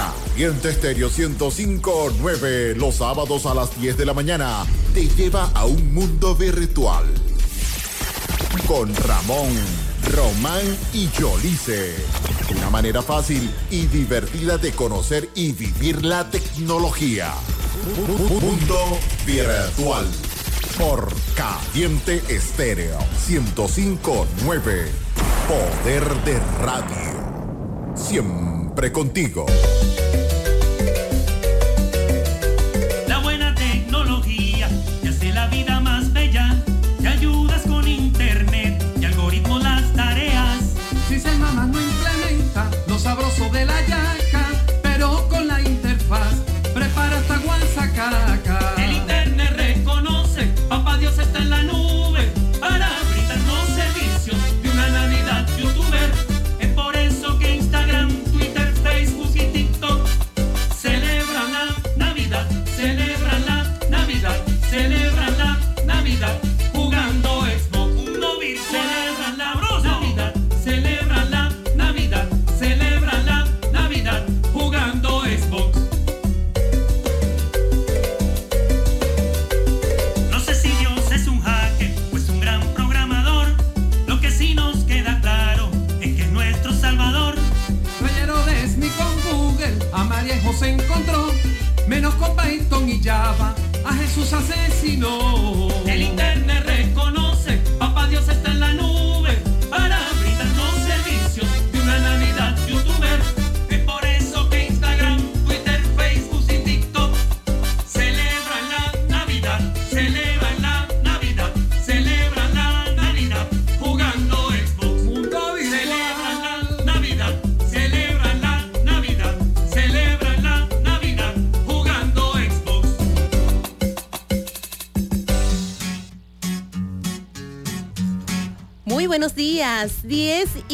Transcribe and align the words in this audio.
Caliente 0.00 0.70
Estéreo 0.70 1.10
105.9 1.10 2.74
los 2.76 2.94
sábados 2.96 3.44
a 3.44 3.54
las 3.54 3.78
10 3.78 3.98
de 3.98 4.06
la 4.06 4.14
mañana 4.14 4.64
te 4.94 5.06
lleva 5.06 5.50
a 5.54 5.66
un 5.66 5.92
mundo 5.92 6.34
virtual. 6.34 7.04
Con 8.66 8.94
Ramón, 8.96 9.50
Román 10.10 10.62
y 10.94 11.10
Yolice. 11.10 11.94
Una 12.56 12.70
manera 12.70 13.02
fácil 13.02 13.50
y 13.70 13.86
divertida 13.86 14.56
de 14.56 14.72
conocer 14.72 15.28
y 15.34 15.52
vivir 15.52 16.02
la 16.02 16.30
tecnología. 16.30 17.34
Mundo 18.40 18.98
virtual. 19.26 20.06
Por 20.78 21.12
Caliente 21.34 22.22
Estéreo 22.28 22.98
105.9. 23.28 24.86
Poder 25.46 26.24
de 26.24 26.40
radio. 26.62 27.94
Siempre 27.94 28.49
contigo. 28.88 29.44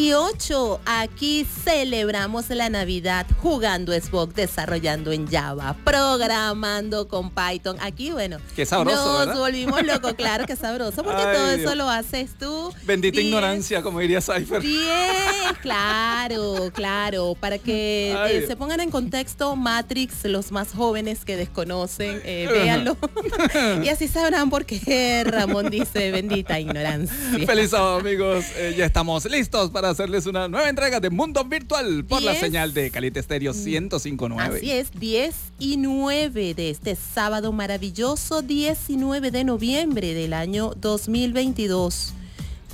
10 0.06 0.08
y 0.08 0.12
8. 0.12 0.80
Aquí 0.86 1.44
celebramos 1.64 2.48
la 2.50 2.70
Navidad 2.70 3.26
jugando 3.42 3.92
Xbox, 3.92 4.34
desarrollando 4.36 5.10
en 5.10 5.26
Java, 5.26 5.74
programando 5.84 7.08
con 7.08 7.30
Python. 7.30 7.76
Aquí, 7.80 8.12
bueno, 8.12 8.38
Qué 8.54 8.64
sabroso, 8.64 8.96
nos 9.04 9.18
¿verdad? 9.26 9.36
volvimos 9.40 9.82
locos, 9.84 10.14
claro 10.14 10.46
que 10.46 10.54
sabroso, 10.56 11.02
porque 11.02 11.22
Ay, 11.22 11.36
todo 11.36 11.50
eso 11.50 11.74
lo 11.74 11.90
haces 11.90 12.38
tú. 12.38 12.65
Bendita 12.86 13.20
ignorancia, 13.20 13.82
como 13.82 13.98
diría 13.98 14.20
Cypher. 14.20 14.62
Bien, 14.62 15.54
claro, 15.60 16.70
claro, 16.72 17.36
para 17.38 17.58
que 17.58 18.14
eh, 18.30 18.44
se 18.46 18.54
pongan 18.56 18.80
en 18.80 18.90
contexto 18.90 19.56
Matrix, 19.56 20.24
los 20.24 20.52
más 20.52 20.72
jóvenes 20.72 21.24
que 21.24 21.36
desconocen, 21.36 22.20
eh, 22.24 22.48
véanlo. 22.50 22.96
y 23.84 23.88
así 23.88 24.06
sabrán 24.06 24.50
por 24.50 24.64
qué 24.64 25.24
Ramón 25.24 25.68
dice 25.70 26.12
bendita 26.12 26.60
ignorancia. 26.60 27.16
Feliz 27.44 27.70
sábado, 27.70 27.98
amigos. 27.98 28.44
Eh, 28.56 28.74
ya 28.76 28.84
estamos 28.84 29.24
listos 29.24 29.70
para 29.70 29.90
hacerles 29.90 30.26
una 30.26 30.46
nueva 30.46 30.68
entrega 30.68 31.00
de 31.00 31.10
Mundo 31.10 31.44
Virtual 31.44 32.04
por 32.04 32.22
la 32.22 32.34
señal 32.36 32.72
de 32.72 32.90
Caliente 32.90 33.18
Estéreo 33.18 33.52
1059. 33.52 34.58
Así 34.58 34.70
es, 34.70 34.92
10 34.92 35.34
y 35.58 35.76
9 35.76 36.54
de 36.54 36.70
este 36.70 36.94
sábado 36.94 37.50
maravilloso, 37.52 38.42
19 38.42 39.30
de 39.32 39.44
noviembre 39.44 40.14
del 40.14 40.32
año 40.32 40.72
2022. 40.76 42.15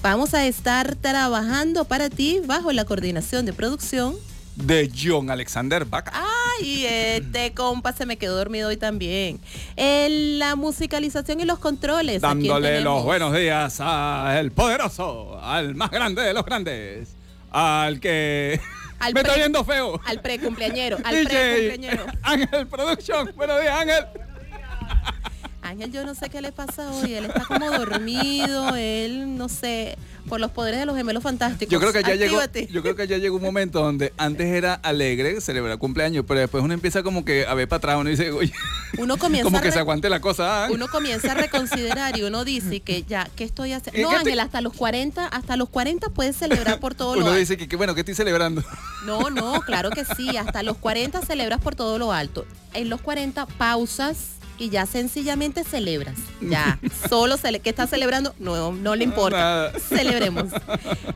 Vamos 0.03 0.35
a 0.35 0.45
estar 0.47 0.97
trabajando 0.97 1.85
para 1.85 2.11
ti 2.11 2.41
bajo 2.45 2.73
la 2.73 2.85
coordinación 2.85 3.47
de 3.47 3.53
producción. 3.53 4.17
De 4.57 4.91
John 4.93 5.31
Alexander 5.31 5.85
Vaca. 5.85 6.13
Ay, 6.61 6.85
este 6.87 7.53
compa 7.55 7.93
se 7.93 8.05
me 8.05 8.17
quedó 8.17 8.37
dormido 8.37 8.69
hoy 8.69 8.77
también. 8.77 9.39
En 9.77 10.41
la 10.41 10.57
musicalización 10.57 11.39
y 11.39 11.45
los 11.45 11.61
controles. 11.61 12.25
¿a 12.25 12.33
quién 12.33 12.49
dándole 12.49 12.81
los 12.81 13.05
buenos 13.05 13.33
días 13.33 13.81
al 13.81 14.51
poderoso, 14.51 15.41
al 15.41 15.77
más 15.77 15.93
grande 15.93 16.23
de 16.23 16.35
los 16.35 16.45
grandes, 16.45 17.15
al 17.53 18.01
que 18.01 18.61
Al 18.99 19.15
me 19.15 19.21
está 19.21 19.37
viendo 19.37 19.65
feo. 19.65 20.01
Al 20.05 20.21
precumpleañero, 20.21 20.97
al 21.05 21.25
precumpleañero. 21.27 22.07
Ángel 22.23 22.67
Production. 22.67 23.33
Buenos 23.37 23.61
días, 23.61 23.81
Ángel. 23.81 24.05
Ángel, 25.73 25.91
yo 25.91 26.05
no 26.05 26.15
sé 26.15 26.29
qué 26.29 26.43
le 26.43 26.53
pasa 26.53 26.91
hoy. 26.91 27.15
Él 27.15 27.25
está 27.25 27.47
como 27.47 27.71
dormido. 27.71 28.77
Él, 28.77 29.39
no 29.39 29.49
sé, 29.49 29.97
por 30.29 30.39
los 30.39 30.51
poderes 30.51 30.81
de 30.81 30.87
los 30.87 30.95
gemelos 30.95 31.23
fantásticos. 31.23 31.73
Yo 31.73 31.81
creo 31.81 31.93
que 31.95 32.03
ya 32.03 32.15
llegó, 32.15 32.41
yo 32.71 32.83
creo 32.83 32.95
que 32.95 33.07
ya 33.07 33.17
llegó 33.17 33.37
un 33.37 33.43
momento 33.43 33.81
donde 33.83 34.13
antes 34.19 34.47
era 34.49 34.75
alegre 34.75 35.41
celebrar 35.41 35.79
cumpleaños, 35.79 36.27
pero 36.29 36.41
después 36.41 36.63
uno 36.63 36.75
empieza 36.75 37.03
como 37.03 37.25
que 37.25 37.47
a 37.47 37.55
ver 37.55 37.69
para 37.69 37.79
atrás, 37.79 37.97
uno 37.99 38.11
dice, 38.11 38.31
oye, 38.33 38.53
Uno 38.99 39.17
comienza, 39.19 39.45
como 39.45 39.63
que 39.63 39.73
se 39.73 39.79
aguante 39.79 40.11
la 40.11 40.21
cosa. 40.21 40.65
¿ah? 40.65 40.69
uno 40.71 40.89
comienza 40.89 41.33
a 41.33 41.35
reconsiderar 41.35 42.19
y 42.19 42.23
uno 42.23 42.45
dice 42.45 42.81
que 42.81 43.03
ya, 43.05 43.31
¿qué 43.35 43.45
estoy 43.45 43.73
haciendo? 43.73 43.99
¿Y 43.99 44.03
No, 44.03 44.11
Ángel, 44.11 44.41
hasta 44.41 44.61
los 44.61 44.75
40, 44.75 45.27
hasta 45.27 45.57
los 45.57 45.71
40 45.71 46.11
puedes 46.11 46.37
celebrar 46.37 46.81
por 46.81 46.95
todo 46.95 47.15
lo 47.15 47.21
Uno 47.21 47.29
alto. 47.29 47.39
dice 47.39 47.57
que, 47.57 47.67
que 47.67 47.77
bueno, 47.77 47.95
¿qué 47.95 48.01
estoy 48.01 48.15
celebrando? 48.15 48.63
No, 49.07 49.31
no, 49.31 49.61
claro 49.63 49.91
que 49.91 50.05
sí. 50.05 50.37
Hasta 50.37 50.63
los 50.63 50.77
40 50.77 51.23
celebras 51.23 51.61
por 51.61 51.75
todo 51.75 51.99
lo 51.99 52.13
alto. 52.13 52.45
En 52.75 52.89
los 52.89 53.01
40 53.01 53.47
pausas 53.47 54.17
y 54.63 54.71
ya 54.71 54.87
sencillamente 54.87 55.65
celebras. 55.65 56.17
Ya, 56.43 56.79
solo 57.09 57.37
cele 57.37 57.61
¿qué 57.61 57.71
estás 57.71 57.89
celebrando? 57.89 58.35
No, 58.41 58.73
no 58.73 58.97
le 58.97 59.05
importa. 59.05 59.39
Nada. 59.39 59.79
Celebremos. 59.89 60.47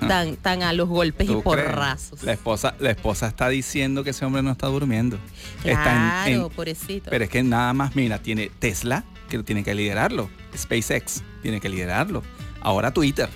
tan, 0.00 0.36
tan 0.36 0.62
a 0.62 0.72
los 0.72 0.88
golpes 0.88 1.28
y 1.28 1.34
porrazos. 1.34 2.22
La 2.22 2.32
esposa, 2.32 2.74
la 2.78 2.90
esposa 2.90 3.26
está 3.26 3.48
diciendo 3.48 4.04
que 4.04 4.10
ese 4.10 4.24
hombre 4.24 4.42
no 4.42 4.50
está 4.52 4.66
durmiendo. 4.68 5.18
Está 5.64 5.70
en- 5.70 6.34
Claro, 6.38 6.46
en- 6.46 6.50
pobrecito. 6.54 7.10
pero 7.10 7.24
es 7.24 7.30
que 7.30 7.42
nada 7.42 7.72
más, 7.72 7.94
mira, 7.96 8.18
tiene 8.18 8.50
Tesla, 8.58 9.04
que 9.28 9.42
tiene 9.42 9.64
que 9.64 9.74
liderarlo. 9.74 10.30
SpaceX 10.56 11.22
tiene 11.42 11.60
que 11.60 11.68
liderarlo. 11.68 12.22
Ahora 12.60 12.92
Twitter. 12.92 13.28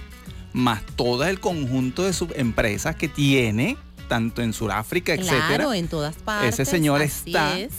Más 0.54 0.82
todo 0.96 1.24
el 1.24 1.40
conjunto 1.40 2.04
de 2.04 2.12
sus 2.14 2.28
empresas 2.34 2.96
que 2.96 3.08
tiene, 3.08 3.76
tanto 4.08 4.40
en 4.40 4.54
Sudáfrica, 4.54 5.12
etcétera. 5.12 5.76
en 5.76 5.88
todas 5.88 6.16
partes. 6.16 6.54
Ese 6.58 6.64
señor 6.64 7.02
está 7.02 7.58
es. 7.58 7.72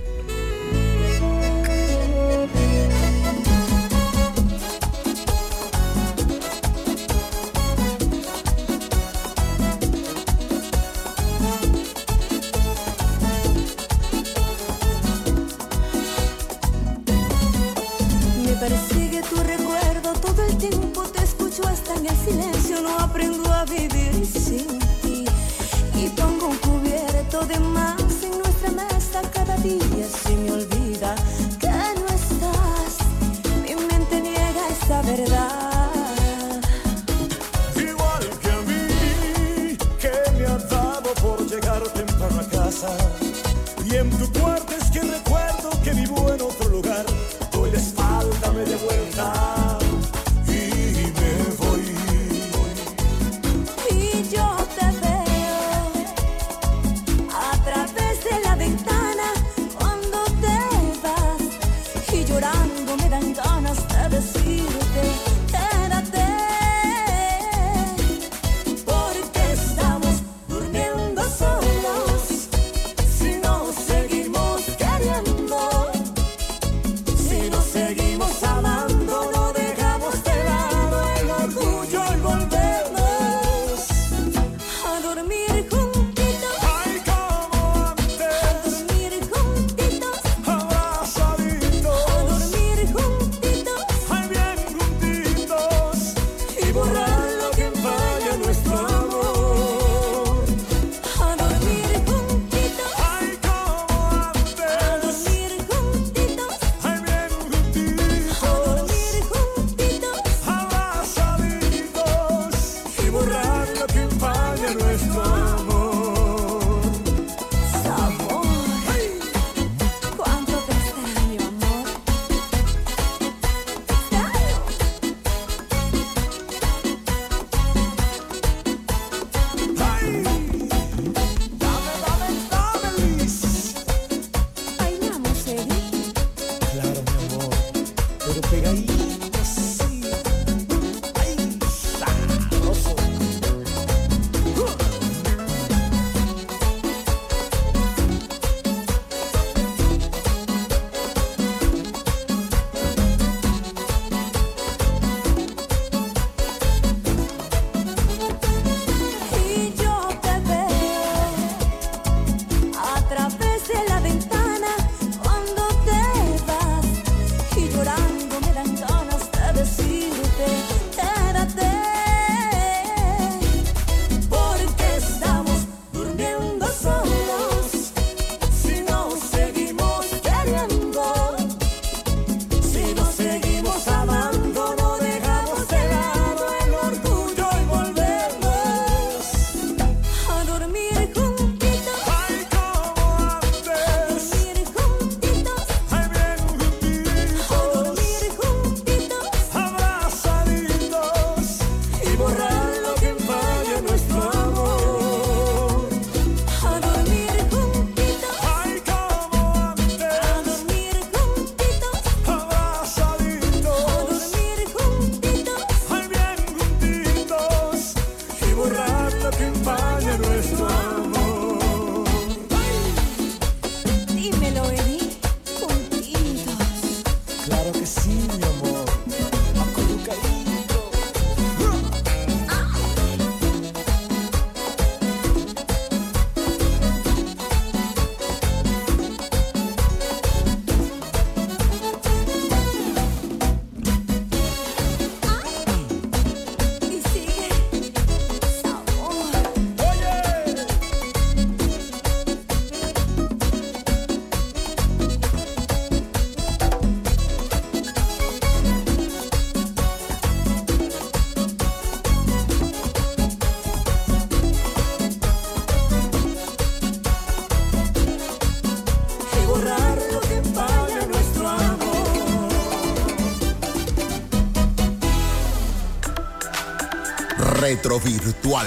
Retrovirtual. 277.71 278.67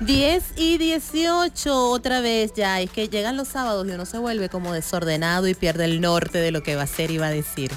10 0.00 0.44
y 0.56 0.78
18 0.78 1.90
otra 1.90 2.20
vez 2.20 2.54
ya, 2.56 2.80
es 2.80 2.90
que 2.90 3.08
llegan 3.08 3.36
los 3.36 3.46
sábados 3.46 3.86
y 3.86 3.92
uno 3.92 4.04
se 4.04 4.18
vuelve 4.18 4.48
como 4.48 4.72
desordenado 4.72 5.46
y 5.46 5.54
pierde 5.54 5.84
el 5.84 6.00
norte 6.00 6.38
de 6.38 6.50
lo 6.50 6.64
que 6.64 6.74
va 6.74 6.80
a 6.80 6.86
hacer 6.86 7.12
y 7.12 7.18
va 7.18 7.28
a 7.28 7.30
decir. 7.30 7.70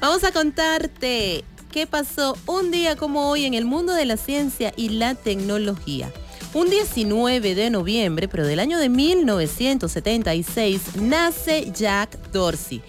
Vamos 0.00 0.24
a 0.24 0.32
contarte 0.32 1.44
qué 1.70 1.86
pasó 1.86 2.36
un 2.46 2.72
día 2.72 2.96
como 2.96 3.30
hoy 3.30 3.44
en 3.44 3.54
el 3.54 3.64
mundo 3.64 3.92
de 3.92 4.06
la 4.06 4.16
ciencia 4.16 4.72
y 4.74 4.88
la 4.88 5.14
tecnología. 5.14 6.12
Un 6.52 6.68
19 6.68 7.54
de 7.54 7.70
noviembre, 7.70 8.26
pero 8.26 8.44
del 8.44 8.58
año 8.58 8.80
de 8.80 8.88
1976, 8.88 10.96
nace 10.96 11.70
Jack 11.72 12.32
Dorsey, 12.32 12.82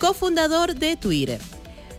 cofundador 0.00 0.74
de 0.74 0.96
Twitter. 0.96 1.40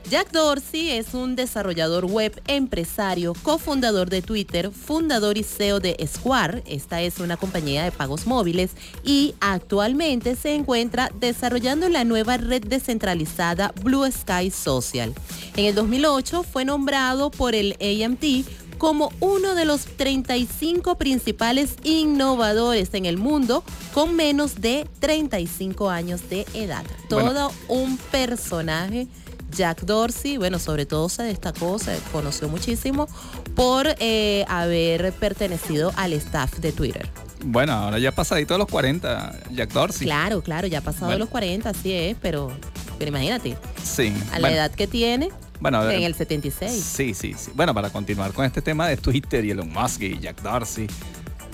Jack 0.07 0.31
Dorsey 0.31 0.91
es 0.91 1.15
un 1.15 1.35
desarrollador 1.35 2.05
web, 2.05 2.39
empresario, 2.45 3.33
cofundador 3.41 4.11
de 4.11 4.21
Twitter, 4.21 4.69
fundador 4.69 5.35
y 5.35 5.41
CEO 5.43 5.79
de 5.79 5.97
Square, 6.05 6.63
esta 6.67 7.01
es 7.01 7.17
una 7.17 7.37
compañía 7.37 7.83
de 7.83 7.91
pagos 7.91 8.27
móviles, 8.27 8.71
y 9.03 9.33
actualmente 9.39 10.35
se 10.35 10.53
encuentra 10.53 11.09
desarrollando 11.19 11.89
la 11.89 12.03
nueva 12.03 12.37
red 12.37 12.63
descentralizada 12.63 13.73
Blue 13.81 14.05
Sky 14.11 14.51
Social. 14.51 15.11
En 15.55 15.65
el 15.65 15.73
2008 15.73 16.43
fue 16.43 16.65
nombrado 16.65 17.31
por 17.31 17.55
el 17.55 17.75
AMT 17.81 18.47
como 18.77 19.11
uno 19.21 19.55
de 19.55 19.65
los 19.65 19.85
35 19.85 20.97
principales 20.97 21.77
innovadores 21.83 22.93
en 22.93 23.05
el 23.05 23.17
mundo 23.17 23.63
con 23.93 24.15
menos 24.15 24.61
de 24.61 24.87
35 24.99 25.89
años 25.89 26.29
de 26.29 26.45
edad. 26.53 26.83
Bueno. 27.09 27.31
Todo 27.31 27.51
un 27.69 27.97
personaje. 27.97 29.07
Jack 29.55 29.81
Dorsey, 29.81 30.37
bueno, 30.37 30.59
sobre 30.59 30.85
todo 30.85 31.09
se 31.09 31.23
destacó, 31.23 31.79
se 31.79 31.97
conoció 32.11 32.49
muchísimo 32.49 33.07
por 33.55 33.87
eh, 33.99 34.45
haber 34.47 35.13
pertenecido 35.13 35.93
al 35.95 36.13
staff 36.13 36.55
de 36.59 36.71
Twitter. 36.71 37.07
Bueno, 37.43 37.73
ahora 37.73 37.99
ya 37.99 38.11
pasadito 38.11 38.53
de 38.55 38.57
los 38.59 38.67
40, 38.67 39.39
Jack 39.51 39.71
Dorsey. 39.71 40.05
Claro, 40.07 40.41
claro, 40.41 40.67
ya 40.67 40.79
ha 40.79 40.81
pasado 40.81 41.07
Bueno. 41.07 41.19
los 41.19 41.29
40, 41.29 41.69
así 41.69 41.93
es, 41.93 42.17
pero, 42.21 42.51
pero 42.97 43.09
imagínate, 43.09 43.55
Sí. 43.83 44.13
a 44.31 44.35
la 44.35 44.39
bueno, 44.39 44.55
edad 44.55 44.71
que 44.71 44.87
tiene, 44.87 45.29
bueno, 45.59 45.89
en 45.89 46.03
el 46.03 46.15
76. 46.15 46.71
Sí, 46.83 47.13
sí, 47.13 47.33
sí. 47.37 47.51
Bueno, 47.55 47.73
para 47.73 47.89
continuar 47.89 48.33
con 48.33 48.45
este 48.45 48.61
tema 48.61 48.87
de 48.87 48.97
Twitter 48.97 49.45
y 49.45 49.51
Elon 49.51 49.69
Musk 49.71 50.01
y 50.01 50.19
Jack 50.19 50.41
Dorsey, 50.41 50.87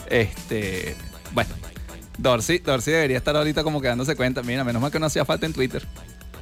este, 0.09 0.95
bueno, 1.33 1.49
Dorsey, 2.17 2.59
Dorsey 2.59 2.93
debería 2.93 3.17
estar 3.17 3.35
ahorita 3.35 3.63
como 3.63 3.81
que 3.81 3.87
dándose 3.87 4.15
cuenta, 4.15 4.43
mira, 4.43 4.63
menos 4.63 4.81
mal 4.81 4.91
que 4.91 4.99
no 4.99 5.05
hacía 5.07 5.25
falta 5.25 5.45
en 5.45 5.53
Twitter. 5.53 5.85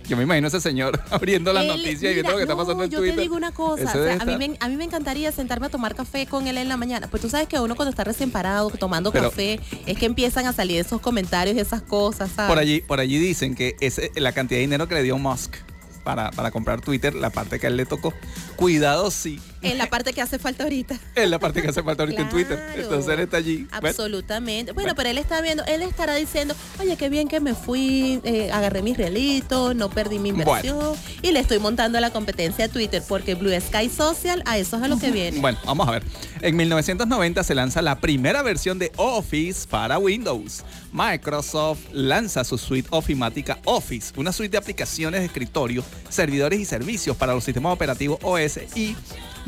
Yo 0.09 0.17
me 0.17 0.23
imagino 0.23 0.47
a 0.47 0.49
ese 0.49 0.59
señor 0.59 0.99
abriendo 1.11 1.53
las 1.53 1.65
noticias 1.65 2.11
y 2.11 2.15
viendo 2.15 2.31
lo 2.31 2.37
que 2.37 2.43
está 2.43 2.55
no, 2.55 2.59
pasando 2.59 2.83
en 2.83 2.89
yo 2.89 2.97
Twitter. 2.97 3.15
te 3.15 3.21
digo 3.21 3.35
una 3.35 3.51
cosa, 3.51 3.83
o 3.83 4.03
sea, 4.03 4.17
a, 4.19 4.25
mí 4.25 4.35
me, 4.37 4.57
a 4.59 4.67
mí 4.67 4.75
me 4.75 4.83
encantaría 4.83 5.31
sentarme 5.31 5.67
a 5.67 5.69
tomar 5.69 5.93
café 5.95 6.25
con 6.25 6.47
él 6.47 6.57
en 6.57 6.67
la 6.67 6.77
mañana. 6.77 7.07
Pues 7.07 7.21
tú 7.21 7.29
sabes 7.29 7.47
que 7.47 7.59
uno 7.59 7.75
cuando 7.75 7.91
está 7.91 8.03
recién 8.03 8.31
parado 8.31 8.69
tomando 8.71 9.11
Pero- 9.11 9.29
café 9.29 9.59
es 9.85 9.97
que 9.97 10.05
empiezan 10.07 10.47
a 10.47 10.53
salir 10.53 10.79
esos 10.79 10.99
comentarios 10.99 11.55
y 11.55 11.59
esas 11.59 11.83
cosas, 11.83 12.31
¿sabes? 12.35 12.49
Por 12.49 12.57
allí, 12.57 12.81
por 12.81 12.99
allí 12.99 13.19
dicen 13.19 13.53
que 13.53 13.75
ese, 13.79 14.11
la 14.15 14.31
cantidad 14.31 14.57
de 14.57 14.61
dinero 14.61 14.87
que 14.87 14.95
le 14.95 15.03
dio 15.03 15.17
Musk 15.19 15.55
para, 16.03 16.31
para 16.31 16.49
comprar 16.49 16.81
Twitter, 16.81 17.13
la 17.13 17.29
parte 17.29 17.59
que 17.59 17.67
a 17.67 17.69
él 17.69 17.77
le 17.77 17.85
tocó, 17.85 18.13
cuidado 18.55 19.11
sí, 19.11 19.39
En 19.61 19.77
la 19.77 19.87
parte 19.87 20.13
que 20.13 20.21
hace 20.21 20.39
falta 20.39 20.63
ahorita. 20.63 20.97
es 21.15 21.29
la 21.29 21.39
parte 21.39 21.61
que 21.61 21.67
hace 21.67 21.83
falta 21.83 22.03
ahorita 22.03 22.21
en 22.21 22.29
Twitter. 22.29 22.59
Entonces 22.75 23.13
él 23.13 23.19
está 23.21 23.37
allí. 23.37 23.67
Absolutamente. 23.71 24.71
Bueno, 24.71 24.87
Bueno. 24.89 24.95
pero 24.95 25.09
él 25.09 25.17
está 25.17 25.41
viendo, 25.41 25.63
él 25.65 25.81
estará 25.81 26.15
diciendo, 26.15 26.55
oye, 26.79 26.95
qué 26.97 27.09
bien 27.09 27.27
que 27.27 27.39
me 27.39 27.53
fui, 27.53 28.21
eh, 28.23 28.51
agarré 28.51 28.81
mis 28.81 28.97
realitos, 28.97 29.75
no 29.75 29.89
perdí 29.89 30.19
mi 30.19 30.29
inversión 30.29 30.95
y 31.21 31.31
le 31.31 31.39
estoy 31.39 31.59
montando 31.59 31.99
la 31.99 32.11
competencia 32.11 32.65
a 32.65 32.69
Twitter 32.69 33.03
porque 33.07 33.35
Blue 33.35 33.51
Sky 33.59 33.89
Social, 33.89 34.41
a 34.45 34.57
eso 34.57 34.77
es 34.77 34.83
a 34.83 34.87
lo 34.87 34.97
que 34.97 35.11
viene. 35.11 35.39
Bueno, 35.39 35.57
vamos 35.65 35.87
a 35.87 35.91
ver. 35.91 36.03
En 36.41 36.55
1990 36.55 37.43
se 37.43 37.55
lanza 37.55 37.81
la 37.81 37.99
primera 37.99 38.41
versión 38.43 38.79
de 38.79 38.91
Office 38.95 39.67
para 39.67 39.97
Windows. 39.99 40.63
Microsoft 40.91 41.79
lanza 41.91 42.43
su 42.43 42.57
suite 42.57 42.87
ofimática 42.91 43.59
Office, 43.65 44.13
una 44.17 44.31
suite 44.31 44.51
de 44.51 44.57
aplicaciones 44.57 45.19
de 45.19 45.25
escritorio, 45.27 45.83
servidores 46.09 46.59
y 46.59 46.65
servicios 46.65 47.15
para 47.17 47.33
los 47.33 47.43
sistemas 47.43 47.73
operativos 47.73 48.19
OS 48.23 48.59
y 48.75 48.95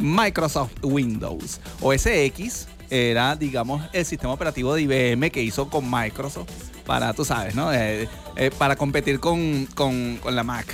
Microsoft 0.01 0.71
Windows. 0.83 1.59
OS 1.81 2.05
X 2.07 2.67
era, 2.89 3.35
digamos, 3.35 3.81
el 3.93 4.05
sistema 4.05 4.33
operativo 4.33 4.73
de 4.75 4.81
IBM 4.81 5.31
que 5.31 5.41
hizo 5.41 5.69
con 5.69 5.89
Microsoft 5.89 6.49
para, 6.85 7.13
tú 7.13 7.23
sabes, 7.23 7.55
¿no? 7.55 7.71
Eh, 7.73 8.09
eh, 8.35 8.51
para 8.57 8.75
competir 8.75 9.19
con, 9.19 9.65
con- 9.75 10.17
con 10.17 10.35
la 10.35 10.43
Mac. 10.43 10.67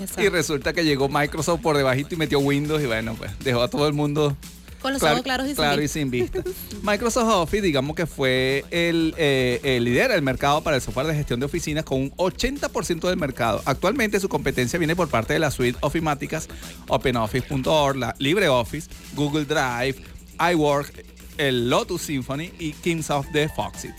Exacto. 0.00 0.22
Y 0.22 0.28
resulta 0.30 0.72
que 0.72 0.82
llegó 0.84 1.08
Microsoft 1.08 1.60
por 1.60 1.76
debajito 1.76 2.14
y 2.14 2.18
metió 2.18 2.38
Windows 2.40 2.82
y 2.82 2.86
bueno, 2.86 3.14
pues 3.14 3.30
dejó 3.40 3.62
a 3.62 3.68
todo 3.68 3.86
el 3.86 3.92
mundo 3.92 4.34
Con 4.80 4.92
los 4.92 5.00
claro, 5.00 5.16
ojos 5.16 5.24
claros 5.24 5.46
y 5.46 5.54
sin 5.54 5.64
vista. 5.64 5.82
y 5.82 5.88
sin 5.88 6.10
vista. 6.10 6.42
Microsoft 6.82 7.28
Office, 7.28 7.62
digamos 7.62 7.94
que 7.94 8.06
fue 8.06 8.64
el, 8.70 9.14
eh, 9.18 9.60
el 9.62 9.84
líder 9.84 10.10
del 10.10 10.22
mercado 10.22 10.62
para 10.62 10.76
el 10.76 10.82
software 10.82 11.06
de 11.06 11.14
gestión 11.14 11.38
de 11.40 11.46
oficinas 11.46 11.84
con 11.84 12.00
un 12.00 12.10
80% 12.16 13.08
del 13.08 13.16
mercado. 13.16 13.62
Actualmente 13.66 14.18
su 14.20 14.28
competencia 14.28 14.78
viene 14.78 14.96
por 14.96 15.08
parte 15.08 15.34
de 15.34 15.38
la 15.38 15.50
suite 15.50 15.78
ofimáticas 15.82 16.48
OpenOffice.org, 16.88 17.96
la 17.96 18.14
LibreOffice, 18.18 18.88
Google 19.14 19.44
Drive, 19.44 19.96
iWork, 20.52 21.04
el 21.36 21.68
Lotus 21.68 22.02
Symphony 22.02 22.52
y 22.58 22.72
Kingsoft 22.72 23.28
de 23.30 23.48
Foxit. 23.48 23.94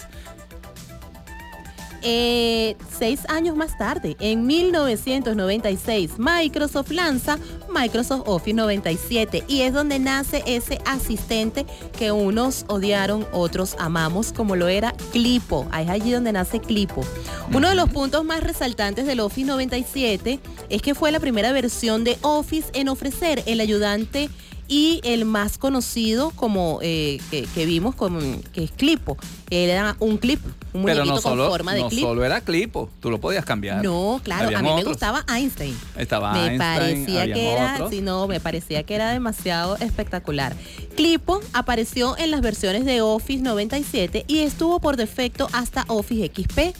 Eh, 2.03 2.75
seis 2.97 3.21
años 3.29 3.55
más 3.55 3.77
tarde, 3.77 4.15
en 4.19 4.47
1996, 4.47 6.13
Microsoft 6.17 6.89
lanza 6.89 7.37
Microsoft 7.69 8.23
Office 8.25 8.55
97 8.55 9.43
y 9.47 9.61
es 9.61 9.73
donde 9.73 9.99
nace 9.99 10.43
ese 10.47 10.79
asistente 10.85 11.65
que 11.97 12.11
unos 12.11 12.65
odiaron, 12.67 13.27
otros 13.31 13.75
amamos, 13.77 14.33
como 14.33 14.55
lo 14.55 14.67
era 14.67 14.93
Clipo. 15.11 15.67
Ahí 15.71 15.85
Es 15.85 15.89
allí 15.89 16.11
donde 16.11 16.31
nace 16.31 16.59
Clipo. 16.59 17.05
Uno 17.53 17.69
de 17.69 17.75
los 17.75 17.89
puntos 17.89 18.25
más 18.25 18.43
resaltantes 18.43 19.05
del 19.05 19.19
Office 19.19 19.47
97 19.47 20.39
es 20.69 20.81
que 20.81 20.95
fue 20.95 21.11
la 21.11 21.19
primera 21.19 21.51
versión 21.51 22.03
de 22.03 22.17
Office 22.21 22.69
en 22.73 22.89
ofrecer 22.89 23.43
el 23.45 23.59
ayudante 23.59 24.29
y 24.67 25.01
el 25.03 25.25
más 25.25 25.57
conocido 25.57 26.31
como 26.31 26.79
eh, 26.81 27.19
que, 27.29 27.43
que 27.53 27.65
vimos 27.65 27.93
como 27.93 28.19
que 28.53 28.63
es 28.63 28.71
Clipo. 28.71 29.17
Era 29.49 29.97
un 29.99 30.17
clip, 30.17 30.39
un 30.73 30.83
Pero 30.85 31.05
no 31.05 31.19
solo, 31.19 31.43
con 31.43 31.51
forma 31.51 31.73
de 31.73 31.81
no 31.81 31.89
clip. 31.89 32.01
solo 32.01 32.23
era 32.23 32.41
Clipo, 32.41 32.89
tú 32.99 33.09
lo 33.11 33.19
podías 33.19 33.45
cambiar. 33.45 33.83
No, 33.83 34.21
claro, 34.23 34.45
Habían 34.45 34.65
a 34.65 34.69
mí 34.69 34.75
me 34.75 34.83
gustaba 34.83 35.25
Einstein. 35.27 35.77
Estaba 35.97 36.33
me 36.33 36.47
Einstein, 36.47 36.59
parecía 36.59 37.33
que 37.33 37.51
era, 37.53 37.73
otros. 37.75 37.89
sí, 37.89 38.01
no, 38.01 38.27
me 38.27 38.39
parecía 38.39 38.83
que 38.83 38.95
era 38.95 39.11
demasiado 39.11 39.75
espectacular. 39.77 40.55
Clipo 40.95 41.41
apareció 41.53 42.17
en 42.17 42.31
las 42.31 42.41
versiones 42.41 42.85
de 42.85 43.01
Office 43.01 43.43
97 43.43 44.25
y 44.27 44.39
estuvo 44.39 44.79
por 44.79 44.97
defecto 44.97 45.49
hasta 45.53 45.85
Office 45.87 46.31
XP. 46.33 46.75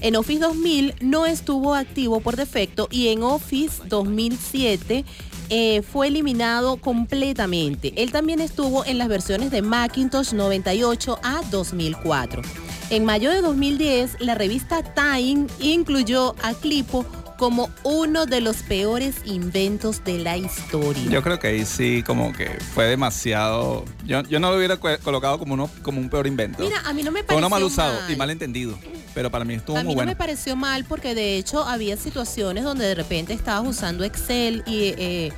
En 0.00 0.16
Office 0.16 0.40
2000 0.40 0.94
no 1.00 1.24
estuvo 1.24 1.74
activo 1.74 2.20
por 2.20 2.36
defecto 2.36 2.88
y 2.90 3.08
en 3.08 3.22
Office 3.22 3.82
2007 3.86 5.04
eh, 5.50 5.82
fue 5.82 6.08
eliminado 6.08 6.76
completamente. 6.76 7.92
Él 7.96 8.12
también 8.12 8.40
estuvo 8.40 8.84
en 8.84 8.98
las 8.98 9.08
versiones 9.08 9.50
de 9.50 9.62
Macintosh 9.62 10.32
98 10.32 11.18
a 11.22 11.42
2004. 11.50 12.42
En 12.90 13.04
mayo 13.04 13.30
de 13.30 13.40
2010, 13.40 14.20
la 14.20 14.34
revista 14.34 14.82
Time 14.82 15.46
incluyó 15.60 16.34
a 16.42 16.54
Clipo 16.54 17.06
como 17.38 17.70
uno 17.82 18.26
de 18.26 18.40
los 18.40 18.58
peores 18.58 19.16
inventos 19.24 20.04
de 20.04 20.18
la 20.18 20.36
historia. 20.36 21.02
Yo 21.10 21.22
creo 21.22 21.38
que 21.38 21.48
ahí 21.48 21.64
sí 21.64 22.02
como 22.06 22.32
que 22.32 22.46
fue 22.74 22.86
demasiado... 22.86 23.84
Yo, 24.04 24.22
yo 24.22 24.38
no 24.40 24.50
lo 24.50 24.56
hubiera 24.56 24.76
colocado 24.76 25.38
como, 25.38 25.54
uno, 25.54 25.68
como 25.82 26.00
un 26.00 26.08
peor 26.08 26.26
invento. 26.26 26.62
Mira, 26.62 26.80
a 26.84 26.92
mí 26.92 27.02
no 27.02 27.10
me 27.10 27.20
Fue 27.20 27.26
pareció 27.28 27.38
uno 27.38 27.48
mal 27.50 27.62
usado 27.64 28.00
mal. 28.00 28.10
y 28.10 28.16
mal 28.16 28.30
entendido. 28.30 28.78
Pero 29.14 29.30
para 29.30 29.44
mí 29.44 29.54
estuvo 29.54 29.76
A 29.76 29.80
mí 29.80 29.86
muy 29.86 29.94
no 29.94 29.96
bueno. 29.98 30.10
me 30.12 30.16
pareció 30.16 30.56
mal 30.56 30.84
porque 30.84 31.14
de 31.14 31.36
hecho 31.36 31.62
había 31.64 31.96
situaciones 31.96 32.64
donde 32.64 32.84
de 32.86 32.94
repente 32.94 33.32
estabas 33.32 33.68
usando 33.68 34.04
Excel 34.04 34.62
y 34.66 34.94
eh, 34.98 35.32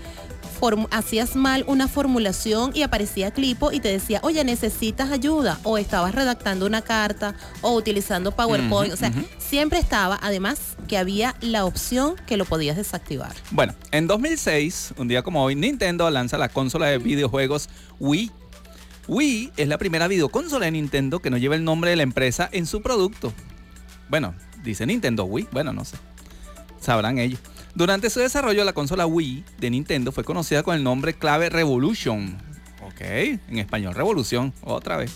hacías 0.91 1.37
mal 1.37 1.65
una 1.67 1.89
formulación 1.89 2.71
y 2.75 2.83
aparecía 2.83 3.31
Clipo 3.31 3.73
y 3.73 3.81
te 3.81 3.89
decía, 3.89 4.21
oye, 4.23 4.43
necesitas 4.45 5.11
ayuda 5.11 5.59
o 5.63 5.79
estabas 5.79 6.15
redactando 6.15 6.67
una 6.67 6.83
carta 6.83 7.35
o 7.61 7.75
utilizando 7.75 8.33
PowerPoint. 8.33 8.93
O 8.93 8.97
sea, 8.97 9.13
siempre 9.39 9.79
estaba, 9.79 10.19
además, 10.23 10.77
que 10.89 10.99
había 10.99 11.35
la 11.41 11.65
opción 11.65 12.17
que 12.27 12.37
lo 12.37 12.45
podías 12.45 12.77
desactivar. 12.77 13.35
Bueno, 13.51 13.75
en 13.91 14.07
2006, 14.07 14.95
un 14.99 15.09
día 15.09 15.23
como 15.23 15.43
hoy, 15.43 15.55
Nintendo 15.55 16.09
lanza 16.11 16.39
la 16.39 16.49
consola 16.49 16.87
de 16.87 16.99
videojuegos 16.99 17.69
Wii. 18.01 18.31
Wii 19.09 19.53
es 19.57 19.69
la 19.69 19.79
primera 19.79 20.09
videoconsola 20.09 20.67
de 20.67 20.73
Nintendo 20.73 21.21
que 21.21 21.31
no 21.31 21.37
lleva 21.37 21.55
el 21.55 21.65
nombre 21.65 21.91
de 21.91 21.97
la 21.97 22.03
empresa 22.03 22.49
en 22.53 22.67
su 22.67 22.83
producto. 22.83 23.33
Bueno, 24.09 24.35
dice 24.63 24.87
Nintendo 24.87 25.25
Wii, 25.25 25.49
bueno, 25.53 25.73
no 25.73 25.85
sé. 25.85 25.97
Sabrán 26.81 27.19
ellos. 27.19 27.41
Durante 27.77 28.09
su 28.09 28.21
desarrollo, 28.21 28.65
la 28.65 28.73
consola 28.73 29.05
Wii 29.07 29.45
de 29.59 29.69
Nintendo 29.69 30.11
fue 30.11 30.25
conocida 30.25 30.63
con 30.63 30.75
el 30.75 30.83
nombre 30.83 31.13
clave 31.13 31.51
Revolution. 31.51 32.35
Ok, 32.87 33.03
en 33.03 33.59
español, 33.59 33.95
Revolución, 33.95 34.55
otra 34.63 34.97
vez. 34.97 35.13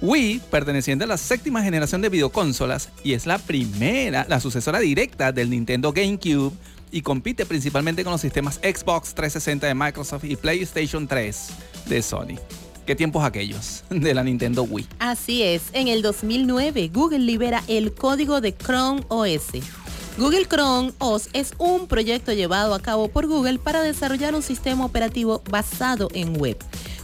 Wii, 0.00 0.42
perteneciente 0.48 1.02
a 1.02 1.08
la 1.08 1.16
séptima 1.16 1.60
generación 1.60 2.00
de 2.00 2.08
videoconsolas 2.08 2.90
y 3.02 3.14
es 3.14 3.26
la 3.26 3.38
primera, 3.38 4.24
la 4.28 4.38
sucesora 4.38 4.78
directa 4.78 5.32
del 5.32 5.50
Nintendo 5.50 5.92
GameCube, 5.92 6.52
y 6.92 7.02
compite 7.02 7.44
principalmente 7.44 8.04
con 8.04 8.12
los 8.12 8.20
sistemas 8.20 8.60
Xbox 8.62 9.12
360 9.14 9.66
de 9.66 9.74
Microsoft 9.74 10.22
y 10.22 10.36
PlayStation 10.36 11.08
3 11.08 11.48
de 11.86 12.00
Sony. 12.00 12.38
¿Qué 12.86 12.94
tiempos 12.94 13.24
aquellos 13.24 13.82
de 13.90 14.14
la 14.14 14.22
Nintendo 14.22 14.62
Wii? 14.62 14.86
Así 15.00 15.42
es, 15.42 15.62
en 15.72 15.88
el 15.88 16.02
2009 16.02 16.92
Google 16.94 17.18
libera 17.18 17.64
el 17.66 17.92
código 17.92 18.40
de 18.40 18.56
Chrome 18.56 19.02
OS. 19.08 19.87
Google 20.18 20.46
Chrome 20.46 20.90
OS 20.98 21.28
es 21.32 21.52
un 21.58 21.86
proyecto 21.86 22.32
llevado 22.32 22.74
a 22.74 22.80
cabo 22.80 23.06
por 23.06 23.28
Google 23.28 23.60
para 23.60 23.82
desarrollar 23.82 24.34
un 24.34 24.42
sistema 24.42 24.84
operativo 24.84 25.44
basado 25.48 26.08
en 26.12 26.36
web. 26.40 26.58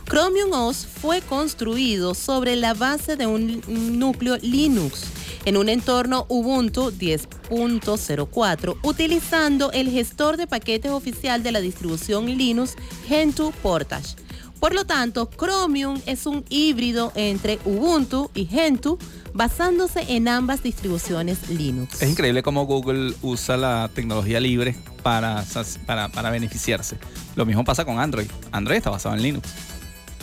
Chromium 0.07 0.53
OS 0.53 0.85
fue 0.85 1.21
construido 1.21 2.15
sobre 2.15 2.57
la 2.57 2.75
base 2.75 3.15
de 3.15 3.29
un 3.29 3.63
núcleo 4.01 4.37
Linux 4.43 5.05
en 5.45 5.57
un 5.57 5.69
entorno 5.69 6.27
Ubuntu 6.29 6.91
10.04 6.91 8.79
utilizando 8.83 9.71
el 9.71 9.91
gestor 9.91 10.37
de 10.37 10.49
paquetes 10.49 10.91
oficial 10.91 11.45
de 11.45 11.53
la 11.53 11.61
distribución 11.61 12.27
Linux 12.27 12.75
Gentoo 13.07 13.53
Portage. 13.63 14.24
Por 14.65 14.75
lo 14.75 14.87
tanto, 14.87 15.29
Chromium 15.29 16.01
es 16.07 16.25
un 16.25 16.43
híbrido 16.49 17.13
entre 17.17 17.59
Ubuntu 17.67 18.31
y 18.33 18.47
Gentoo 18.47 18.97
basándose 19.35 20.07
en 20.09 20.27
ambas 20.27 20.63
distribuciones 20.63 21.51
Linux. 21.51 22.01
Es 22.01 22.09
increíble 22.09 22.43
cómo 22.43 22.65
Google 22.65 23.13
usa 23.21 23.59
la 23.59 23.91
tecnología 23.95 24.41
libre 24.41 24.75
para, 25.03 25.45
para, 25.85 26.09
para 26.09 26.31
beneficiarse. 26.31 26.97
Lo 27.37 27.45
mismo 27.45 27.63
pasa 27.63 27.85
con 27.85 27.99
Android. 27.99 28.27
Android 28.53 28.79
está 28.79 28.89
basado 28.89 29.15
en 29.15 29.23
Linux. 29.23 29.51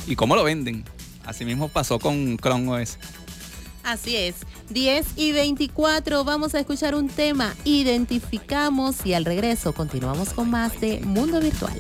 ¿Y 0.08 0.16
cómo 0.16 0.36
lo 0.36 0.44
venden? 0.44 0.86
Así 1.24 1.46
mismo 1.46 1.70
pasó 1.70 2.00
con 2.00 2.38
Chrome 2.38 2.82
OS. 2.82 2.98
Así 3.84 4.16
es. 4.16 4.38
10 4.72 5.06
y 5.18 5.34
24 5.34 6.24
vamos 6.24 6.56
a 6.56 6.60
escuchar 6.62 6.96
un 6.96 7.10
tema, 7.10 7.54
identificamos 7.64 9.06
y 9.06 9.14
al 9.14 9.24
regreso 9.24 9.74
continuamos 9.74 10.30
con 10.34 10.50
más 10.50 10.82
de 10.82 11.00
Mundo 11.02 11.40
Virtual. 11.40 11.80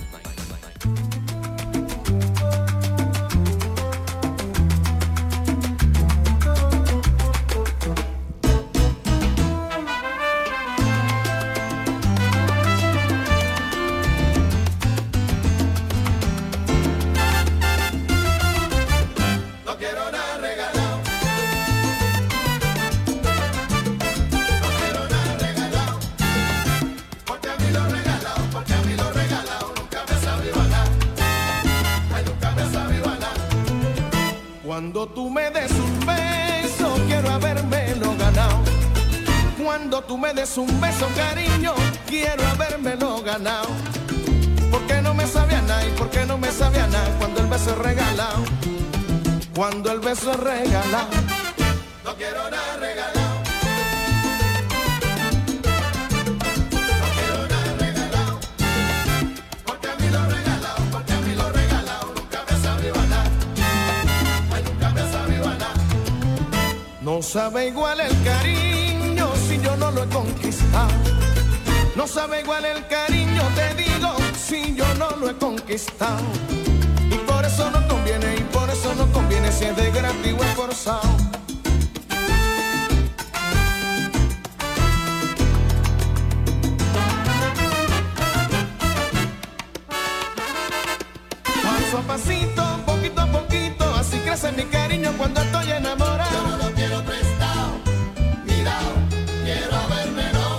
Cuando 40.31 40.43
tú 40.43 40.57
me 40.57 40.65
des 40.65 40.71
un 40.71 40.81
beso, 40.81 41.07
cariño, 41.15 41.73
quiero 42.07 42.47
habérmelo 42.47 43.21
ganado. 43.21 43.67
Porque 44.71 45.01
no 45.01 45.13
me 45.13 45.27
sabía 45.27 45.61
nada 45.61 45.85
y 45.85 45.91
porque 45.97 46.25
no 46.25 46.37
me 46.37 46.49
sabía 46.51 46.87
nada 46.87 47.17
cuando 47.19 47.41
el 47.41 47.47
beso 47.47 47.71
es 47.71 47.77
regalado. 47.77 48.43
Cuando 49.53 49.91
el 49.91 49.99
beso 49.99 50.31
es 50.31 50.39
regalado. 50.39 51.09
No 52.05 52.15
quiero 52.15 52.49
nada 52.49 52.77
regalado. 52.77 53.21
No 67.01 67.21
sabe 67.21 67.67
igual 67.67 67.99
el 67.99 68.23
cariño 68.23 68.80
no 71.95 72.07
sabe 72.07 72.41
igual 72.41 72.65
el 72.65 72.87
cariño, 72.87 73.43
te 73.55 73.75
digo, 73.75 74.15
si 74.35 74.73
yo 74.75 74.85
no 74.95 75.11
lo 75.17 75.29
he 75.29 75.35
conquistado. 75.35 76.23
Y 77.09 77.15
por 77.27 77.45
eso 77.45 77.69
no 77.69 77.87
conviene, 77.87 78.37
y 78.37 78.43
por 78.51 78.69
eso 78.69 78.95
no 78.95 79.05
conviene 79.11 79.51
si 79.51 79.65
es 79.65 79.75
de 79.75 79.91
gratis 79.91 80.33
o 80.37 80.43
es 80.43 81.30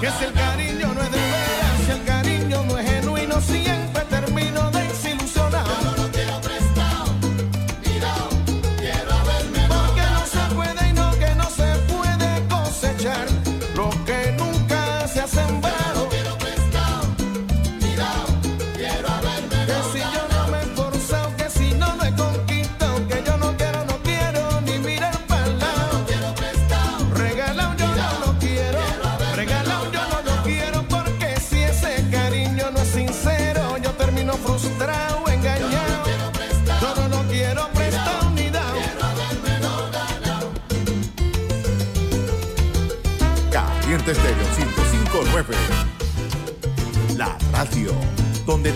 Que 0.03 0.11
si 0.11 0.25
el 0.25 0.42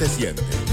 donde 0.08 0.34
te 0.34 0.65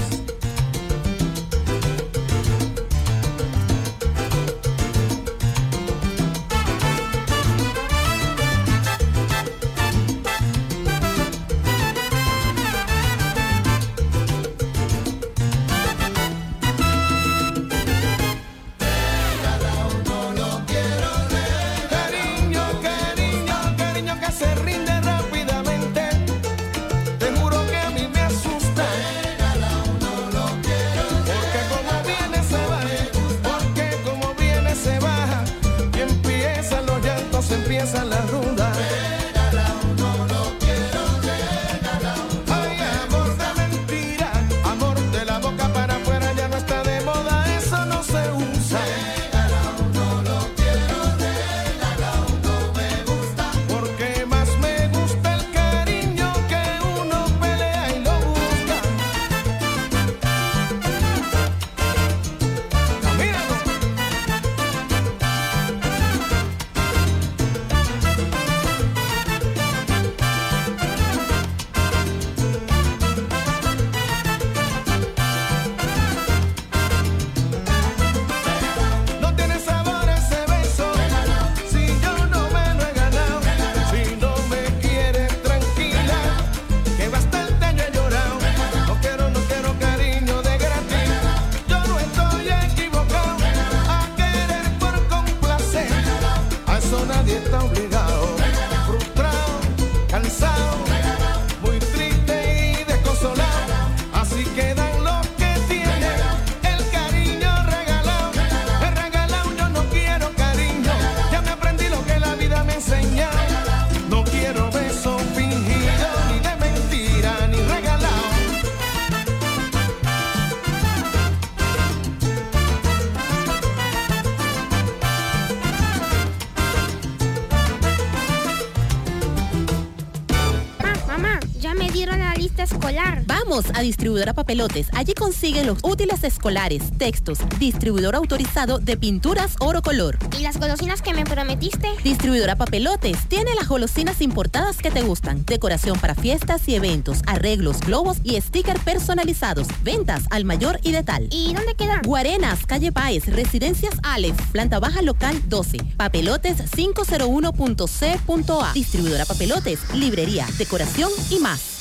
Distribuidora 133.84 134.32
Papelotes. 134.32 134.88
Allí 134.92 135.14
consiguen 135.14 135.66
los 135.66 135.78
útiles 135.82 136.24
escolares, 136.24 136.82
textos, 136.96 137.38
distribuidor 137.58 138.14
autorizado 138.14 138.78
de 138.78 138.96
pinturas 138.96 139.56
oro 139.60 139.82
color. 139.82 140.18
¿Y 140.38 140.42
las 140.42 140.58
golosinas 140.58 141.02
que 141.02 141.12
me 141.12 141.24
prometiste? 141.24 141.88
Distribuidora 142.02 142.56
Papelotes 142.56 143.28
tiene 143.28 143.54
las 143.54 143.68
golosinas 143.68 144.20
importadas 144.20 144.78
que 144.78 144.90
te 144.90 145.02
gustan, 145.02 145.44
decoración 145.44 145.98
para 145.98 146.14
fiestas 146.14 146.66
y 146.68 146.74
eventos, 146.74 147.20
arreglos, 147.26 147.80
globos 147.80 148.18
y 148.24 148.40
stickers 148.40 148.80
personalizados, 148.80 149.68
ventas 149.82 150.24
al 150.30 150.44
mayor 150.44 150.80
y 150.82 150.92
de 150.92 151.02
tal. 151.02 151.28
¿Y 151.30 151.52
dónde 151.52 151.74
queda? 151.74 152.00
Guarenas, 152.04 152.66
calle 152.66 152.90
Páez, 152.90 153.26
Residencias 153.26 153.94
Alex, 154.02 154.36
planta 154.52 154.80
baja 154.80 155.02
local 155.02 155.40
12, 155.48 155.78
Papelotes 155.96 156.58
501.c.a. 156.72 158.72
Distribuidora 158.72 159.26
Papelotes, 159.26 159.80
librería, 159.92 160.46
decoración 160.58 161.10
y 161.30 161.38
más. 161.38 161.78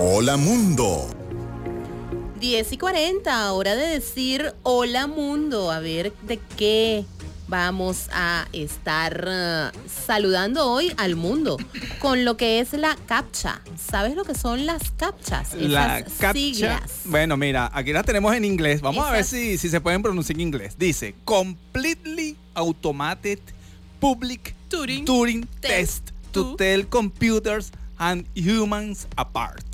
Hola 0.00 0.36
Mundo. 0.36 1.08
10 2.40 2.72
y 2.72 2.78
40, 2.78 3.52
hora 3.52 3.74
de 3.74 3.86
decir 3.88 4.52
hola 4.62 5.06
mundo, 5.08 5.72
a 5.72 5.80
ver 5.80 6.12
de 6.22 6.38
qué 6.56 7.04
vamos 7.48 8.08
a 8.12 8.46
estar 8.52 9.24
eh, 9.26 9.70
saludando 10.06 10.70
hoy 10.70 10.92
al 10.98 11.16
mundo 11.16 11.56
con 11.98 12.24
lo 12.24 12.36
que 12.36 12.60
es 12.60 12.74
la 12.74 12.96
captcha. 13.06 13.60
¿Sabes 13.76 14.14
lo 14.14 14.24
que 14.24 14.34
son 14.36 14.66
las 14.66 14.92
captchas? 14.92 15.54
La 15.54 15.98
Esas 15.98 16.12
captcha. 16.12 16.32
siglas. 16.32 16.82
Bueno, 17.06 17.36
mira, 17.36 17.70
aquí 17.74 17.92
las 17.92 18.04
tenemos 18.06 18.32
en 18.36 18.44
inglés. 18.44 18.80
Vamos 18.82 19.04
a 19.04 19.10
ver 19.10 19.24
si, 19.24 19.58
si 19.58 19.68
se 19.68 19.80
pueden 19.80 20.02
pronunciar 20.02 20.36
en 20.36 20.42
inglés. 20.42 20.76
Dice 20.78 21.16
Completely 21.24 22.36
Automated 22.54 23.40
Public 23.98 24.54
Turing 24.68 25.04
Test, 25.60 25.60
Test 25.60 26.10
to- 26.30 26.54
Tell 26.56 26.86
Computers 26.86 27.72
and 27.96 28.24
Humans 28.36 29.08
Apart. 29.16 29.64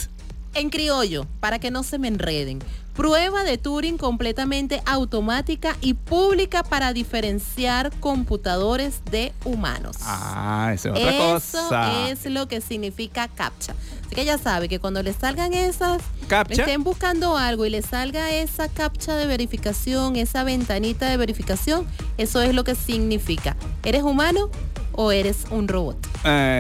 En 0.55 0.71
criollo, 0.71 1.27
para 1.41 1.59
que 1.59 1.71
no 1.71 1.83
se 1.83 1.99
me 1.99 2.09
enreden. 2.09 2.61
Prueba 2.95 3.43
de 3.43 3.59
Turing 3.59 3.99
completamente 3.99 4.81
automática 4.87 5.77
y 5.81 5.95
pública 5.95 6.63
para 6.63 6.93
diferenciar 6.93 7.91
computadores 7.99 9.01
de 9.11 9.33
humanos. 9.45 9.97
Ah, 10.03 10.71
esa 10.73 10.91
es 10.91 10.95
otra 10.95 11.11
Eso 11.37 11.63
cosa. 11.65 12.09
es 12.09 12.25
lo 12.27 12.47
que 12.47 12.61
significa 12.61 13.27
captcha. 13.27 13.75
Así 14.07 14.15
que 14.15 14.25
ya 14.25 14.39
sabe 14.39 14.69
que 14.69 14.79
cuando 14.79 15.03
le 15.03 15.13
salgan 15.13 15.55
esas, 15.55 16.03
Captcha. 16.29 16.63
estén 16.63 16.85
buscando 16.85 17.37
algo 17.37 17.67
y 17.67 17.71
le 17.71 17.83
salga 17.83 18.31
esa 18.31 18.69
captcha 18.69 19.17
de 19.17 19.27
verificación, 19.27 20.15
esa 20.15 20.45
ventanita 20.45 21.09
de 21.09 21.17
verificación, 21.17 21.89
eso 22.17 22.43
es 22.43 22.55
lo 22.55 22.63
que 22.63 22.77
significa. 22.77 23.57
¿Eres 23.83 24.05
humano 24.05 24.51
o 24.93 25.11
eres 25.11 25.47
un 25.51 25.67
robot? 25.67 25.97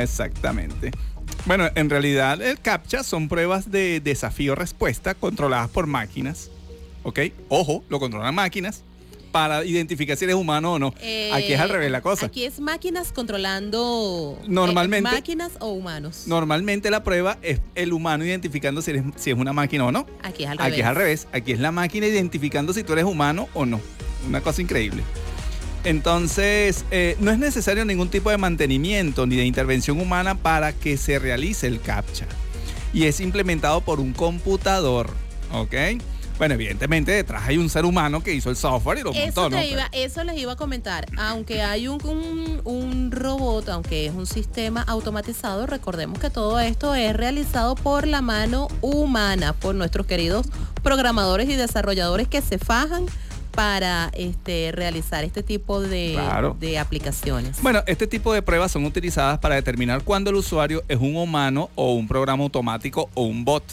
Exactamente. 0.03 0.91
Bueno, 1.47 1.69
en 1.75 1.91
realidad 1.91 2.41
el 2.41 2.59
CAPTCHA 2.59 3.03
son 3.05 3.29
pruebas 3.29 3.71
de 3.71 4.01
desafío-respuesta 4.01 5.15
controladas 5.15 5.69
por 5.69 5.87
máquinas. 5.87 6.51
¿Ok? 7.03 7.21
Ojo, 7.51 7.85
lo 7.91 8.01
controlan 8.01 8.35
máquinas 8.35 8.83
para 9.31 9.65
identificar 9.65 10.17
si 10.17 10.25
eres 10.25 10.37
humano 10.37 10.75
o 10.75 10.79
no. 10.79 10.89
aquí 11.33 11.53
es 11.53 11.61
al 11.61 11.69
revés 11.69 11.91
la 11.91 12.01
cosa. 12.01 12.25
Eh, 12.25 12.29
Aquí 12.29 12.45
es 12.45 12.61
máquinas 12.61 13.13
controlando. 13.13 14.39
eh, 14.41 14.45
Normalmente- 14.49 15.11
máquinas 15.11 15.53
o 15.59 15.73
humanos. 15.73 16.23
Normalmente 16.29 16.89
la 16.91 17.03
prueba 17.05 17.37
es 17.43 17.61
el 17.75 17.93
humano 17.93 18.25
identificando 18.25 18.81
si, 18.81 18.93
eres, 18.93 19.03
si 19.17 19.31
es 19.33 19.37
una 19.37 19.53
máquina 19.53 19.85
o 19.87 19.93
no. 19.93 20.07
Aquí 20.23 20.45
es 20.45 20.51
al 20.51 20.59
Aquí 20.61 20.71
revés. 20.71 20.79
es 20.81 20.87
al 20.87 20.95
revés. 20.97 21.29
Aquí 21.33 21.53
es 21.53 21.59
la 21.61 21.73
máquina 21.73 22.07
identificando 22.07 22.73
si 22.73 22.85
tú 22.85 22.93
eres 22.95 23.05
humano 23.05 23.49
o 23.55 23.67
no. 23.67 23.81
Una 24.27 24.41
cosa 24.41 24.63
increíble. 24.63 25.03
Entonces, 25.85 26.85
eh, 26.91 27.17
no 27.21 27.31
es 27.31 27.39
necesario 27.39 27.85
ningún 27.85 28.09
tipo 28.09 28.31
de 28.31 28.39
mantenimiento 28.39 29.27
ni 29.27 29.37
de 29.37 29.45
intervención 29.45 30.01
humana 30.01 30.35
para 30.35 30.73
que 30.73 30.97
se 30.97 31.19
realice 31.19 31.67
el 31.67 31.81
CAPTCHA. 31.81 32.27
Y 32.93 33.05
es 33.05 33.21
implementado 33.21 33.81
por 33.81 34.01
un 34.01 34.13
computador. 34.13 35.11
¿Ok? 35.53 35.75
Bueno, 36.37 36.55
evidentemente 36.55 37.13
detrás 37.13 37.45
hay 37.47 37.59
un 37.59 37.71
ser 37.71 37.85
humano 37.85 38.21
que 38.21 38.35
hizo 38.35 38.51
el 38.51 38.57
software 38.57 38.99
y 38.99 39.03
lo 39.03 39.13
Eso, 39.13 39.43
montó, 39.43 39.51
¿no? 39.51 39.63
iba- 39.63 39.89
eso 39.93 40.25
les 40.25 40.37
iba 40.37 40.53
a 40.53 40.57
comentar. 40.57 41.07
Aunque 41.17 41.63
hay 41.63 41.87
un, 41.87 42.05
un- 42.05 42.61
un 42.65 43.13
robot, 43.13 43.69
aunque 43.69 44.07
es 44.07 44.13
un 44.13 44.27
sistema 44.27 44.83
automatizado, 44.83 45.67
recordemos 45.67 46.19
que 46.19 46.31
todo 46.31 46.59
esto 46.59 46.97
es 46.97 47.15
realizado 47.15 47.77
por 47.77 48.09
la 48.09 48.21
mano 48.21 48.67
humana, 48.81 49.53
por 49.53 49.77
nuestros 49.77 50.07
queridos 50.07 50.47
programadores 50.83 51.49
y 51.49 51.55
desarrolladores 51.55 52.27
que 52.27 52.43
se 52.43 52.59
fajan 52.59 53.07
para 53.55 54.11
este, 54.15 54.73
realizar 54.73 55.25
este 55.25 55.43
tipo 55.43 55.81
de, 55.81 56.13
Claro. 56.15 56.57
de 56.59 56.79
aplicaciones. 56.79 57.61
Bueno, 57.63 57.83
este 57.87 58.07
tipo 58.07 58.33
de 58.33 58.43
pruebas 58.43 58.73
son 58.73 58.85
utilizadas 58.85 59.39
para 59.39 59.55
determinar 59.55 60.03
cuándo 60.03 60.31
el 60.31 60.37
usuario 60.37 60.83
es 60.89 60.99
un 60.99 61.17
humano 61.17 61.71
o 61.75 61.95
un 61.95 62.09
programa 62.09 62.43
automático 62.43 63.09
o 63.15 63.23
un 63.25 63.45
bot. 63.45 63.65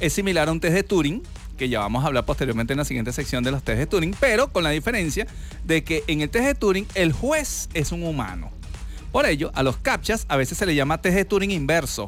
Es 0.00 0.12
similar 0.12 0.48
a 0.48 0.52
un 0.52 0.60
test 0.60 0.74
de 0.74 0.82
Turing, 0.82 1.22
que 1.56 1.68
ya 1.68 1.80
vamos 1.80 2.02
a 2.02 2.06
hablar 2.06 2.24
posteriormente 2.24 2.72
en 2.72 2.78
la 2.78 2.84
siguiente 2.84 3.12
sección 3.12 3.44
de 3.44 3.50
los 3.50 3.62
test 3.62 3.78
de 3.78 3.86
Turing, 3.86 4.14
pero 4.18 4.48
con 4.52 4.64
la 4.64 4.70
diferencia 4.70 5.26
de 5.64 5.84
que 5.84 6.02
en 6.06 6.22
el 6.22 6.30
test 6.30 6.46
de 6.46 6.54
Turing 6.54 6.86
el 6.94 7.12
juez 7.12 7.68
es 7.74 7.92
un 7.92 8.02
humano. 8.02 8.50
Por 9.12 9.26
ello, 9.26 9.50
a 9.54 9.62
los 9.62 9.76
captchas 9.76 10.24
a 10.28 10.36
veces 10.36 10.56
se 10.56 10.66
le 10.66 10.74
llama 10.74 11.00
test 11.02 11.16
de 11.16 11.24
Turing 11.24 11.50
inverso, 11.50 12.04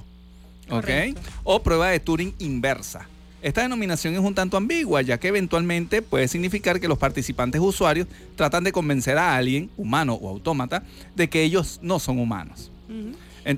¿ok? 0.67 0.81
Correcto. 0.81 1.21
O 1.45 1.63
prueba 1.63 1.89
de 1.89 2.01
Turing 2.01 2.35
inversa. 2.39 3.07
Esta 3.43 3.63
denominación 3.63 4.15
es 4.15 4.21
un 4.21 4.35
tanto 4.37 4.57
ambigua, 4.57 5.03
ya 5.03 5.19
que 5.19 5.27
eventualmente 5.29 6.01
puede 6.01 6.29
significar 6.29 6.79
que 6.79 6.87
los 6.87 6.97
participantes 6.97 7.61
usuarios 7.61 8.07
tratan 8.37 8.63
de 8.63 8.71
convencer 8.71 9.19
a 9.19 9.35
alguien, 9.35 9.69
humano 9.77 10.15
o 10.15 10.29
autómata, 10.29 10.85
de 11.17 11.29
que 11.29 11.43
ellos 11.43 11.81
no 11.83 11.99
son 11.99 12.21
humanos. 12.21 12.71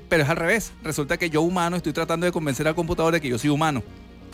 Pero 0.09 0.23
es 0.23 0.29
al 0.29 0.37
revés. 0.37 0.73
Resulta 0.83 1.17
que 1.17 1.29
yo 1.29 1.41
humano 1.41 1.77
estoy 1.77 1.93
tratando 1.93 2.25
de 2.25 2.31
convencer 2.31 2.67
al 2.67 2.73
computador 2.73 3.13
de 3.13 3.21
que 3.21 3.29
yo 3.29 3.37
soy 3.37 3.51
humano. 3.51 3.83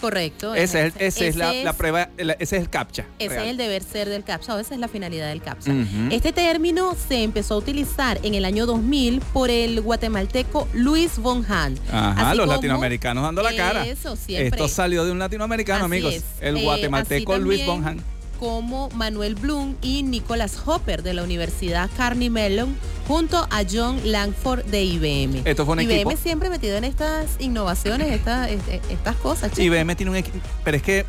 Correcto. 0.01 0.55
Ese 0.55 0.87
es, 0.87 0.93
ese 0.97 1.27
es 1.27 1.35
la, 1.35 1.73
prueba, 1.73 2.09
la- 2.17 2.33
ese 2.33 2.57
es 2.57 2.63
el 2.63 2.69
captcha. 2.69 3.05
Ese 3.19 3.29
real. 3.29 3.45
es 3.45 3.51
el 3.51 3.57
deber 3.57 3.83
ser 3.83 4.09
del 4.09 4.23
CAPTCHA, 4.23 4.55
o 4.55 4.59
esa 4.59 4.73
es 4.73 4.79
la 4.79 4.87
finalidad 4.87 5.29
del 5.29 5.41
CAPTCHA. 5.41 5.71
Este 6.09 6.33
término 6.33 6.95
se 7.07 7.23
empezó 7.23 7.53
a 7.53 7.57
utilizar 7.57 8.19
en 8.23 8.33
el 8.35 8.43
año 8.45 8.65
2000 8.65 9.21
por 9.31 9.49
el 9.49 9.79
guatemalteco 9.81 10.67
Luis 10.73 11.17
von 11.19 11.45
Hahn. 11.49 11.77
Ajá, 11.91 12.29
así 12.29 12.37
los 12.37 12.47
latinoamericanos 12.47 13.23
dando 13.23 13.43
la 13.43 13.55
cara. 13.55 13.85
Eso, 13.85 14.15
siempre. 14.15 14.47
Esto 14.47 14.67
salió 14.67 15.05
de 15.05 15.11
un 15.11 15.19
latinoamericano, 15.19 15.85
Así 15.85 15.93
amigos. 15.93 16.13
es. 16.15 16.23
El 16.41 16.57
Eh, 16.57 16.63
guatemalteco 16.63 17.37
Luis 17.37 17.65
von 17.65 17.85
Hahn. 17.85 18.01
Como 18.41 18.89
Manuel 18.95 19.35
Bloom 19.35 19.75
y 19.83 20.01
Nicholas 20.01 20.57
Hopper 20.65 21.03
de 21.03 21.13
la 21.13 21.21
Universidad 21.21 21.91
Carnegie 21.95 22.31
Mellon 22.31 22.75
junto 23.07 23.37
a 23.37 23.61
John 23.71 24.01
Langford 24.03 24.65
de 24.65 24.83
IBM. 24.83 25.43
Esto 25.45 25.63
fue 25.63 25.73
un 25.75 25.81
IBM 25.81 26.01
equipo. 26.01 26.17
siempre 26.17 26.49
metido 26.49 26.75
en 26.75 26.83
estas 26.85 27.27
innovaciones, 27.37 28.11
estas, 28.11 28.49
este- 28.49 28.81
estas 28.89 29.15
cosas. 29.17 29.51
chicos. 29.51 29.65
IBM 29.65 29.95
tiene 29.95 30.09
un 30.09 30.15
equipo. 30.15 30.39
Pero 30.63 30.75
es 30.77 30.81
que 30.81 31.05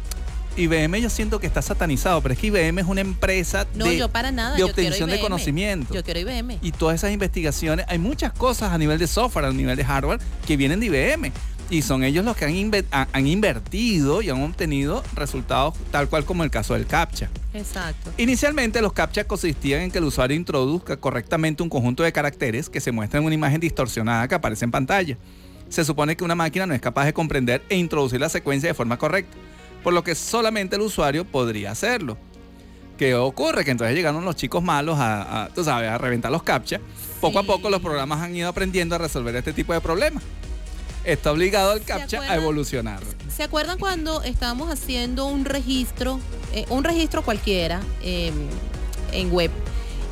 IBM 0.59 1.01
yo 1.01 1.09
siento 1.09 1.41
que 1.41 1.47
está 1.47 1.63
satanizado, 1.63 2.21
pero 2.21 2.35
es 2.35 2.39
que 2.39 2.49
IBM 2.49 2.83
es 2.83 2.87
una 2.87 3.01
empresa 3.01 3.67
No, 3.77 3.87
de, 3.87 3.97
yo 3.97 4.11
para 4.11 4.31
nada. 4.31 4.53
de 4.53 4.59
yo 4.61 4.67
obtención 4.67 5.09
de 5.09 5.19
conocimiento. 5.19 5.95
Yo 5.95 6.05
quiero 6.05 6.21
IBM. 6.21 6.59
y 6.61 6.73
todas 6.73 6.97
esas 6.97 7.13
investigaciones, 7.13 7.87
hay 7.89 7.99
muchas 7.99 8.35
cosas 8.35 8.73
a 8.75 8.77
nivel 8.77 8.99
de 8.99 9.07
software, 9.07 9.47
a 9.47 9.53
nivel 9.53 9.75
de 9.79 9.85
hardware, 9.87 10.21
que 10.47 10.59
vienen 10.59 10.81
de 10.81 10.87
IBM. 10.87 11.33
Y 11.73 11.81
son 11.81 12.05
ellos 12.05 12.23
los 12.23 12.37
que 12.37 12.45
han, 12.45 12.53
inve- 12.53 12.85
han 12.91 13.27
invertido 13.27 14.21
y 14.21 14.29
han 14.29 14.43
obtenido 14.43 15.03
resultados 15.15 15.75
tal 15.91 16.07
cual 16.07 16.27
como 16.27 16.45
el 16.45 16.51
caso 16.51 16.75
del 16.75 16.87
CAPTCHA. 16.87 17.31
Exacto. 17.55 18.13
Inicialmente 18.19 18.83
los 18.83 18.93
CAPTCHA 18.93 19.25
consistían 19.25 19.81
en 19.81 19.91
que 19.91 19.97
el 19.97 20.05
usuario 20.05 20.37
introduzca 20.37 20.99
correctamente 20.99 21.63
un 21.63 21.71
conjunto 21.71 22.03
de 22.03 22.13
caracteres 22.13 22.69
que 22.69 22.79
se 22.79 22.93
muestran 22.93 23.23
en 23.23 23.27
una 23.29 23.35
imagen 23.35 23.59
distorsionada 23.59 24.29
que 24.29 24.35
aparece 24.35 24.67
en 24.67 24.71
pantalla. 24.71 25.17
Se 25.71 25.83
supone 25.83 26.15
que 26.15 26.25
una 26.25 26.35
máquina 26.35 26.67
no 26.67 26.75
es 26.75 26.81
capaz 26.83 27.07
de 27.07 27.15
comprender 27.15 27.63
e 27.71 27.77
introducir 27.79 28.21
la 28.21 28.29
secuencia 28.29 28.69
de 28.69 28.75
forma 28.75 28.99
correcta, 28.99 29.35
por 29.83 29.95
lo 29.95 30.05
que 30.05 30.15
solamente 30.15 30.77
el 30.77 30.83
usuario 30.83 31.25
podría 31.25 31.71
hacerlo. 31.71 32.19
¿Qué 32.99 33.15
ocurre? 33.15 33.65
Que 33.65 33.71
entonces 33.71 33.97
llegaron 33.97 34.27
los 34.27 34.37
chicos 34.37 34.63
malos 34.63 34.99
a, 34.99 35.45
a, 35.45 35.49
tú 35.49 35.65
sabes, 35.65 35.89
a 35.89 35.97
reventar 35.97 36.31
los 36.31 36.43
CAPTCHA. 36.43 36.81
Poco 37.23 37.39
a 37.39 37.43
poco 37.45 37.71
los 37.71 37.81
programas 37.81 38.21
han 38.21 38.37
ido 38.37 38.51
aprendiendo 38.51 38.95
a 38.95 38.99
resolver 38.99 39.35
este 39.37 39.55
tipo 39.55 39.73
de 39.73 39.81
problemas. 39.81 40.23
Está 41.05 41.33
obligado 41.33 41.73
al 41.73 41.81
¿Se 41.81 41.85
CAPTCHA 41.87 42.23
a 42.23 42.37
evolucionar. 42.37 43.01
¿Se 43.35 43.43
acuerdan 43.43 43.79
cuando 43.79 44.23
estábamos 44.23 44.71
haciendo 44.71 45.27
un 45.27 45.45
registro, 45.45 46.21
eh, 46.53 46.65
un 46.69 46.85
registro 46.85 47.23
cualquiera 47.23 47.81
eh, 48.03 48.33
en 49.13 49.33
web? 49.33 49.51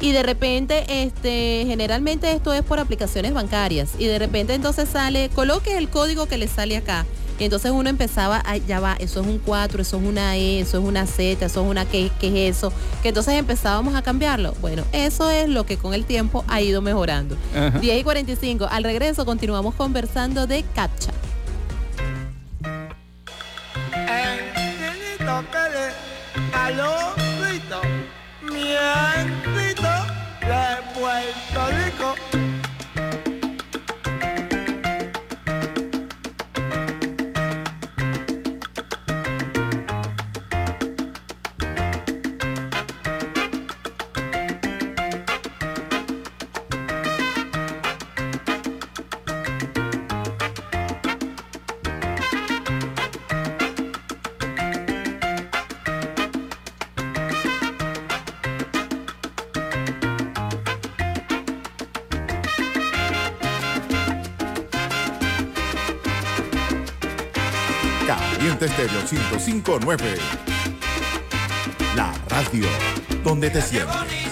Y 0.01 0.13
de 0.13 0.23
repente, 0.23 1.05
este, 1.05 1.65
generalmente 1.67 2.33
esto 2.33 2.55
es 2.55 2.63
por 2.63 2.81
aplicaciones 2.81 3.35
bancarias. 3.35 3.91
Y 3.99 4.07
de 4.07 4.19
repente 4.19 4.55
entonces 4.55 4.89
sale, 4.89 5.29
coloque 5.29 5.77
el 5.77 5.91
código 5.91 6.27
que 6.27 6.39
le 6.39 6.49
sale 6.49 6.77
acá. 6.77 7.05
Y 7.41 7.45
entonces 7.45 7.73
uno 7.73 7.89
empezaba, 7.89 8.43
a, 8.45 8.59
ya 8.59 8.81
va, 8.81 8.97
eso 9.01 9.23
es 9.23 9.27
un 9.27 9.39
4, 9.39 9.81
eso 9.81 9.97
es 9.97 10.03
una 10.03 10.37
E, 10.37 10.61
eso 10.61 10.79
es 10.79 10.85
una 10.85 11.07
Z, 11.07 11.47
eso 11.47 11.65
es 11.65 11.71
una 11.71 11.87
¿qué, 11.87 12.11
qué 12.21 12.49
es 12.49 12.59
eso? 12.59 12.71
Que 13.03 13.09
entonces 13.09 13.33
empezábamos 13.33 13.95
a 13.95 14.03
cambiarlo. 14.03 14.55
Bueno, 14.61 14.85
eso 14.93 15.31
es 15.31 15.49
lo 15.49 15.65
que 15.65 15.79
con 15.79 15.95
el 15.95 16.05
tiempo 16.05 16.45
ha 16.49 16.61
ido 16.61 16.83
mejorando. 16.83 17.39
Ajá. 17.57 17.79
10 17.79 18.01
y 18.01 18.05
45, 18.05 18.69
al 18.71 18.85
regreso 18.85 19.25
continuamos 19.25 19.75
conversando 19.75 20.47
de 20.47 20.65
CAPTCHA. 20.75 21.13
De 30.41 30.83
Puerto 30.95 31.71
Rico. 31.71 32.50
1059. 69.11 70.19
La 71.97 72.13
radio 72.29 72.67
donde 73.25 73.51
te 73.51 73.61
sientes. 73.61 74.30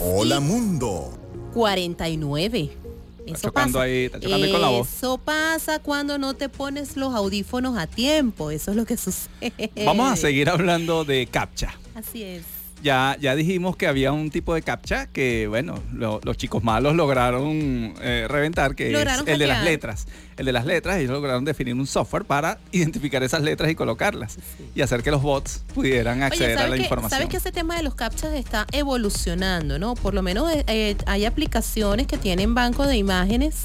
Hola, 0.00 0.38
mundo. 0.38 1.18
49. 1.52 2.70
Eso 3.26 3.52
pasa. 3.52 3.82
Ahí, 3.82 4.08
con 4.08 4.60
la 4.60 4.68
voz. 4.68 4.88
Eso 4.88 5.18
pasa 5.18 5.80
cuando 5.80 6.16
no 6.18 6.34
te 6.34 6.48
pones 6.48 6.96
los 6.96 7.12
audífonos 7.14 7.76
a 7.76 7.86
tiempo. 7.86 8.50
Eso 8.50 8.70
es 8.70 8.76
lo 8.76 8.84
que 8.84 8.96
sucede. 8.98 9.72
Vamos 9.84 10.12
a 10.12 10.16
seguir 10.16 10.48
hablando 10.48 11.04
de 11.04 11.26
captcha. 11.26 11.74
Así 11.94 12.22
es. 12.22 12.53
Ya, 12.84 13.16
ya 13.18 13.34
dijimos 13.34 13.76
que 13.76 13.86
había 13.86 14.12
un 14.12 14.28
tipo 14.30 14.52
de 14.54 14.60
captcha 14.60 15.06
que, 15.06 15.46
bueno, 15.48 15.82
lo- 15.94 16.20
los 16.22 16.36
chicos 16.36 16.62
malos 16.62 16.94
lograron 16.94 17.94
eh, 18.02 18.26
reventar, 18.28 18.74
que 18.76 18.90
Lograron 18.90 19.26
es 19.26 19.32
el 19.32 19.38
de 19.38 19.46
las 19.46 19.64
letras. 19.64 20.06
El 20.36 20.44
de 20.46 20.52
las 20.52 20.66
letras, 20.66 20.98
ellos 20.98 21.12
lograron 21.12 21.46
definir 21.46 21.74
un 21.74 21.86
software 21.86 22.26
para 22.26 22.58
identificar 22.72 23.22
esas 23.22 23.40
letras 23.40 23.70
y 23.70 23.74
colocarlas. 23.74 24.36
Y 24.74 24.82
hacer 24.82 25.02
que 25.02 25.10
los 25.10 25.22
bots 25.22 25.62
pudieran 25.74 26.22
acceder 26.22 26.50
Oye, 26.50 26.52
a 26.52 26.56
la 26.56 26.62
¿sabes 26.66 26.78
que, 26.78 26.84
información. 26.84 27.10
sabes 27.18 27.28
que 27.30 27.36
ese 27.38 27.52
tema 27.52 27.74
de 27.76 27.82
los 27.84 27.94
captchas 27.94 28.34
está 28.34 28.66
evolucionando, 28.72 29.78
¿no? 29.78 29.94
Por 29.94 30.12
lo 30.12 30.20
menos 30.22 30.52
eh, 30.52 30.64
eh, 30.66 30.96
hay 31.06 31.24
aplicaciones 31.24 32.06
que 32.06 32.18
tienen 32.18 32.54
banco 32.54 32.86
de 32.86 32.98
imágenes 32.98 33.62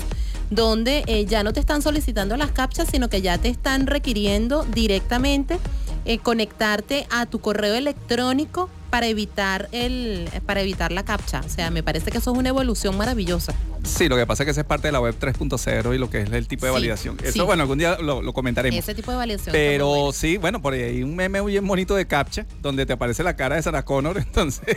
donde 0.49 1.03
eh, 1.07 1.25
ya 1.25 1.43
no 1.43 1.51
te 1.51 1.59
están 1.59 1.81
solicitando 1.81 2.37
las 2.37 2.51
captchas, 2.51 2.87
sino 2.89 3.09
que 3.09 3.21
ya 3.21 3.37
te 3.37 3.49
están 3.49 3.85
requiriendo 3.85 4.63
directamente 4.63 5.59
eh, 6.05 6.19
conectarte 6.19 7.05
a 7.11 7.25
tu 7.25 7.39
correo 7.39 7.75
electrónico 7.75 8.69
para 8.89 9.07
evitar 9.07 9.69
el 9.71 10.29
para 10.45 10.61
evitar 10.61 10.91
la 10.91 11.03
captcha. 11.05 11.41
O 11.45 11.49
sea, 11.49 11.69
me 11.71 11.83
parece 11.83 12.11
que 12.11 12.17
eso 12.17 12.31
es 12.31 12.37
una 12.37 12.49
evolución 12.49 12.97
maravillosa. 12.97 13.53
Sí, 13.83 14.09
lo 14.09 14.17
que 14.17 14.25
pasa 14.27 14.43
es 14.43 14.45
que 14.45 14.51
esa 14.51 14.61
es 14.61 14.67
parte 14.67 14.87
de 14.87 14.91
la 14.91 14.99
web 14.99 15.15
3.0 15.19 15.95
y 15.95 15.97
lo 15.97 16.09
que 16.09 16.21
es 16.21 16.31
el 16.31 16.47
tipo 16.47 16.65
de 16.65 16.71
Sí, 16.71 16.73
validación. 16.73 17.17
Eso, 17.23 17.31
sí. 17.31 17.39
bueno, 17.41 17.63
algún 17.63 17.77
día 17.77 17.97
lo, 17.99 18.21
lo 18.21 18.33
comentaremos. 18.33 18.77
Ese 18.77 18.93
tipo 18.95 19.11
de 19.11 19.17
validación. 19.17 19.53
Pero 19.53 19.87
bueno. 19.87 20.11
sí, 20.11 20.37
bueno, 20.37 20.61
por 20.61 20.73
ahí 20.73 20.81
hay 20.81 21.03
un 21.03 21.15
meme 21.15 21.39
bien 21.41 21.65
bonito 21.65 21.95
de 21.95 22.05
captcha 22.05 22.45
donde 22.61 22.85
te 22.85 22.93
aparece 22.93 23.23
la 23.23 23.35
cara 23.35 23.55
de 23.55 23.63
Sarah 23.63 23.85
Connor. 23.85 24.17
Entonces, 24.19 24.75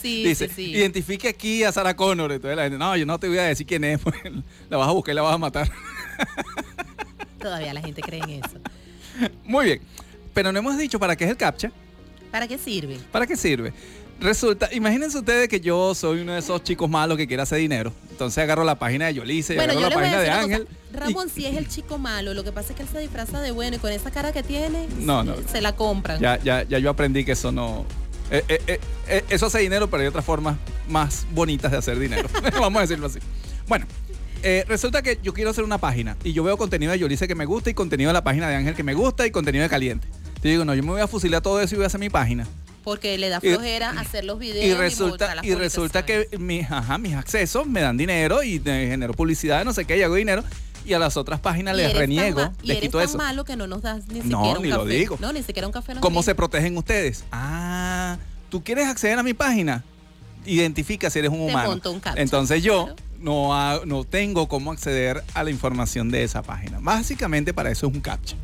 Sí, 0.00 0.24
dice, 0.24 0.48
sí, 0.48 0.54
sí. 0.54 0.70
identifique 0.72 1.28
aquí 1.28 1.62
a 1.64 1.70
Sarah 1.72 1.94
Connor. 1.94 2.32
Entonces 2.32 2.56
la 2.56 2.62
gente, 2.64 2.78
no, 2.78 2.96
yo 2.96 3.06
no 3.06 3.18
te 3.20 3.28
voy 3.28 3.38
a 3.38 3.42
decir 3.44 3.66
quién 3.66 3.84
es. 3.84 4.00
pues, 4.02 4.16
la 4.68 4.76
vas 4.76 4.88
a 4.88 4.92
buscar 4.92 5.12
y 5.12 5.16
la 5.16 5.22
vas 5.22 5.34
a 5.34 5.38
matar. 5.38 5.70
Todavía 7.40 7.72
la 7.72 7.80
gente 7.80 8.02
cree 8.02 8.20
en 8.20 8.30
eso. 8.44 8.58
Muy 9.44 9.64
bien. 9.66 9.80
Pero 10.34 10.52
no 10.52 10.58
hemos 10.58 10.76
dicho 10.78 10.98
para 10.98 11.16
qué 11.16 11.24
es 11.24 11.30
el 11.30 11.36
captcha. 11.36 11.70
¿Para 12.30 12.46
qué 12.48 12.58
sirve? 12.58 12.98
¿Para 13.12 13.26
qué 13.26 13.36
sirve? 13.36 13.72
Resulta, 14.20 14.68
imagínense 14.74 15.16
ustedes 15.18 15.48
que 15.48 15.60
yo 15.60 15.94
soy 15.94 16.20
uno 16.20 16.34
de 16.34 16.40
esos 16.40 16.62
chicos 16.62 16.90
malos 16.90 17.16
que 17.16 17.26
quiere 17.26 17.42
hacer 17.42 17.58
dinero. 17.58 17.90
Entonces 18.10 18.36
agarro 18.42 18.64
la 18.64 18.78
página 18.78 19.06
de 19.06 19.14
Yolice, 19.14 19.54
Bueno, 19.56 19.72
agarro 19.72 19.88
yo 19.88 19.88
la 19.88 19.94
página 20.02 20.20
de 20.20 20.30
Ángel. 20.30 20.68
Ramón 20.92 21.30
sí 21.30 21.46
es 21.46 21.56
el 21.56 21.68
chico 21.68 21.96
malo, 21.96 22.34
lo 22.34 22.44
que 22.44 22.52
pasa 22.52 22.70
es 22.72 22.76
que 22.76 22.82
él 22.82 22.88
se 22.92 22.98
disfraza 23.00 23.40
de 23.40 23.50
bueno 23.50 23.76
y 23.76 23.78
con 23.78 23.90
esa 23.92 24.10
cara 24.10 24.32
que 24.32 24.42
tiene, 24.42 24.88
No, 24.98 25.24
no. 25.24 25.36
se 25.50 25.62
la 25.62 25.74
compran. 25.74 26.20
Ya, 26.20 26.38
ya, 26.42 26.64
ya 26.64 26.78
yo 26.78 26.90
aprendí 26.90 27.24
que 27.24 27.32
eso 27.32 27.50
no. 27.50 27.86
eh, 28.30 28.44
eh, 28.48 28.78
eh, 29.08 29.24
eso 29.30 29.46
hace 29.46 29.60
dinero, 29.60 29.88
pero 29.88 30.02
hay 30.02 30.08
otras 30.08 30.24
formas 30.24 30.56
más 30.86 31.26
bonitas 31.32 31.70
de 31.72 31.78
hacer 31.78 31.98
dinero. 31.98 32.28
Vamos 32.60 32.78
a 32.78 32.82
decirlo 32.82 33.06
así. 33.06 33.20
Bueno, 33.68 33.86
eh, 34.42 34.64
resulta 34.68 35.00
que 35.00 35.18
yo 35.22 35.32
quiero 35.32 35.48
hacer 35.50 35.64
una 35.64 35.78
página 35.78 36.16
y 36.24 36.34
yo 36.34 36.42
veo 36.44 36.58
contenido 36.58 36.92
de 36.92 36.98
Yolice 36.98 37.26
que 37.26 37.34
me 37.34 37.46
gusta 37.46 37.70
y 37.70 37.74
contenido 37.74 38.08
de 38.10 38.14
la 38.14 38.22
página 38.24 38.48
de 38.50 38.56
Ángel 38.56 38.74
que 38.74 38.82
me 38.82 38.92
gusta 38.92 39.26
y 39.26 39.30
contenido 39.30 39.62
de 39.62 39.70
Caliente. 39.70 40.06
Yo 40.42 40.50
digo, 40.50 40.64
no, 40.64 40.74
yo 40.74 40.82
me 40.82 40.90
voy 40.90 41.00
a 41.00 41.06
fusilar 41.06 41.42
todo 41.42 41.60
eso 41.60 41.74
y 41.74 41.76
voy 41.76 41.84
a 41.84 41.86
hacer 41.88 42.00
mi 42.00 42.10
página. 42.10 42.46
Porque 42.82 43.18
le 43.18 43.28
da 43.28 43.40
Y- 43.42 43.48
flojera 43.50 43.90
hacer 43.90 44.24
los 44.24 44.38
videos. 44.38 44.64
Y 44.64 44.72
resulta, 44.74 45.36
y 45.42 45.54
resulta 45.54 46.06
que 46.06 46.28
mis, 46.38 46.70
ajá, 46.70 46.96
mis 46.98 47.14
accesos 47.14 47.66
me 47.66 47.82
dan 47.82 47.96
dinero 47.98 48.42
y 48.42 48.58
genero 48.64 49.12
publicidad, 49.12 49.64
no 49.66 49.72
sé 49.74 49.84
qué, 49.84 49.98
y 49.98 50.02
hago 50.02 50.14
dinero. 50.14 50.42
Y 50.86 50.94
a 50.94 50.98
las 50.98 51.18
otras 51.18 51.40
páginas 51.40 51.74
Y 51.74 51.82
les 51.82 51.88
tan 51.92 51.98
reniego, 52.00 52.40
ma- 52.40 52.52
y 52.62 52.66
les 52.68 52.76
eres 52.78 52.88
quito 52.88 52.98
tan 52.98 53.08
eso. 53.08 53.18
malo 53.18 53.44
que 53.44 53.54
no 53.54 53.66
nos 53.66 53.82
das 53.82 54.08
ni 54.08 54.20
No, 54.20 54.38
siquiera 54.38 54.58
un 54.58 54.62
ni 54.62 54.68
lo 54.70 54.78
café. 54.84 54.90
digo. 54.94 55.18
No, 55.20 55.30
ni 55.34 55.42
siquiera 55.42 55.66
un 55.66 55.72
café. 55.74 55.92
nos 55.92 56.00
¿Cómo 56.00 56.22
se 56.22 56.34
protegen 56.34 56.74
ustedes? 56.78 57.22
Ah, 57.32 58.16
¿tú 58.48 58.64
quieres 58.64 58.88
acceder 58.88 59.18
a 59.18 59.22
mi 59.22 59.34
página? 59.34 59.84
Identifica 60.46 61.10
si 61.10 61.18
eres 61.18 61.30
un 61.30 61.36
Te 61.46 61.52
humano. 61.52 61.72
un 61.84 62.00
Entonces 62.16 62.62
yo 62.62 62.84
claro. 62.86 62.96
no, 63.18 63.84
no 63.84 64.04
tengo 64.04 64.48
cómo 64.48 64.72
acceder 64.72 65.22
a 65.34 65.44
la 65.44 65.50
información 65.50 66.10
de 66.10 66.24
esa 66.24 66.42
página. 66.42 66.78
Básicamente 66.80 67.52
para 67.52 67.70
eso 67.70 67.86
es 67.86 67.92
un 67.94 68.00
captcha. 68.00 68.36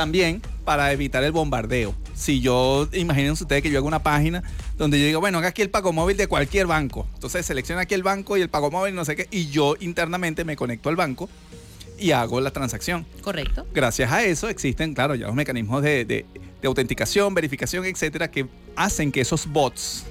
También 0.00 0.40
para 0.64 0.90
evitar 0.92 1.22
el 1.24 1.32
bombardeo. 1.32 1.94
Si 2.14 2.40
yo, 2.40 2.88
imagínense 2.94 3.42
ustedes 3.44 3.62
que 3.62 3.70
yo 3.70 3.76
hago 3.76 3.86
una 3.86 4.02
página 4.02 4.42
donde 4.78 4.98
yo 4.98 5.04
digo, 5.04 5.20
bueno, 5.20 5.36
haga 5.36 5.48
aquí 5.48 5.60
el 5.60 5.68
pago 5.68 5.92
móvil 5.92 6.16
de 6.16 6.26
cualquier 6.26 6.66
banco. 6.66 7.06
Entonces 7.12 7.44
selecciona 7.44 7.82
aquí 7.82 7.92
el 7.92 8.02
banco 8.02 8.38
y 8.38 8.40
el 8.40 8.48
pago 8.48 8.70
móvil, 8.70 8.94
no 8.94 9.04
sé 9.04 9.14
qué, 9.14 9.28
y 9.30 9.48
yo 9.48 9.76
internamente 9.78 10.42
me 10.46 10.56
conecto 10.56 10.88
al 10.88 10.96
banco 10.96 11.28
y 11.98 12.12
hago 12.12 12.40
la 12.40 12.50
transacción. 12.50 13.04
Correcto. 13.20 13.66
Gracias 13.74 14.10
a 14.10 14.24
eso 14.24 14.48
existen, 14.48 14.94
claro, 14.94 15.14
ya 15.16 15.26
los 15.26 15.34
mecanismos 15.34 15.82
de, 15.82 16.06
de- 16.06 16.24
de 16.62 16.66
autenticación, 16.68 17.34
verificación, 17.34 17.84
etcétera, 17.84 18.30
que 18.30 18.46
hacen 18.76 19.12
que 19.12 19.20
esos 19.20 19.46
bots 19.46 20.04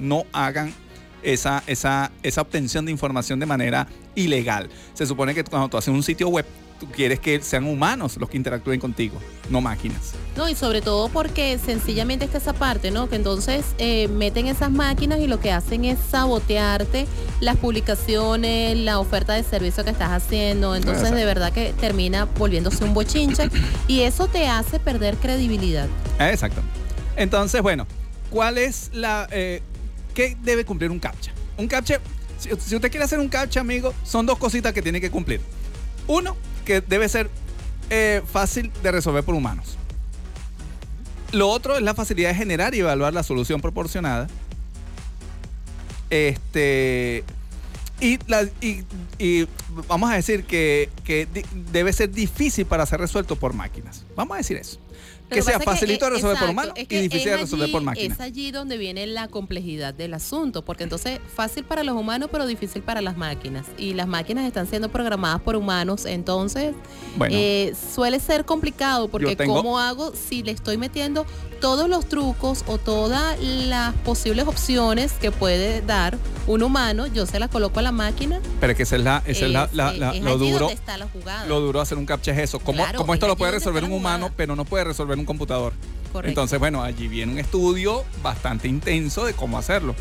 no 0.00 0.24
hagan 0.32 0.74
esa, 1.22 1.62
esa, 1.68 2.10
esa 2.24 2.40
obtención 2.40 2.84
de 2.84 2.90
información 2.90 3.38
de 3.38 3.46
manera 3.46 3.86
ilegal. 4.16 4.68
Se 4.94 5.06
supone 5.06 5.34
que 5.36 5.44
cuando 5.44 5.68
tú 5.68 5.76
haces 5.76 5.94
un 5.94 6.02
sitio 6.02 6.28
web, 6.30 6.44
tú 6.78 6.86
quieres 6.90 7.20
que 7.20 7.40
sean 7.40 7.64
humanos 7.64 8.16
los 8.18 8.28
que 8.28 8.36
interactúen 8.36 8.78
contigo, 8.80 9.18
no 9.50 9.60
máquinas. 9.60 10.12
No, 10.36 10.48
y 10.48 10.54
sobre 10.54 10.82
todo 10.82 11.08
porque 11.08 11.58
sencillamente 11.58 12.24
está 12.26 12.38
esa 12.38 12.52
parte, 12.52 12.90
¿no? 12.90 13.08
Que 13.08 13.16
entonces 13.16 13.64
eh, 13.78 14.08
meten 14.08 14.46
esas 14.46 14.70
máquinas 14.70 15.18
y 15.20 15.26
lo 15.26 15.40
que 15.40 15.50
hacen 15.52 15.84
es 15.84 15.98
sabotearte 16.10 17.06
las 17.40 17.56
publicaciones, 17.56 18.76
la 18.76 18.98
oferta 18.98 19.32
de 19.34 19.42
servicio 19.42 19.84
que 19.84 19.90
estás 19.90 20.10
haciendo. 20.10 20.74
Entonces, 20.74 20.98
Exacto. 21.02 21.16
de 21.18 21.24
verdad 21.24 21.52
que 21.52 21.72
termina 21.80 22.26
volviéndose 22.26 22.84
un 22.84 22.92
bochinche 22.94 23.48
y 23.88 24.00
eso 24.00 24.26
te 24.28 24.46
hace 24.48 24.78
perder 24.78 25.16
credibilidad. 25.16 25.88
Ah, 26.18 26.30
Exacto. 26.30 26.60
Entonces, 27.16 27.62
bueno, 27.62 27.86
¿cuál 28.30 28.58
es 28.58 28.90
la... 28.92 29.26
eh, 29.30 29.62
¿Qué 30.14 30.36
debe 30.42 30.64
cumplir 30.64 30.90
un 30.90 30.98
captcha? 30.98 31.32
Un 31.56 31.66
captcha, 31.68 32.00
si, 32.38 32.50
si 32.58 32.74
usted 32.74 32.90
quiere 32.90 33.04
hacer 33.04 33.18
un 33.18 33.28
captcha, 33.28 33.60
amigo, 33.60 33.94
son 34.04 34.26
dos 34.26 34.38
cositas 34.38 34.72
que 34.74 34.82
tiene 34.82 35.00
que 35.00 35.10
cumplir. 35.10 35.40
Uno, 36.06 36.36
que 36.66 36.82
debe 36.82 37.08
ser 37.08 37.30
eh, 37.88 38.20
fácil 38.30 38.70
de 38.82 38.92
resolver 38.92 39.24
por 39.24 39.34
humanos. 39.34 39.78
Lo 41.32 41.48
otro 41.48 41.76
es 41.76 41.82
la 41.82 41.94
facilidad 41.94 42.30
de 42.30 42.34
generar 42.34 42.74
y 42.74 42.80
evaluar 42.80 43.14
la 43.14 43.22
solución 43.22 43.62
proporcionada. 43.62 44.28
Este. 46.10 47.24
Y, 47.98 48.18
vamos 49.88 50.10
a 50.10 50.14
decir 50.14 50.44
que, 50.44 50.90
debe 51.72 51.92
ser 51.92 52.10
difícil 52.10 52.66
para 52.66 52.84
ser 52.84 53.00
resuelto 53.00 53.36
por 53.36 53.54
máquinas. 53.54 54.04
Vamos 54.14 54.34
a 54.34 54.38
decir 54.38 54.58
eso. 54.58 54.78
Que 55.28 55.42
sea 55.42 55.58
facilito 55.60 56.04
de 56.06 56.12
eh, 56.12 56.14
resolver 56.14 56.38
por 56.38 56.50
humano 56.50 56.72
es 56.76 56.86
y 56.90 56.96
difícil 57.02 57.30
de 57.30 57.36
resolver 57.38 57.70
por 57.72 57.82
máquina. 57.82 58.14
Es 58.14 58.20
allí 58.20 58.50
donde 58.52 58.76
viene 58.78 59.06
la 59.06 59.28
complejidad 59.28 59.92
del 59.94 60.14
asunto, 60.14 60.64
porque 60.64 60.84
entonces 60.84 61.20
fácil 61.34 61.64
para 61.64 61.82
los 61.84 61.96
humanos, 61.96 62.28
pero 62.30 62.46
difícil 62.46 62.82
para 62.82 63.00
las 63.00 63.16
máquinas. 63.16 63.66
Y 63.78 63.94
las 63.94 64.06
máquinas 64.06 64.46
están 64.46 64.66
siendo 64.68 64.88
programadas 64.88 65.40
por 65.40 65.56
humanos, 65.56 66.04
entonces 66.06 66.74
Bueno. 67.16 67.34
eh, 67.36 67.74
suele 67.94 68.20
ser 68.20 68.44
complicado, 68.44 69.08
porque 69.08 69.34
tengo- 69.36 69.56
¿cómo 69.56 69.78
hago 69.78 70.12
si 70.14 70.42
le 70.42 70.52
estoy 70.52 70.76
metiendo 70.76 71.26
todos 71.60 71.88
los 71.88 72.06
trucos 72.06 72.62
o 72.66 72.78
todas 72.78 73.38
las 73.40 73.94
posibles 73.96 74.46
opciones 74.46 75.12
que 75.14 75.30
puede 75.32 75.80
dar 75.82 76.18
un 76.46 76.62
humano? 76.62 77.06
Yo 77.06 77.26
se 77.26 77.40
las 77.40 77.50
coloco 77.50 77.80
a 77.80 77.82
la 77.82 77.92
máquina. 77.92 78.40
Pero 78.60 78.70
es 78.72 78.76
que 78.76 78.82
esa 78.84 78.96
es, 78.96 79.02
la, 79.02 79.22
esa 79.26 79.46
es 79.46 79.50
la- 79.52 79.64
es- 79.64 79.72
la- 79.74 79.92
es- 79.92 79.98
la- 79.98 80.10
es 80.14 80.22
lo 80.22 80.38
duro. 80.38 80.70
está 80.70 80.96
la 80.98 81.08
jugada. 81.08 81.46
Lo 81.46 81.60
duro 81.60 81.78
de 81.80 81.82
hacer 81.82 81.98
un 81.98 82.06
captcha 82.06 82.32
es 82.32 82.38
eso. 82.38 82.58
¿Cómo, 82.60 82.76
Claro, 82.76 82.98
cómo 82.98 83.14
esto 83.14 83.26
es 83.26 83.30
lo 83.30 83.36
puede 83.36 83.52
resolver 83.52 83.82
un 83.84 83.92
humano, 83.92 84.30
pero 84.36 84.54
no 84.54 84.64
puede 84.64 84.84
resolver 84.84 85.15
un 85.20 85.26
computador? 85.26 85.72
Correcto. 86.12 86.28
Entonces, 86.28 86.58
bueno, 86.58 86.82
allí 86.82 87.08
viene 87.08 87.32
un 87.32 87.38
estudio 87.38 88.04
bastante 88.22 88.68
intenso 88.68 89.24
de 89.24 89.34
cómo 89.34 89.58
hacerlo. 89.58 89.94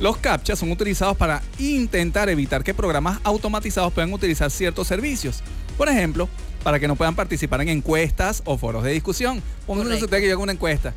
Los 0.00 0.16
captchas 0.16 0.58
son 0.58 0.72
utilizados 0.72 1.16
para 1.16 1.40
intentar 1.58 2.28
evitar 2.28 2.64
que 2.64 2.74
programas 2.74 3.20
automatizados 3.22 3.92
puedan 3.92 4.12
utilizar 4.12 4.50
ciertos 4.50 4.88
servicios. 4.88 5.42
Por 5.78 5.88
ejemplo, 5.88 6.28
para 6.64 6.80
que 6.80 6.88
no 6.88 6.96
puedan 6.96 7.14
participar 7.14 7.60
en 7.60 7.68
encuestas 7.68 8.42
o 8.44 8.58
foros 8.58 8.82
de 8.82 8.92
discusión. 8.92 9.42
Pónganse 9.66 10.04
usted 10.04 10.18
que 10.20 10.26
llega 10.26 10.38
una 10.38 10.52
encuesta. 10.52 10.94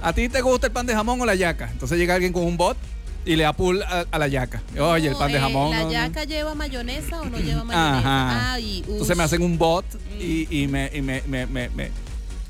¿A 0.00 0.12
ti 0.12 0.28
te 0.28 0.40
gusta 0.40 0.68
el 0.68 0.72
pan 0.72 0.86
de 0.86 0.94
jamón 0.94 1.20
o 1.20 1.26
la 1.26 1.34
yaca? 1.34 1.70
Entonces 1.70 1.98
llega 1.98 2.14
alguien 2.14 2.32
con 2.32 2.44
un 2.44 2.56
bot 2.56 2.76
y 3.24 3.36
le 3.36 3.44
da 3.44 3.52
pull 3.52 3.82
a, 3.82 4.04
a 4.10 4.18
la 4.18 4.28
yaca. 4.28 4.62
Oye, 4.78 5.08
el 5.08 5.16
pan 5.16 5.30
de 5.30 5.38
eh, 5.38 5.40
jamón. 5.40 5.70
¿La 5.70 5.80
no, 5.80 5.84
no. 5.86 5.92
yaca 5.92 6.24
lleva 6.24 6.54
mayonesa 6.54 7.20
o 7.20 7.24
no 7.26 7.38
lleva 7.38 7.64
mayonesa? 7.64 7.98
Ajá. 7.98 8.52
Ay, 8.54 8.84
Entonces 8.88 9.16
me 9.16 9.22
hacen 9.22 9.42
un 9.42 9.58
bot 9.58 9.84
y, 10.18 10.46
y 10.50 10.66
me, 10.68 10.90
y 10.92 11.02
me, 11.02 11.22
me, 11.26 11.46
me, 11.46 11.90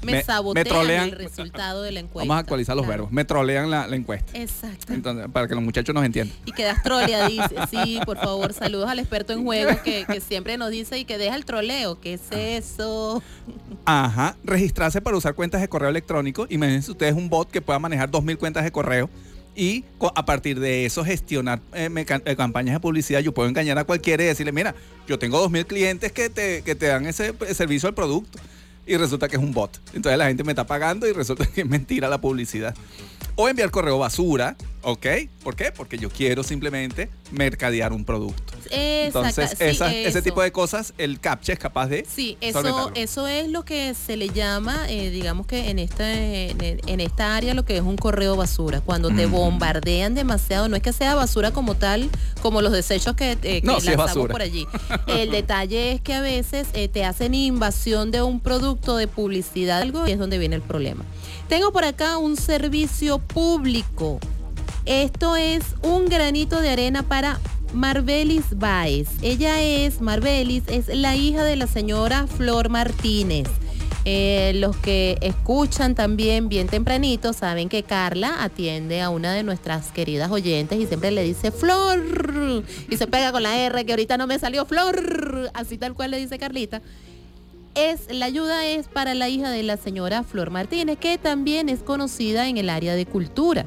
me, 0.02 0.12
me, 0.12 0.22
sabotean 0.22 0.66
trolean. 0.66 1.04
el 1.08 1.12
resultado 1.12 1.82
de 1.82 1.92
la 1.92 2.00
encuesta. 2.00 2.26
Vamos 2.28 2.36
a 2.36 2.40
actualizar 2.40 2.76
los 2.76 2.84
Claro. 2.84 3.02
verbos. 3.04 3.12
Me 3.12 3.24
trolean 3.24 3.70
la, 3.70 3.86
la 3.86 3.96
encuesta. 3.96 4.36
Exacto. 4.38 4.92
Entonces, 4.92 5.26
para 5.32 5.48
que 5.48 5.54
los 5.54 5.62
muchachos 5.64 5.94
nos 5.94 6.04
entiendan. 6.04 6.36
Y 6.44 6.52
quedas 6.52 6.82
trolea, 6.82 7.28
dice. 7.28 7.54
Sí, 7.70 8.00
por 8.04 8.18
favor, 8.18 8.52
saludos 8.52 8.88
al 8.90 8.98
experto 8.98 9.32
en 9.32 9.44
juegos 9.44 9.78
que, 9.78 10.04
que 10.06 10.20
siempre 10.20 10.56
nos 10.58 10.70
dice 10.70 10.98
y 10.98 11.04
que 11.04 11.18
deja 11.18 11.36
el 11.36 11.44
troleo. 11.44 12.00
¿Qué 12.00 12.14
es 12.14 12.22
eso? 12.32 13.22
Ajá. 13.84 14.36
Registrarse 14.44 15.00
para 15.00 15.16
usar 15.16 15.34
cuentas 15.34 15.60
de 15.60 15.68
correo 15.68 15.88
electrónico. 15.88 16.46
Imagínense 16.50 16.90
ustedes 16.90 17.14
un 17.14 17.28
bot 17.28 17.50
que 17.50 17.60
pueda 17.60 17.78
manejar 17.78 18.10
2.000 18.10 18.38
cuentas 18.38 18.64
de 18.64 18.72
correo. 18.72 19.08
Y 19.54 19.84
a 20.14 20.24
partir 20.24 20.58
de 20.60 20.86
eso 20.86 21.04
gestionar 21.04 21.60
eh, 21.74 21.90
eh, 22.24 22.36
campañas 22.36 22.74
de 22.74 22.80
publicidad. 22.80 23.20
Yo 23.20 23.34
puedo 23.34 23.48
engañar 23.50 23.78
a 23.78 23.84
cualquiera 23.84 24.22
y 24.22 24.26
decirle, 24.26 24.50
mira, 24.50 24.74
yo 25.06 25.18
tengo 25.18 25.46
2.000 25.46 25.66
clientes 25.66 26.10
que 26.12 26.30
te, 26.30 26.62
que 26.62 26.74
te 26.74 26.86
dan 26.86 27.04
ese 27.06 27.34
servicio 27.54 27.86
al 27.88 27.94
producto. 27.94 28.38
Y 28.86 28.96
resulta 28.96 29.28
que 29.28 29.36
es 29.36 29.42
un 29.42 29.52
bot. 29.52 29.80
Entonces 29.94 30.18
la 30.18 30.26
gente 30.26 30.44
me 30.44 30.52
está 30.52 30.66
pagando 30.66 31.06
y 31.06 31.12
resulta 31.12 31.46
que 31.46 31.62
es 31.62 31.66
mentira 31.66 32.08
la 32.08 32.20
publicidad. 32.20 32.74
O 33.36 33.48
enviar 33.48 33.70
correo 33.70 33.98
basura, 33.98 34.56
¿ok? 34.82 35.06
¿Por 35.42 35.56
qué? 35.56 35.72
Porque 35.72 35.96
yo 35.98 36.10
quiero 36.10 36.42
simplemente 36.42 37.08
mercadear 37.30 37.92
un 37.92 38.04
producto. 38.04 38.52
Entonces, 38.70 39.50
sí, 39.58 39.64
ese 40.04 40.22
tipo 40.22 40.40
de 40.42 40.50
cosas, 40.52 40.94
el 40.98 41.20
captcha 41.20 41.52
es 41.52 41.58
capaz 41.58 41.88
de 41.88 42.06
Sí, 42.08 42.36
eso, 42.40 42.58
solventarlo. 42.60 42.92
eso 42.94 43.26
es 43.28 43.48
lo 43.48 43.64
que 43.64 43.94
se 43.94 44.16
le 44.16 44.28
llama, 44.30 44.86
eh, 44.88 45.10
digamos 45.10 45.46
que 45.46 45.70
en 45.70 45.78
esta, 45.78 46.10
en, 46.12 46.58
en 46.86 47.00
esta 47.00 47.36
área, 47.36 47.52
lo 47.54 47.64
que 47.64 47.76
es 47.76 47.82
un 47.82 47.96
correo 47.96 48.36
basura. 48.36 48.80
Cuando 48.80 49.08
te 49.10 49.26
bombardean 49.26 50.14
demasiado, 50.14 50.68
no 50.68 50.76
es 50.76 50.82
que 50.82 50.92
sea 50.92 51.14
basura 51.14 51.50
como 51.52 51.74
tal, 51.74 52.08
como 52.40 52.62
los 52.62 52.72
desechos 52.72 53.14
que, 53.14 53.32
eh, 53.32 53.36
que 53.40 53.62
No, 53.62 53.80
sí 53.80 53.88
es 53.90 53.96
lanzamos 53.96 54.06
basura. 54.14 54.32
por 54.32 54.42
allí. 54.42 54.66
El 55.06 55.30
detalle 55.30 55.92
es 55.92 56.00
que 56.00 56.14
a 56.14 56.20
veces 56.20 56.68
eh, 56.74 56.88
te 56.88 57.04
hacen 57.04 57.34
invasión 57.34 58.10
de 58.10 58.22
un 58.22 58.40
producto 58.40 58.96
de 58.96 59.06
publicidad, 59.08 59.80
algo, 59.82 60.06
y 60.06 60.12
es 60.12 60.18
donde 60.18 60.38
viene 60.38 60.56
el 60.56 60.62
problema. 60.62 61.04
Tengo 61.52 61.70
por 61.70 61.84
acá 61.84 62.16
un 62.16 62.38
servicio 62.38 63.18
público. 63.18 64.18
Esto 64.86 65.36
es 65.36 65.62
un 65.82 66.06
granito 66.06 66.62
de 66.62 66.70
arena 66.70 67.02
para 67.02 67.38
Marbelis 67.74 68.56
Baez. 68.56 69.10
Ella 69.20 69.60
es, 69.60 70.00
Marbelis, 70.00 70.62
es 70.68 70.88
la 70.88 71.14
hija 71.14 71.44
de 71.44 71.56
la 71.56 71.66
señora 71.66 72.26
Flor 72.26 72.70
Martínez. 72.70 73.48
Eh, 74.06 74.52
los 74.54 74.78
que 74.78 75.18
escuchan 75.20 75.94
también 75.94 76.48
bien 76.48 76.68
tempranito 76.68 77.34
saben 77.34 77.68
que 77.68 77.82
Carla 77.82 78.42
atiende 78.42 79.02
a 79.02 79.10
una 79.10 79.34
de 79.34 79.42
nuestras 79.42 79.92
queridas 79.92 80.30
oyentes 80.30 80.80
y 80.80 80.86
siempre 80.86 81.10
le 81.10 81.22
dice 81.22 81.52
Flor 81.52 82.64
y 82.88 82.96
se 82.96 83.06
pega 83.06 83.30
con 83.30 83.42
la 83.42 83.58
R 83.58 83.84
que 83.84 83.92
ahorita 83.92 84.16
no 84.16 84.26
me 84.26 84.38
salió 84.38 84.64
Flor, 84.64 85.50
así 85.52 85.76
tal 85.76 85.92
cual 85.92 86.12
le 86.12 86.16
dice 86.16 86.38
Carlita. 86.38 86.80
Es, 87.74 88.12
la 88.12 88.26
ayuda 88.26 88.66
es 88.66 88.88
para 88.88 89.14
la 89.14 89.28
hija 89.30 89.50
de 89.50 89.62
la 89.62 89.78
señora 89.78 90.24
Flor 90.24 90.50
Martínez, 90.50 90.98
que 90.98 91.16
también 91.16 91.70
es 91.70 91.80
conocida 91.80 92.48
en 92.48 92.58
el 92.58 92.68
área 92.68 92.94
de 92.94 93.06
cultura. 93.06 93.66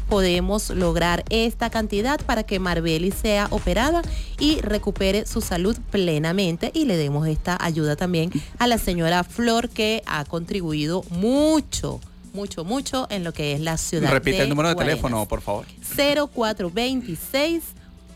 podemos 0.09 0.71
lograr 0.71 1.25
esta 1.31 1.71
cantidad 1.71 2.21
para 2.21 2.43
que 2.43 2.59
Marbeli 2.59 3.11
sea 3.11 3.49
operada 3.51 4.03
y 4.39 4.61
recupere 4.61 5.27
su 5.27 5.41
salud 5.41 5.77
plenamente 5.91 6.71
y 6.75 6.85
le 6.85 6.97
demos 6.97 7.27
esta 7.27 7.57
ayuda 7.61 7.97
también 7.97 8.31
a 8.59 8.67
la 8.67 8.79
señora 8.79 9.25
Flor 9.25 9.69
que 9.69 10.03
ha 10.07 10.25
contribuido 10.25 11.05
mucho 11.11 12.01
mucho, 12.33 12.65
mucho 12.65 13.07
en 13.11 13.25
lo 13.25 13.33
que 13.33 13.55
es 13.55 13.61
la 13.61 13.77
ciudad. 13.77 14.13
Repite 14.13 14.43
el 14.43 14.49
número 14.49 14.69
de 14.69 14.75
Guarenas. 14.75 15.01
teléfono, 15.01 15.27
por 15.27 15.41
favor. 15.41 15.67
0426 15.97 17.63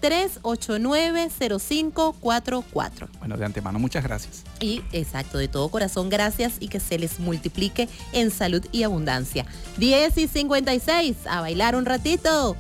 389 0.03 1.31
0544. 1.61 3.09
Bueno, 3.21 3.37
de 3.37 3.45
antemano, 3.45 3.79
muchas 3.79 4.03
gracias. 4.03 4.43
Y 4.61 4.83
exacto, 4.93 5.39
de 5.39 5.49
todo 5.49 5.69
corazón, 5.69 6.11
gracias 6.11 6.55
y 6.59 6.69
que 6.69 6.81
se 6.81 6.99
les 6.99 7.21
multiplique 7.21 7.89
en 8.13 8.31
salud 8.31 8.67
y 8.73 8.83
abundancia. 8.83 9.47
10 9.79 10.19
y 10.19 10.29
56, 10.29 11.17
a 11.27 11.41
bailar 11.41 11.77
un 11.77 11.87
ratito. 11.87 12.57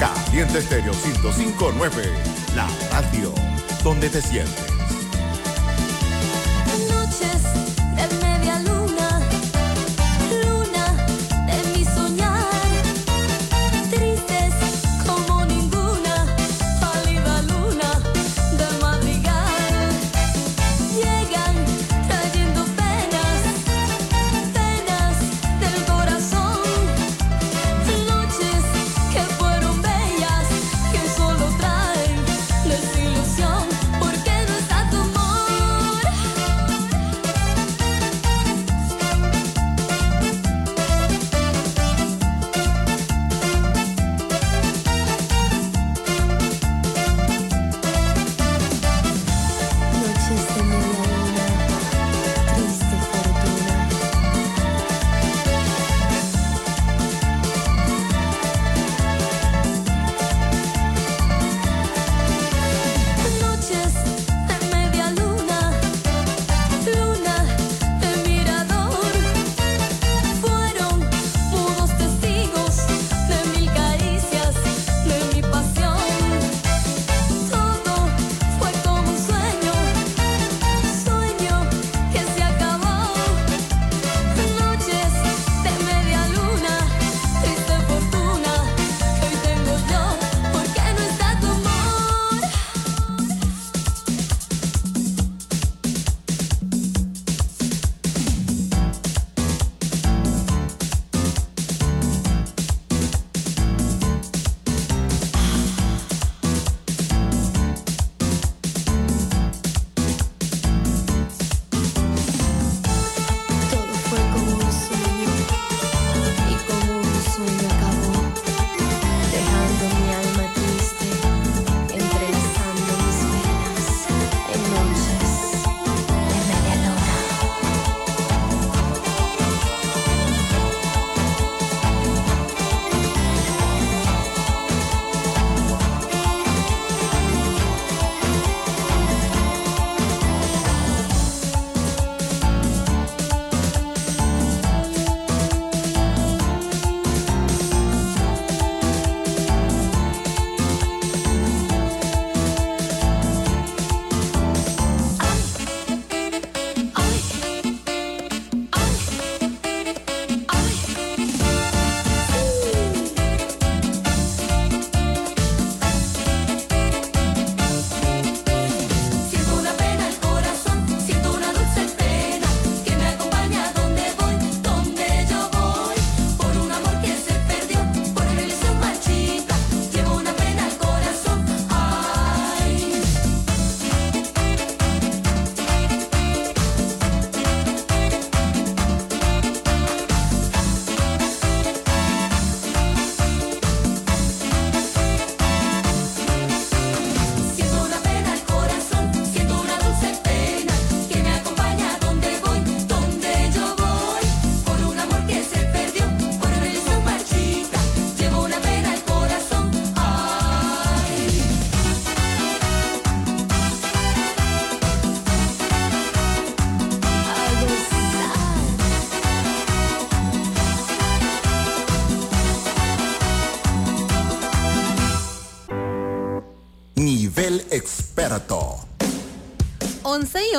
Caliente 0.00 0.58
Estéreo 0.58 0.92
1059, 0.92 1.90
la 2.56 2.68
radio 2.90 3.32
donde 3.84 4.08
te 4.10 4.20
sientes. 4.20 4.81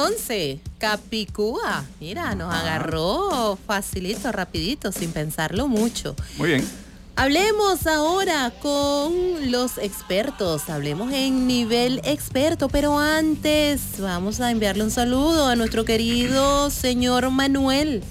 11 0.04 0.38
y 0.38 0.52
11, 0.52 0.60
Capicúa. 0.78 1.86
Mira, 2.00 2.36
nos 2.36 2.54
agarró 2.54 3.58
facilito, 3.66 4.32
rapidito, 4.32 4.92
sin 4.92 5.12
pensarlo 5.12 5.68
mucho. 5.68 6.16
Muy 6.38 6.50
bien. 6.50 6.70
Hablemos 7.16 7.86
ahora 7.86 8.52
con 8.62 9.52
los 9.52 9.78
expertos, 9.78 10.70
hablemos 10.70 11.14
en 11.14 11.46
nivel 11.46 12.02
experto, 12.06 12.70
pero 12.70 12.98
antes 12.98 14.00
vamos 14.00 14.42
a 14.42 14.50
enviarle 14.50 14.84
un 14.84 14.90
saludo 14.90 15.48
a 15.48 15.56
nuestro 15.56 15.86
querido 15.86 16.72
señor 16.72 17.30
Manuel 17.30 18.02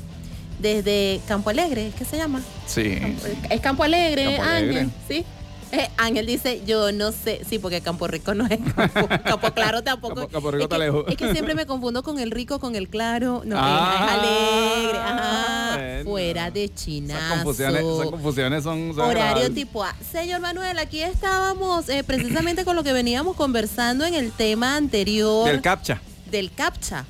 desde 0.60 1.20
Campo 1.26 1.50
Alegre, 1.50 1.92
¿qué 1.98 2.04
se 2.04 2.16
llama? 2.16 2.40
Sí. 2.66 3.16
Es 3.50 3.60
Campo 3.60 3.82
Alegre, 3.82 4.36
Campo 4.36 4.42
Alegre. 4.42 4.78
Ángel, 4.78 4.90
¿sí? 5.08 5.24
Eh, 5.82 5.88
Ángel 5.96 6.26
dice, 6.26 6.60
yo 6.66 6.92
no 6.92 7.12
sé, 7.12 7.40
sí, 7.48 7.58
porque 7.58 7.80
Campo 7.80 8.06
Rico 8.06 8.34
no 8.34 8.44
es 8.46 8.58
Campo, 8.76 9.08
Campo 9.24 9.54
Claro 9.54 9.82
tampoco. 9.82 10.16
Campo- 10.16 10.30
Campo 10.30 10.50
Rico 10.50 10.58
es, 10.58 10.64
está 10.64 10.76
que, 10.76 10.84
lejos. 10.84 11.04
es 11.08 11.16
que 11.16 11.32
siempre 11.32 11.54
me 11.54 11.64
confundo 11.64 12.02
con 12.02 12.18
el 12.18 12.30
rico, 12.30 12.58
con 12.60 12.76
el 12.76 12.90
claro. 12.90 13.40
No, 13.46 13.56
Ah, 13.58 14.04
es 14.04 14.12
alegre, 14.12 14.98
ajá, 14.98 15.76
bueno. 15.78 16.10
fuera 16.10 16.50
de 16.50 16.64
Esas 16.64 17.32
confusiones, 17.32 17.82
esas 17.84 18.10
confusiones 18.10 18.62
son... 18.64 19.00
Horario 19.00 19.50
tipo 19.50 19.82
A. 19.82 19.94
Señor 20.12 20.40
Manuel, 20.42 20.78
aquí 20.78 21.00
estábamos 21.00 21.88
eh, 21.88 22.04
precisamente 22.04 22.66
con 22.66 22.76
lo 22.76 22.82
que 22.84 22.92
veníamos 22.92 23.34
conversando 23.34 24.04
en 24.04 24.12
el 24.12 24.30
tema 24.30 24.76
anterior 24.76 25.46
Del 25.48 25.62
CAPTCHA. 25.62 26.02
del 26.30 26.52
CAPTCHA. 26.52 27.06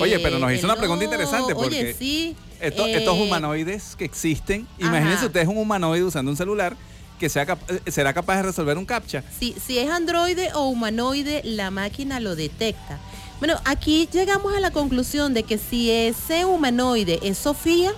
Oye, 0.00 0.18
pero 0.18 0.40
nos 0.40 0.52
hizo 0.52 0.66
una 0.66 0.74
pregunta 0.76 1.04
interesante 1.04 1.52
Oye, 1.54 1.62
porque 1.62 1.94
sí. 1.96 2.34
Esto- 2.60 2.86
eh, 2.86 2.96
estos 2.96 3.16
humanoides 3.18 3.94
que 3.96 4.04
existen, 4.04 4.66
ajá. 4.80 4.88
imagínense 4.88 5.26
ustedes 5.26 5.46
un 5.46 5.58
humanoide 5.58 6.02
usando 6.04 6.30
un 6.32 6.36
celular 6.36 6.76
que 7.20 7.28
sea 7.28 7.46
cap- 7.46 7.60
eh, 7.70 7.90
será 7.92 8.12
capaz 8.12 8.38
de 8.38 8.42
resolver 8.44 8.76
un 8.78 8.84
CAPTCHA. 8.86 9.22
Si, 9.38 9.54
si 9.64 9.78
es 9.78 9.88
androide 9.90 10.50
o 10.54 10.66
humanoide, 10.68 11.42
la 11.44 11.70
máquina 11.70 12.18
lo 12.18 12.34
detecta. 12.34 12.98
Bueno, 13.38 13.54
aquí 13.64 14.08
llegamos 14.12 14.52
a 14.54 14.60
la 14.60 14.70
conclusión 14.72 15.32
de 15.34 15.44
que 15.44 15.56
si 15.58 15.90
ese 15.90 16.44
humanoide 16.44 17.20
es 17.22 17.38
Sofía, 17.38 17.92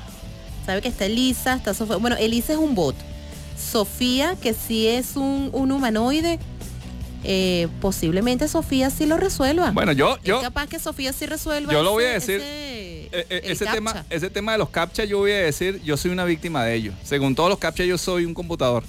sabe 0.66 0.82
que 0.82 0.88
está 0.88 1.06
Elisa, 1.06 1.54
está 1.54 1.72
Sofía. 1.72 1.96
Bueno, 1.96 2.16
Elisa 2.16 2.52
es 2.52 2.58
un 2.58 2.74
bot. 2.74 2.94
Sofía, 3.56 4.36
que 4.40 4.54
si 4.54 4.86
es 4.88 5.16
un, 5.16 5.50
un 5.52 5.72
humanoide, 5.72 6.38
eh, 7.24 7.68
posiblemente 7.80 8.48
Sofía 8.48 8.90
sí 8.90 9.06
lo 9.06 9.16
resuelva. 9.16 9.70
Bueno, 9.70 9.92
yo, 9.92 10.16
es 10.16 10.22
yo, 10.24 10.40
capaz 10.40 10.66
que 10.66 10.78
Sofía 10.78 11.12
sí 11.12 11.26
resuelva. 11.26 11.72
yo 11.72 11.82
lo 11.82 11.92
voy 11.92 12.04
a 12.04 12.12
decir, 12.14 12.40
ese- 12.40 13.08
eh, 13.12 13.40
ese, 13.44 13.66
tema, 13.66 14.04
ese 14.10 14.30
tema 14.30 14.52
de 14.52 14.58
los 14.58 14.70
CAPTCHA, 14.70 15.04
yo 15.04 15.18
voy 15.18 15.32
a 15.32 15.38
decir, 15.42 15.80
yo 15.84 15.96
soy 15.96 16.10
una 16.10 16.24
víctima 16.24 16.64
de 16.64 16.74
ellos. 16.74 16.94
Según 17.04 17.34
todos 17.34 17.50
los 17.50 17.58
CAPTCHA, 17.58 17.84
yo 17.84 17.98
soy 17.98 18.24
un 18.24 18.34
computador. 18.34 18.84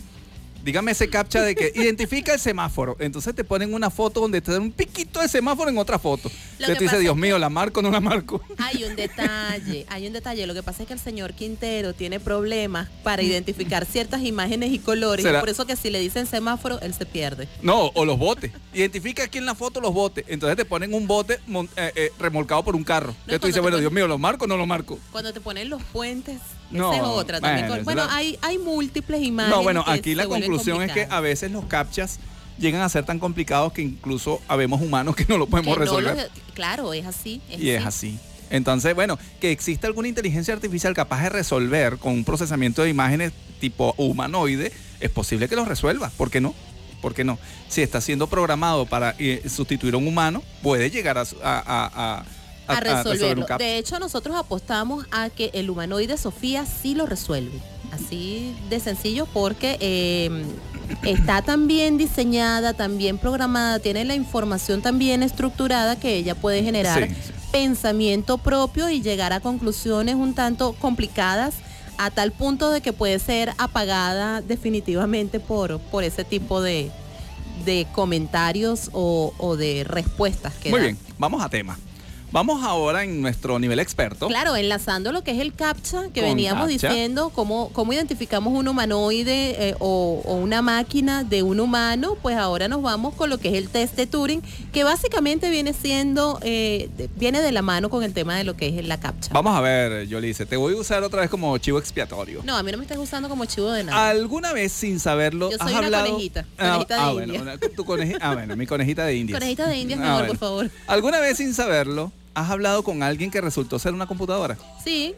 Dígame 0.63 0.91
ese 0.91 1.09
CAPTCHA 1.09 1.41
de 1.41 1.55
que 1.55 1.73
identifica 1.75 2.33
el 2.33 2.39
semáforo. 2.39 2.95
Entonces 2.99 3.35
te 3.35 3.43
ponen 3.43 3.73
una 3.73 3.89
foto 3.89 4.21
donde 4.21 4.39
te 4.39 4.53
dan 4.53 4.61
un 4.61 4.71
piquito 4.71 5.19
de 5.19 5.27
semáforo 5.27 5.69
en 5.69 5.77
otra 5.77 5.99
foto. 5.99 6.31
Entonces 6.53 6.77
tú 6.77 6.83
dices, 6.85 6.99
Dios 7.01 7.17
mío, 7.17 7.37
¿la 7.37 7.49
marco 7.49 7.81
o 7.81 7.83
no 7.83 7.91
la 7.91 7.99
marco? 7.99 8.41
Hay 8.59 8.85
un 8.85 8.95
detalle, 8.95 9.85
hay 9.89 10.07
un 10.07 10.13
detalle. 10.13 10.47
Lo 10.47 10.53
que 10.53 10.63
pasa 10.63 10.83
es 10.83 10.87
que 10.87 10.93
el 10.93 11.01
señor 11.01 11.33
Quintero 11.33 11.93
tiene 11.93 12.21
problemas 12.21 12.87
para 13.03 13.21
identificar 13.21 13.85
ciertas 13.85 14.21
imágenes 14.21 14.71
y 14.71 14.79
colores. 14.79 15.25
Por 15.25 15.49
eso 15.49 15.65
que 15.65 15.75
si 15.75 15.89
le 15.89 15.99
dicen 15.99 16.27
semáforo, 16.27 16.79
él 16.79 16.93
se 16.93 17.05
pierde. 17.05 17.49
No, 17.61 17.87
o 17.93 18.05
los 18.05 18.17
botes. 18.17 18.53
Identifica 18.73 19.23
aquí 19.23 19.39
en 19.39 19.45
la 19.45 19.55
foto 19.55 19.81
los 19.81 19.93
botes. 19.93 20.23
Entonces 20.29 20.55
te 20.55 20.63
ponen 20.63 20.93
un 20.93 21.07
bote 21.07 21.33
eh, 21.33 21.91
eh, 21.95 22.11
remolcado 22.17 22.63
por 22.63 22.77
un 22.77 22.85
carro. 22.85 23.09
Entonces 23.09 23.41
tú 23.41 23.47
dices, 23.47 23.61
bueno, 23.61 23.79
Dios 23.79 23.91
mío, 23.91 24.07
¿lo 24.07 24.17
marco 24.17 24.45
o 24.45 24.47
no 24.47 24.55
lo 24.55 24.65
marco? 24.65 24.97
Cuando 25.11 25.33
te 25.33 25.41
ponen 25.41 25.69
los 25.69 25.83
puentes, 25.83 26.39
No, 26.71 26.91
esa 26.93 27.01
es 27.03 27.07
otra 27.09 27.39
también. 27.41 27.67
bueno, 27.67 27.83
Bueno, 27.83 28.01
esa 28.03 28.11
la- 28.11 28.17
hay, 28.17 28.37
hay 28.41 28.57
múltiples 28.57 29.21
imágenes. 29.21 29.55
No, 29.57 29.63
bueno, 29.63 29.83
aquí 29.87 30.15
la 30.15 30.25
conclusión 30.27 30.81
es 30.81 30.91
que 30.91 31.07
a 31.09 31.19
veces 31.19 31.51
los 31.51 31.65
captchas 31.65 32.19
llegan 32.57 32.81
a 32.81 32.89
ser 32.89 33.05
tan 33.05 33.19
complicados 33.19 33.73
que 33.73 33.81
incluso 33.81 34.41
habemos 34.47 34.81
humanos 34.81 35.15
que 35.15 35.25
no 35.27 35.37
lo 35.37 35.45
Que 35.45 35.51
podemos 35.51 35.77
no 35.77 35.83
resolver. 35.83 36.29
claro, 36.53 36.93
es 36.93 37.05
así. 37.05 37.41
Es 37.49 37.59
y 37.59 37.69
es 37.71 37.85
así. 37.85 38.17
Entonces, 38.49 38.93
bueno, 38.93 39.17
que 39.39 39.51
exista 39.51 39.87
alguna 39.87 40.07
inteligencia 40.07 40.53
artificial 40.53 40.93
capaz 40.93 41.23
de 41.23 41.29
resolver 41.29 41.97
con 41.97 42.13
un 42.13 42.23
procesamiento 42.23 42.83
de 42.83 42.89
imágenes 42.89 43.31
tipo 43.59 43.95
humanoide, 43.97 44.71
es 44.99 45.09
posible 45.09 45.47
que 45.49 45.55
lo 45.55 45.65
resuelva. 45.65 46.11
¿Por 46.17 46.29
qué 46.29 46.39
no? 46.41 46.53
¿Por 47.01 47.13
qué 47.15 47.23
no? 47.23 47.39
Si 47.67 47.81
está 47.81 47.99
siendo 48.01 48.27
programado 48.27 48.85
para 48.85 49.15
eh, 49.19 49.41
sustituir 49.49 49.95
a 49.95 49.97
un 49.97 50.07
humano, 50.07 50.43
puede 50.61 50.89
llegar 50.91 51.17
a, 51.17 51.25
su- 51.25 51.37
a- 51.43 51.63
a- 51.65 52.25
a- 52.67 52.73
a 52.77 52.79
resolverlo. 52.79 53.45
captcha. 53.45 53.63
De 53.65 53.77
hecho, 53.77 53.99
nosotros 53.99 54.35
apostamos 54.35 55.05
a 55.11 55.29
que 55.29 55.51
el 55.53 55.69
humanoide 55.69 56.17
Sofía 56.17 56.65
sí 56.65 56.95
lo 56.95 57.05
resuelve. 57.05 57.59
Así 57.91 58.55
de 58.69 58.79
sencillo 58.79 59.27
porque 59.27 59.77
eh, 59.79 60.31
está 61.03 61.43
tan 61.43 61.67
bien 61.67 61.97
diseñada, 61.99 62.73
tan 62.73 62.97
bien 62.97 63.19
programada, 63.19 63.77
tiene 63.79 64.03
la 64.03 64.15
información 64.15 64.81
tan 64.81 64.97
bien 64.97 65.21
estructurada 65.21 65.99
que 65.99 66.15
ella 66.15 66.33
puede 66.33 66.63
generar 66.63 67.07
Sí, 67.07 67.13
sí. 67.13 67.31
pensamiento 67.51 68.39
propio 68.39 68.89
y 68.89 69.01
llegar 69.03 69.31
a 69.31 69.41
conclusiones 69.41 70.15
un 70.15 70.33
tanto 70.33 70.73
complicadas 70.73 71.53
a 71.99 72.09
tal 72.09 72.31
punto 72.31 72.71
de 72.71 72.81
que 72.81 72.93
puede 72.93 73.19
ser 73.19 73.53
apagada 73.59 74.41
definitivamente 74.41 75.39
por, 75.39 75.79
por 75.79 76.03
ese 76.03 76.23
tipo 76.23 76.61
de, 76.63 76.89
de 77.63 77.85
comentarios 77.93 78.89
o, 78.93 79.33
o 79.37 79.55
de 79.55 79.83
respuestas 79.83 80.53
que 80.55 80.71
Muy 80.71 80.79
da. 80.79 80.85
bien, 80.87 80.97
vamos 81.19 81.43
a 81.43 81.49
tema. 81.49 81.77
Vamos 82.33 82.63
ahora 82.63 83.03
en 83.03 83.21
nuestro 83.21 83.59
nivel 83.59 83.77
experto. 83.77 84.27
Claro, 84.27 84.55
enlazando 84.55 85.11
lo 85.11 85.23
que 85.23 85.29
es 85.29 85.39
el 85.39 85.53
CAPTCHA 85.53 86.05
que 86.11 86.21
Con 86.21 86.29
veníamos 86.31 86.67
CAPTCHA. 86.67 86.89
diciendo, 86.89 87.29
cómo, 87.29 87.69
cómo 87.73 87.93
identificamos 87.93 88.53
un 88.57 88.67
humanoide 88.67 89.69
eh, 89.69 89.75
o, 89.77 90.19
o 90.25 90.33
una 90.37 90.63
máquina 90.63 91.23
de 91.23 91.43
un 91.43 91.59
humano, 91.59 92.17
pues 92.23 92.35
ahora 92.35 92.67
nos 92.67 92.81
vamos 92.81 93.13
con 93.13 93.29
lo 93.29 93.37
que 93.37 93.49
es 93.49 93.53
el 93.53 93.69
test 93.69 93.95
de 93.95 94.07
Turing, 94.07 94.41
que 94.71 94.83
básicamente 94.83 95.51
viene 95.51 95.73
siendo, 95.73 96.39
eh, 96.41 96.89
de- 96.97 97.07
viene 97.15 97.39
de 97.39 97.51
la 97.51 97.61
mano 97.61 97.91
con 97.91 98.01
el 98.03 98.13
tema 98.13 98.35
de 98.35 98.43
lo 98.45 98.55
que 98.57 98.67
es 98.79 98.83
la 98.83 98.99
CAPTCHA. 98.99 99.31
Vamos 99.31 99.55
a 99.55 99.61
ver, 99.61 100.07
Yolice, 100.07 100.47
te 100.47 100.57
voy 100.57 100.73
a 100.73 100.77
usar 100.77 101.03
otra 101.03 101.21
vez 101.21 101.29
como 101.29 101.55
chivo 101.59 101.77
expiatorio. 101.77 102.41
No, 102.43 102.57
a 102.57 102.63
mí 102.63 102.71
no 102.71 102.79
me 102.79 102.83
estás 102.83 102.97
usando 102.97 103.29
como 103.29 103.45
chivo 103.45 103.69
de 103.69 103.83
nada. 103.83 104.09
¿Alguna 104.09 104.53
vez 104.53 104.71
sin 104.71 104.99
saberlo 104.99 105.51
Yo 105.51 105.57
has 105.59 105.67
soy 105.67 105.77
una 105.77 105.85
hablado? 105.85 106.07
conejita, 106.09 106.45
Ah, 106.57 106.69
conejita 106.71 106.95
de 106.95 107.01
ah, 107.01 107.11
India. 107.11 107.25
bueno, 107.25 107.41
una- 107.43 107.57
tu 107.75 107.85
coneji- 107.85 108.17
ah, 108.19 108.33
bueno, 108.33 108.55
mi 108.55 108.65
conejita 108.65 109.05
de 109.05 109.17
India. 109.17 109.33
Conejita 109.37 109.67
de 109.67 109.77
India, 109.77 109.97
Ah, 109.97 110.01
mejor, 110.01 110.15
bueno. 110.17 110.27
por 110.29 110.37
favor. 110.39 110.71
¿Alguna 110.87 111.19
vez 111.19 111.37
sin 111.37 111.53
saberlo 111.53 112.11
has 112.33 112.49
hablado 112.49 112.83
con 112.83 113.03
alguien 113.03 113.29
que 113.31 113.41
resultó 113.41 113.79
ser 113.79 113.93
una 113.93 114.07
computadora? 114.07 114.57
Sí, 114.83 115.13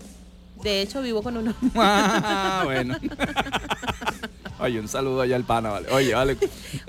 de 0.63 0.81
hecho 0.81 1.01
vivo 1.01 1.21
con 1.23 1.37
uno. 1.37 1.53
Ah, 1.75 2.61
bueno. 2.65 2.97
Oye, 4.59 4.79
un 4.79 4.87
saludo 4.87 5.21
allá 5.21 5.35
al 5.35 5.43
pana, 5.43 5.69
vale. 5.69 5.89
Oye, 5.91 6.13
vale. 6.13 6.37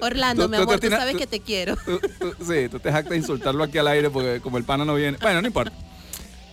Orlando, 0.01 0.45
Tú- 0.45 0.49
mi 0.51 0.57
amor, 0.57 0.79
tú 0.79 0.89
sabes 0.89 1.13
tú- 1.15 1.19
que 1.19 1.27
te 1.27 1.41
quiero. 1.41 1.77
Sí, 2.47 2.69
tú 2.71 2.79
te 2.79 2.93
jactas 2.93 3.11
de 3.11 3.17
insultarlo 3.17 3.65
aquí 3.65 3.77
al 3.79 3.89
aire 3.89 4.09
porque 4.09 4.41
como 4.41 4.57
el 4.59 4.65
pana 4.65 4.85
no 4.85 4.95
viene. 4.95 5.19
Bueno, 5.21 5.41
no 5.43 5.49
importa. 5.49 5.73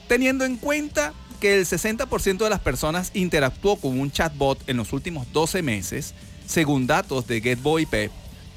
Teniendo 0.08 0.44
en 0.44 0.58
cuenta 0.58 1.14
que 1.40 1.60
el 1.60 1.66
60% 1.68 2.38
de 2.44 2.50
las 2.50 2.60
personas 2.62 3.12
interactuó 3.14 3.76
con 3.76 4.00
un 4.00 4.12
chatbot 4.12 4.60
en 4.68 4.78
los 4.78 4.92
últimos 4.92 5.32
12 5.32 5.62
meses, 5.62 6.16
según 6.48 6.88
datos 6.88 7.28
de 7.28 7.42
GetBoyP, 7.42 8.10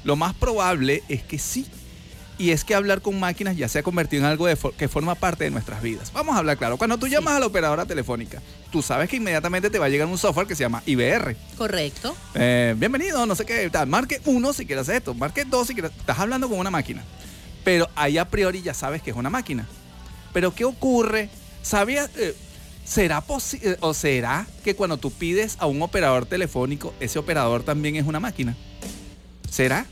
lo 0.03 0.15
más 0.15 0.33
probable 0.33 1.03
es 1.09 1.21
que 1.23 1.37
sí. 1.37 1.67
Y 2.39 2.51
es 2.51 2.63
que 2.63 2.75
hablar 2.75 3.01
con 3.01 3.19
máquinas 3.19 3.57
ya 3.57 3.67
se 3.67 3.79
ha 3.79 3.83
convertido 3.83 4.23
en 4.23 4.29
algo 4.29 4.45
de 4.45 4.55
for- 4.55 4.73
que 4.73 4.87
forma 4.87 5.15
parte 5.15 5.45
de 5.45 5.49
nuestras 5.49 5.81
vidas. 5.81 6.11
Vamos 6.13 6.35
a 6.35 6.39
hablar 6.39 6.55
claro. 6.57 6.77
Cuando 6.77 6.97
tú 6.99 7.07
llamas 7.07 7.33
a 7.35 7.39
la 7.39 7.47
operadora 7.47 7.85
telefónica, 7.85 8.41
tú 8.71 8.83
sabes 8.83 9.09
que 9.09 9.15
inmediatamente 9.15 9.71
te 9.71 9.79
va 9.79 9.85
a 9.87 9.89
llegar 9.89 10.07
un 10.07 10.19
software 10.19 10.45
que 10.45 10.53
se 10.55 10.61
llama 10.63 10.83
IBR. 10.85 11.35
Correcto. 11.57 12.15
Eh, 12.35 12.75
bienvenido, 12.77 13.25
no 13.25 13.33
sé 13.33 13.43
qué, 13.45 13.67
tal. 13.71 13.87
Marque 13.87 14.21
uno 14.25 14.53
si 14.53 14.67
quieres 14.67 14.87
esto, 14.89 15.15
marque 15.15 15.45
dos 15.45 15.67
si 15.67 15.73
quieres. 15.73 15.91
Estás 15.97 16.19
hablando 16.19 16.47
con 16.47 16.59
una 16.59 16.69
máquina. 16.69 17.03
Pero 17.63 17.89
ahí 17.95 18.19
a 18.19 18.29
priori 18.29 18.61
ya 18.61 18.75
sabes 18.75 19.01
que 19.01 19.09
es 19.09 19.17
una 19.17 19.31
máquina. 19.31 19.67
Pero 20.31 20.53
¿qué 20.53 20.63
ocurre? 20.63 21.29
¿Sabías? 21.63 22.09
eh, 22.17 22.35
¿Será 22.85 23.19
posible 23.21 23.77
o 23.81 23.93
será 23.93 24.45
que 24.63 24.75
cuando 24.75 24.97
tú 24.97 25.11
pides 25.11 25.57
a 25.59 25.65
un 25.65 25.81
operador 25.81 26.25
telefónico, 26.27 26.93
ese 26.99 27.17
operador 27.19 27.63
también 27.63 27.95
es 27.97 28.05
una 28.05 28.19
máquina? 28.21 28.55
¿Será? 29.49 29.85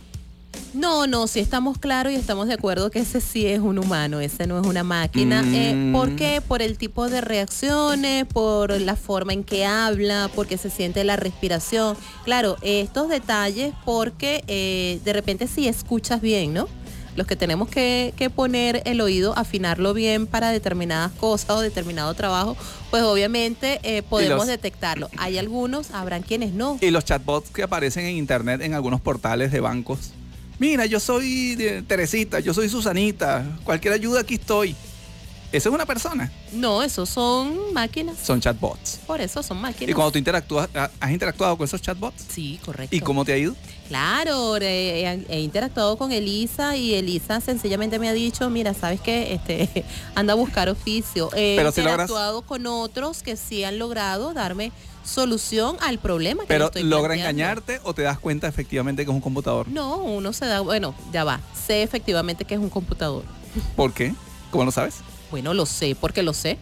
No, 0.75 1.07
no, 1.07 1.25
sí 1.27 1.39
estamos 1.39 1.77
claros 1.77 2.11
y 2.11 2.15
estamos 2.17 2.47
de 2.47 2.53
acuerdo 2.55 2.91
que 2.91 2.99
ese 2.99 3.21
sí 3.21 3.45
es 3.45 3.59
un 3.59 3.79
humano, 3.79 4.19
ese 4.19 4.45
no 4.45 4.59
es 4.59 4.67
una 4.67 4.83
máquina. 4.83 5.41
Mm. 5.41 5.55
Eh, 5.55 5.89
¿Por 5.93 6.15
qué? 6.15 6.41
Por 6.45 6.61
el 6.61 6.77
tipo 6.77 7.09
de 7.09 7.21
reacciones, 7.21 8.25
por 8.25 8.79
la 8.81 8.95
forma 8.95 9.31
en 9.33 9.43
que 9.43 9.65
habla, 9.65 10.29
porque 10.35 10.57
se 10.57 10.69
siente 10.69 11.03
la 11.03 11.15
respiración. 11.15 11.95
Claro, 12.25 12.57
estos 12.61 13.09
detalles 13.09 13.73
porque 13.85 14.43
eh, 14.47 14.99
de 15.05 15.13
repente 15.13 15.47
si 15.47 15.67
escuchas 15.67 16.21
bien, 16.21 16.53
¿no? 16.53 16.67
Los 17.15 17.25
que 17.27 17.37
tenemos 17.37 17.69
que, 17.69 18.13
que 18.17 18.29
poner 18.29 18.81
el 18.83 18.99
oído, 18.99 19.37
afinarlo 19.37 19.93
bien 19.93 20.27
para 20.27 20.51
determinadas 20.51 21.13
cosas 21.13 21.51
o 21.51 21.61
determinado 21.61 22.13
trabajo, 22.13 22.57
pues 22.91 23.03
obviamente 23.03 23.79
eh, 23.83 24.01
podemos 24.03 24.39
los- 24.39 24.47
detectarlo. 24.47 25.09
Hay 25.17 25.37
algunos, 25.37 25.91
habrán 25.91 26.23
quienes 26.23 26.51
no. 26.53 26.77
Y 26.81 26.91
los 26.91 27.05
chatbots 27.05 27.51
que 27.51 27.63
aparecen 27.63 28.03
en 28.05 28.17
internet 28.17 28.59
en 28.61 28.73
algunos 28.73 28.99
portales 28.99 29.53
de 29.53 29.61
bancos. 29.61 30.11
Mira, 30.59 30.85
yo 30.85 30.99
soy 30.99 31.55
de 31.55 31.81
Teresita, 31.81 32.39
yo 32.39 32.53
soy 32.53 32.69
Susanita, 32.69 33.45
cualquier 33.63 33.93
ayuda 33.93 34.21
aquí 34.21 34.35
estoy. 34.35 34.75
Eso 35.51 35.69
es 35.69 35.75
una 35.75 35.85
persona. 35.85 36.31
No, 36.51 36.83
esos 36.83 37.07
son 37.07 37.71
máquinas. 37.73 38.17
Son 38.21 38.41
chatbots. 38.41 38.99
Por 39.07 39.21
eso 39.21 39.41
son 39.41 39.61
máquinas. 39.61 39.89
Y 39.89 39.93
cuando 39.93 40.11
tú 40.11 40.17
interactúas, 40.17 40.67
¿ha- 40.75 40.91
¿has 40.99 41.11
interactuado 41.11 41.55
con 41.55 41.63
esos 41.65 41.81
chatbots? 41.81 42.25
Sí, 42.29 42.59
correcto. 42.65 42.93
¿Y 42.93 42.99
cómo 42.99 43.23
te 43.23 43.31
ha 43.33 43.37
ido? 43.37 43.55
Claro, 43.87 44.57
he, 44.59 45.39
interactuado 45.39 45.97
con 45.97 46.11
Elisa 46.11 46.75
y 46.75 46.95
Elisa 46.95 47.39
sencillamente 47.39 47.99
me 47.99 48.09
ha 48.09 48.13
dicho, 48.13 48.49
mira, 48.49 48.73
¿sabes 48.73 48.99
qué? 48.99 49.33
Este, 49.35 49.85
anda 50.15 50.33
a 50.33 50.35
buscar 50.35 50.67
oficio. 50.67 51.29
He 51.33 51.55
Pero 51.55 51.71
si 51.71 51.81
logras- 51.81 51.91
interactuado 51.93 52.41
con 52.41 52.65
otros 52.67 53.21
que 53.23 53.37
sí 53.37 53.63
han 53.63 53.77
logrado 53.79 54.33
darme 54.33 54.71
solución 55.05 55.77
al 55.81 55.99
problema 55.99 56.43
que 56.43 56.47
Pero 56.47 56.65
estoy 56.65 56.83
logra 56.83 57.09
planteando. 57.13 57.29
engañarte 57.41 57.79
o 57.83 57.93
te 57.93 58.01
das 58.01 58.19
cuenta 58.19 58.47
efectivamente 58.47 59.05
que 59.05 59.11
es 59.11 59.15
un 59.15 59.21
computador. 59.21 59.67
No, 59.67 59.97
uno 59.97 60.33
se 60.33 60.45
da, 60.45 60.61
bueno, 60.61 60.95
ya 61.13 61.23
va, 61.23 61.39
sé 61.67 61.83
efectivamente 61.83 62.45
que 62.45 62.55
es 62.55 62.59
un 62.59 62.69
computador. 62.69 63.23
¿Por 63.75 63.93
qué? 63.93 64.13
¿Cómo 64.51 64.65
lo 64.65 64.71
sabes? 64.71 64.95
Bueno, 65.31 65.53
lo 65.53 65.65
sé 65.65 65.95
porque 65.99 66.23
lo 66.23 66.33
sé. 66.33 66.57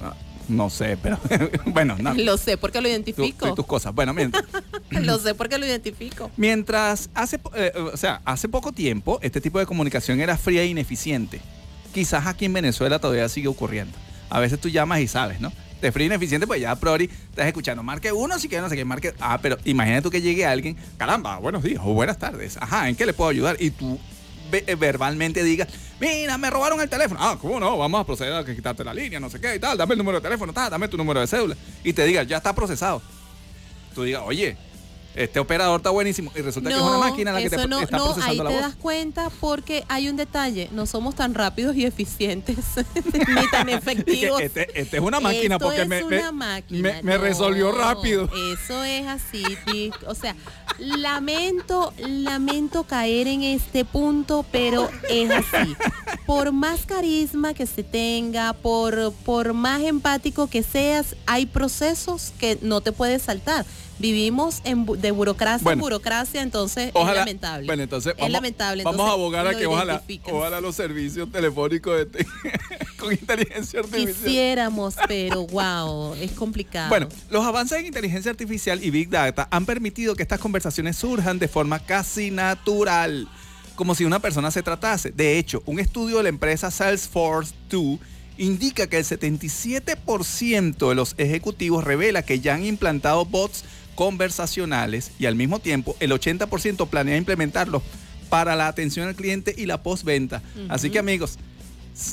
Ah, 0.00 0.14
No 0.48 0.70
sé, 0.70 0.96
pero 1.02 1.18
bueno, 1.66 1.96
no. 1.98 2.14
Lo 2.14 2.36
sé 2.38 2.56
porque 2.56 2.80
lo 2.80 2.88
Tú- 2.88 2.88
tú 2.88 2.92
identifico. 2.92 3.48
y 3.48 3.54
tus 3.54 3.66
cosas. 3.66 3.94
Bueno, 3.94 4.12
mientras, 4.12 4.44
lo 4.90 5.18
sé 5.18 5.34
porque 5.34 5.58
lo 5.58 5.66
identifico. 5.66 6.30
mientras 6.36 7.10
hace, 7.14 7.38
po- 7.38 7.52
eh, 7.54 7.72
o 7.92 7.96
sea, 7.96 8.20
hace 8.24 8.48
poco 8.48 8.72
tiempo 8.72 9.18
este 9.22 9.40
tipo 9.40 9.58
de 9.58 9.66
comunicación 9.66 10.20
era 10.20 10.36
fría 10.36 10.62
e 10.62 10.66
ineficiente. 10.66 11.40
Quizás 11.94 12.26
aquí 12.26 12.46
en 12.46 12.54
Venezuela 12.54 12.98
todavía 12.98 13.28
sigue 13.28 13.48
ocurriendo. 13.48 13.96
A 14.30 14.40
veces 14.40 14.58
tú 14.60 14.68
llamas 14.70 15.00
y 15.00 15.08
sabes, 15.08 15.40
¿no? 15.40 15.52
De 15.82 15.92
fría 15.92 16.04
e 16.04 16.06
ineficiente, 16.06 16.46
pues 16.46 16.60
ya 16.60 16.70
a 16.70 16.76
priori 16.76 17.10
estás 17.30 17.46
escuchando. 17.46 17.82
Marque 17.82 18.12
uno, 18.12 18.38
si 18.38 18.48
quieres, 18.48 18.62
no 18.62 18.70
sé 18.70 18.76
qué, 18.76 18.84
marque. 18.84 19.14
Ah, 19.20 19.40
pero 19.42 19.58
imagínate 19.64 20.02
tú 20.02 20.10
que 20.10 20.22
llegue 20.22 20.46
alguien, 20.46 20.76
caramba, 20.96 21.38
buenos 21.38 21.62
días 21.64 21.82
o 21.84 21.92
buenas 21.92 22.18
tardes. 22.18 22.56
Ajá, 22.56 22.88
¿en 22.88 22.94
qué 22.94 23.04
le 23.04 23.12
puedo 23.12 23.28
ayudar? 23.28 23.56
Y 23.58 23.70
tú 23.70 23.98
eh, 24.52 24.76
verbalmente 24.76 25.42
digas, 25.42 25.68
mira, 25.98 26.38
me 26.38 26.50
robaron 26.50 26.80
el 26.80 26.88
teléfono. 26.88 27.18
Ah, 27.20 27.36
¿cómo 27.40 27.58
no? 27.58 27.76
Vamos 27.76 28.00
a 28.00 28.04
proceder 28.04 28.32
a 28.32 28.44
que 28.44 28.54
quitarte 28.54 28.84
la 28.84 28.94
línea, 28.94 29.18
no 29.18 29.28
sé 29.28 29.40
qué 29.40 29.56
y 29.56 29.58
tal. 29.58 29.76
Dame 29.76 29.94
el 29.94 29.98
número 29.98 30.20
de 30.20 30.22
teléfono, 30.22 30.52
tal, 30.52 30.70
dame 30.70 30.86
tu 30.86 30.96
número 30.96 31.20
de 31.20 31.26
cédula. 31.26 31.56
Y 31.82 31.92
te 31.92 32.04
diga, 32.04 32.22
ya 32.22 32.36
está 32.36 32.54
procesado. 32.54 33.02
Tú 33.92 34.04
digas, 34.04 34.22
oye, 34.24 34.56
este 35.14 35.38
operador 35.40 35.78
está 35.80 35.90
buenísimo. 35.90 36.32
Y 36.34 36.40
resulta 36.40 36.70
que 36.70 36.76
es 36.76 36.80
una 36.82 36.98
máquina 36.98 37.32
la 37.32 37.40
que 37.42 37.50
te 37.50 37.66
no, 37.68 37.80
está 37.80 37.96
no, 37.96 38.04
ahí 38.04 38.12
procesando 38.12 38.44
la 38.44 38.50
te 38.50 38.56
voz. 38.56 38.64
das 38.64 38.74
cuenta 38.76 39.30
porque 39.40 39.84
hay 39.88 40.08
un 40.08 40.16
detalle, 40.16 40.68
no 40.72 40.86
somos 40.86 41.14
tan 41.14 41.34
rápidos 41.34 41.76
y 41.76 41.84
eficientes 41.84 42.56
ni 43.28 43.48
tan 43.50 43.68
efectivos. 43.68 44.40
este, 44.40 44.68
este 44.80 44.96
es 44.96 45.02
una 45.02 45.20
máquina 45.20 45.56
Esto 45.56 45.66
porque 45.66 45.82
es 45.82 45.88
me, 45.88 46.04
una 46.04 46.32
me- 46.32 46.32
máquina, 46.32 47.00
me- 47.02 47.18
resolvió 47.18 47.72
rápido. 47.72 48.28
Eso 48.54 48.82
es 48.84 49.06
así, 49.06 49.44
o 50.06 50.14
sea, 50.14 50.34
lamento, 50.78 51.92
lamento 51.98 52.84
caer 52.84 53.26
en 53.28 53.42
este 53.42 53.84
punto, 53.84 54.44
pero 54.50 54.88
es 55.08 55.30
así. 55.30 55.76
Por 56.26 56.52
más 56.52 56.86
carisma 56.86 57.54
que 57.54 57.66
se 57.66 57.82
tenga, 57.82 58.52
por, 58.52 59.12
por 59.24 59.52
más 59.52 59.82
empático 59.82 60.46
que 60.48 60.62
seas, 60.62 61.16
hay 61.26 61.46
procesos 61.46 62.32
que 62.38 62.58
no 62.62 62.80
te 62.80 62.92
puedes 62.92 63.22
saltar. 63.22 63.66
Vivimos 64.02 64.60
en, 64.64 64.84
bu- 64.84 64.96
de 64.96 65.12
burocracia 65.12 65.72
en 65.72 65.78
burocracia, 65.78 66.42
entonces 66.42 66.92
es 66.94 67.06
lamentable. 67.14 67.66
Bueno, 67.66 67.84
entonces 67.84 68.12
es 68.14 68.18
vamos, 68.18 68.32
lamentable. 68.32 68.82
vamos 68.82 69.08
a 69.08 69.12
abogar 69.12 69.46
a 69.46 69.54
que 69.56 69.64
ojalá, 69.66 70.02
ojalá 70.30 70.60
los 70.60 70.74
servicios 70.74 71.30
telefónicos 71.30 72.00
estén 72.00 72.26
con 72.98 73.12
inteligencia 73.12 73.78
artificial. 73.78 74.14
Quisiéramos, 74.14 74.96
pero 75.06 75.46
wow, 75.46 76.14
es 76.14 76.32
complicado. 76.32 76.88
Bueno, 76.88 77.08
los 77.30 77.44
avances 77.44 77.78
en 77.78 77.86
inteligencia 77.86 78.30
artificial 78.32 78.82
y 78.82 78.90
Big 78.90 79.08
Data 79.08 79.46
han 79.52 79.64
permitido 79.66 80.16
que 80.16 80.22
estas 80.24 80.40
conversaciones 80.40 80.96
surjan 80.96 81.38
de 81.38 81.46
forma 81.46 81.78
casi 81.78 82.32
natural, 82.32 83.28
como 83.76 83.94
si 83.94 84.04
una 84.04 84.18
persona 84.18 84.50
se 84.50 84.64
tratase. 84.64 85.12
De 85.12 85.38
hecho, 85.38 85.62
un 85.64 85.78
estudio 85.78 86.16
de 86.16 86.24
la 86.24 86.28
empresa 86.28 86.72
Salesforce 86.72 87.54
2 87.70 87.98
indica 88.38 88.88
que 88.88 88.96
el 88.98 89.04
77% 89.04 90.88
de 90.88 90.94
los 90.94 91.14
ejecutivos 91.18 91.84
revela 91.84 92.22
que 92.22 92.40
ya 92.40 92.54
han 92.54 92.64
implantado 92.64 93.24
bots 93.24 93.64
conversacionales 93.94 95.10
y 95.18 95.26
al 95.26 95.34
mismo 95.34 95.58
tiempo 95.58 95.96
el 96.00 96.12
80% 96.12 96.88
planea 96.88 97.16
implementarlos 97.16 97.82
para 98.28 98.56
la 98.56 98.68
atención 98.68 99.08
al 99.08 99.14
cliente 99.14 99.54
y 99.56 99.66
la 99.66 99.82
postventa. 99.82 100.42
Así 100.68 100.88
que 100.90 100.98
amigos, 100.98 101.38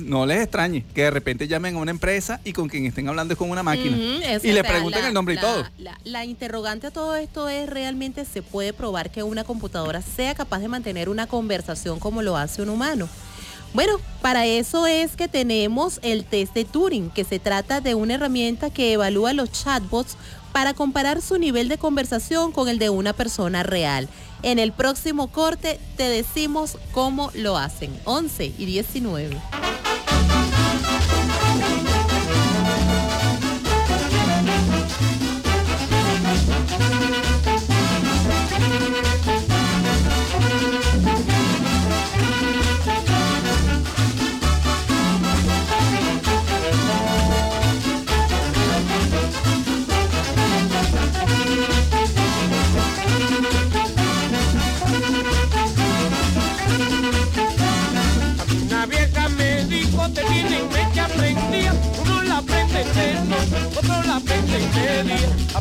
no 0.04 0.26
les 0.26 0.42
extrañe 0.42 0.84
que 0.94 1.04
de 1.04 1.12
repente 1.12 1.48
llamen 1.48 1.76
a 1.76 1.80
una 1.80 1.92
empresa 1.92 2.42
y 2.44 2.52
con 2.52 2.68
quien 2.68 2.86
estén 2.86 3.08
hablando 3.08 3.34
es 3.34 3.38
con 3.38 3.50
una 3.50 3.64
máquina. 3.64 3.96
Y 4.44 4.52
le 4.52 4.62
la- 5.02 5.08
el 5.08 5.14
nombre 5.14 5.36
y 5.36 5.38
la- 5.38 5.42
todo. 5.42 5.66
La, 5.78 5.98
la 6.04 6.26
interrogante 6.26 6.88
a 6.88 6.92
todo 6.92 7.16
esto 7.16 7.48
es 7.48 7.70
realmente 7.70 8.26
se 8.26 8.42
puede 8.42 8.74
probar 8.74 9.10
que 9.12 9.24
una 9.24 9.46
computadora 9.46 10.02
sea 10.02 10.36
capaz 10.36 10.60
de 10.60 10.68
mantener 10.68 11.08
una 11.08 11.28
conversación 11.28 12.00
como 12.00 12.22
lo 12.22 12.36
hace 12.36 12.62
un 12.62 12.70
humano. 12.70 13.08
Bueno, 13.74 13.94
para 14.22 14.46
eso 14.48 14.88
es 14.88 15.16
que 15.16 15.28
tenemos 15.28 16.00
el 16.02 16.26
test 16.26 16.54
de 16.56 16.66
Turing, 16.66 17.12
que 17.12 17.24
se 17.24 17.38
trata 17.40 17.80
de 17.82 17.94
una 17.96 18.16
herramienta 18.16 18.72
que 18.72 18.94
evalúa 18.94 19.32
los 19.32 19.52
chatbots 19.52 20.18
para 20.52 20.74
comparar 20.74 21.22
su 21.22 21.38
nivel 21.38 21.70
de 21.70 21.78
conversación 21.78 22.52
con 22.52 22.70
el 22.70 22.80
de 22.80 22.90
una 22.90 23.14
persona 23.14 23.64
real. 23.64 24.10
En 24.42 24.60
el 24.60 24.72
próximo 24.72 25.28
corte 25.28 25.80
te 25.98 26.04
decimos 26.04 26.78
cómo 26.92 27.32
lo 27.34 27.58
hacen. 27.58 27.92
11 28.06 28.54
y 28.58 28.66
19. 28.66 29.38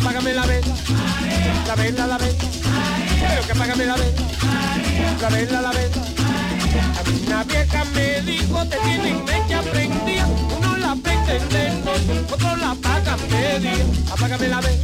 Apágame 0.00 0.32
la 0.32 0.46
vela, 0.46 0.66
la 1.66 1.74
vela, 1.74 2.06
la 2.06 2.18
vela, 2.18 2.38
pero 3.28 3.46
que 3.46 3.52
apágame 3.52 3.84
la 3.84 3.96
vela, 3.96 4.22
la 5.20 5.28
vela, 5.28 5.60
la 5.60 5.70
vela. 5.72 6.02
A 6.98 7.02
mí 7.02 7.22
una 7.26 7.42
vieja 7.42 7.84
me 7.96 8.20
dijo, 8.22 8.64
te 8.66 8.76
tienen 8.76 9.24
mecha 9.24 9.60
prendida, 9.60 10.26
uno 10.56 10.76
la 10.76 10.94
noche, 10.94 12.24
otro 12.32 12.56
la 12.58 12.70
apaga 12.70 13.16
de 13.16 13.58
día. 13.58 13.86
Apágame 14.12 14.46
la 14.46 14.60
vela, 14.60 14.78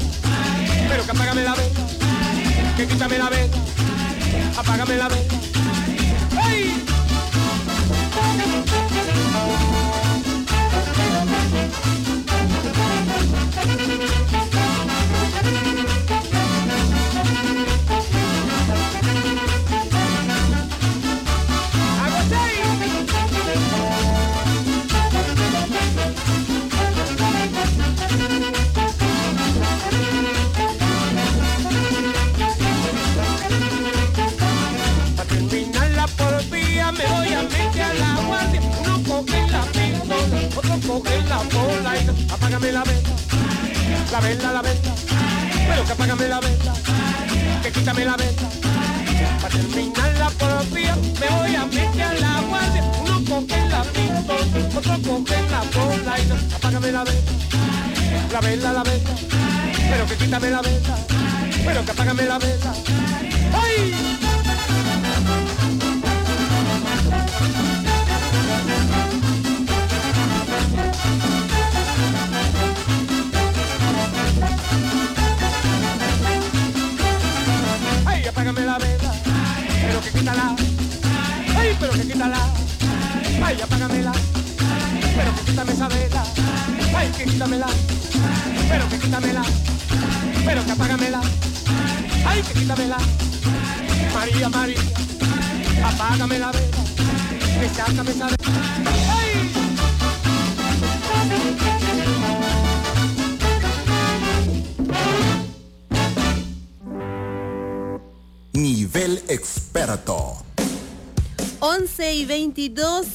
pero 0.88 1.04
que 1.04 1.10
apágame 1.12 1.44
la 1.44 1.54
vela, 1.54 1.80
que 2.76 2.86
quítame 2.88 3.16
la 3.18 3.30
vela, 3.30 3.56
apágame 4.58 4.96
la 4.96 5.08
vela. 5.08 5.63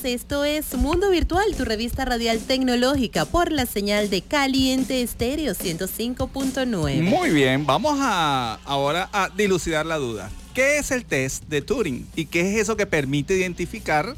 22, 0.01 0.05
esto 0.05 0.43
es 0.45 0.73
Mundo 0.75 1.09
Virtual, 1.09 1.43
tu 1.55 1.65
revista 1.65 2.05
radial 2.05 2.39
tecnológica 2.39 3.25
por 3.25 3.51
la 3.51 3.65
señal 3.65 4.09
de 4.09 4.21
Caliente 4.21 5.01
Estéreo 5.01 5.53
105.9. 5.53 7.01
Muy 7.01 7.29
bien, 7.31 7.65
vamos 7.65 7.97
a 7.99 8.59
ahora 8.65 9.09
a 9.13 9.29
dilucidar 9.29 9.85
la 9.85 9.97
duda. 9.97 10.29
¿Qué 10.53 10.77
es 10.77 10.91
el 10.91 11.05
test 11.05 11.43
de 11.47 11.61
Turing 11.61 12.07
y 12.15 12.25
qué 12.25 12.41
es 12.53 12.59
eso 12.61 12.75
que 12.75 12.85
permite 12.85 13.35
identificar 13.37 14.15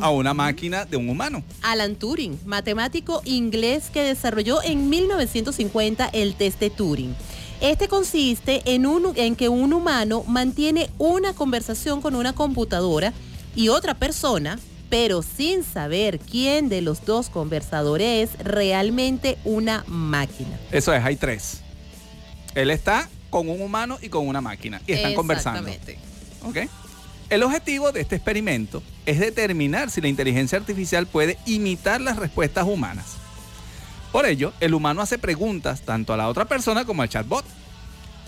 a 0.00 0.10
una 0.10 0.34
máquina 0.34 0.84
de 0.84 0.96
un 0.96 1.08
humano? 1.08 1.42
Alan 1.62 1.94
Turing, 1.96 2.38
matemático 2.44 3.22
inglés 3.24 3.90
que 3.92 4.02
desarrolló 4.02 4.62
en 4.62 4.88
1950 4.90 6.08
el 6.12 6.34
test 6.34 6.58
de 6.60 6.70
Turing. 6.70 7.14
Este 7.60 7.88
consiste 7.88 8.62
en, 8.66 8.86
un- 8.86 9.12
en 9.16 9.34
que 9.36 9.48
un 9.48 9.72
humano 9.72 10.24
mantiene 10.26 10.90
una 10.98 11.32
conversación 11.32 12.00
con 12.00 12.14
una 12.14 12.32
computadora 12.34 13.12
y 13.56 13.68
otra 13.68 13.94
persona, 13.94 14.58
pero 14.90 15.22
sin 15.22 15.64
saber 15.64 16.18
quién 16.18 16.68
de 16.68 16.80
los 16.80 17.04
dos 17.04 17.28
conversadores 17.30 18.30
es 18.30 18.38
realmente 18.38 19.38
una 19.44 19.84
máquina. 19.86 20.58
Eso 20.70 20.92
es, 20.92 21.04
hay 21.04 21.16
tres. 21.16 21.62
Él 22.54 22.70
está 22.70 23.08
con 23.30 23.48
un 23.48 23.60
humano 23.60 23.98
y 24.00 24.08
con 24.08 24.26
una 24.26 24.40
máquina 24.40 24.80
y 24.86 24.92
están 24.92 25.14
conversando. 25.14 25.70
¿ok? 26.44 26.56
El 27.30 27.42
objetivo 27.42 27.92
de 27.92 28.00
este 28.00 28.16
experimento 28.16 28.82
es 29.04 29.20
determinar 29.20 29.90
si 29.90 30.00
la 30.00 30.08
inteligencia 30.08 30.58
artificial 30.58 31.06
puede 31.06 31.38
imitar 31.44 32.00
las 32.00 32.16
respuestas 32.16 32.66
humanas. 32.66 33.16
Por 34.12 34.24
ello, 34.24 34.54
el 34.60 34.72
humano 34.72 35.02
hace 35.02 35.18
preguntas 35.18 35.82
tanto 35.82 36.14
a 36.14 36.16
la 36.16 36.28
otra 36.28 36.46
persona 36.46 36.86
como 36.86 37.02
al 37.02 37.10
chatbot. 37.10 37.44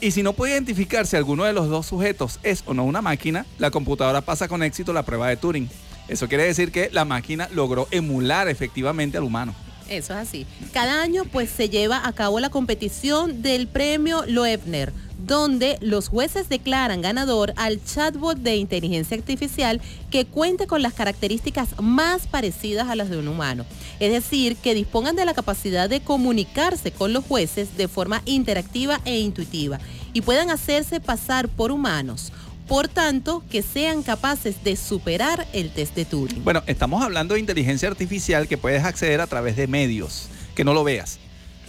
Y 0.02 0.10
si 0.10 0.22
no 0.22 0.34
puede 0.34 0.52
identificar 0.52 1.06
si 1.06 1.16
alguno 1.16 1.44
de 1.44 1.52
los 1.52 1.68
dos 1.68 1.86
sujetos 1.86 2.40
es 2.42 2.62
o 2.66 2.74
no 2.74 2.84
una 2.84 3.00
máquina, 3.00 3.46
la 3.58 3.70
computadora 3.70 4.20
pasa 4.20 4.48
con 4.48 4.62
éxito 4.62 4.92
la 4.92 5.02
prueba 5.02 5.28
de 5.28 5.36
Turing. 5.36 5.68
Eso 6.10 6.28
quiere 6.28 6.42
decir 6.42 6.72
que 6.72 6.90
la 6.90 7.04
máquina 7.04 7.48
logró 7.54 7.86
emular 7.92 8.48
efectivamente 8.48 9.16
al 9.16 9.22
humano. 9.22 9.54
Eso 9.88 10.12
es 10.12 10.18
así. 10.18 10.46
Cada 10.72 11.02
año 11.02 11.24
pues 11.24 11.50
se 11.50 11.68
lleva 11.68 12.04
a 12.04 12.12
cabo 12.12 12.40
la 12.40 12.50
competición 12.50 13.42
del 13.42 13.68
premio 13.68 14.24
Loebner, 14.26 14.92
donde 15.24 15.78
los 15.80 16.08
jueces 16.08 16.48
declaran 16.48 17.00
ganador 17.00 17.52
al 17.54 17.84
chatbot 17.84 18.38
de 18.38 18.56
inteligencia 18.56 19.16
artificial 19.16 19.80
que 20.10 20.24
cuente 20.24 20.66
con 20.66 20.82
las 20.82 20.94
características 20.94 21.80
más 21.80 22.26
parecidas 22.26 22.88
a 22.88 22.96
las 22.96 23.08
de 23.08 23.18
un 23.18 23.28
humano. 23.28 23.64
Es 24.00 24.10
decir, 24.10 24.56
que 24.56 24.74
dispongan 24.74 25.14
de 25.14 25.24
la 25.24 25.34
capacidad 25.34 25.88
de 25.88 26.00
comunicarse 26.00 26.90
con 26.90 27.12
los 27.12 27.24
jueces 27.24 27.76
de 27.76 27.86
forma 27.86 28.22
interactiva 28.24 29.00
e 29.04 29.20
intuitiva 29.20 29.78
y 30.12 30.22
puedan 30.22 30.50
hacerse 30.50 30.98
pasar 30.98 31.48
por 31.48 31.70
humanos. 31.70 32.32
Por 32.70 32.86
tanto, 32.86 33.42
que 33.50 33.62
sean 33.62 34.04
capaces 34.04 34.62
de 34.62 34.76
superar 34.76 35.44
el 35.52 35.70
test 35.72 35.92
de 35.96 36.04
Turing. 36.04 36.44
Bueno, 36.44 36.62
estamos 36.68 37.02
hablando 37.02 37.34
de 37.34 37.40
inteligencia 37.40 37.88
artificial 37.88 38.46
que 38.46 38.56
puedes 38.58 38.84
acceder 38.84 39.20
a 39.20 39.26
través 39.26 39.56
de 39.56 39.66
medios, 39.66 40.28
que 40.54 40.62
no 40.62 40.72
lo 40.72 40.84
veas. 40.84 41.18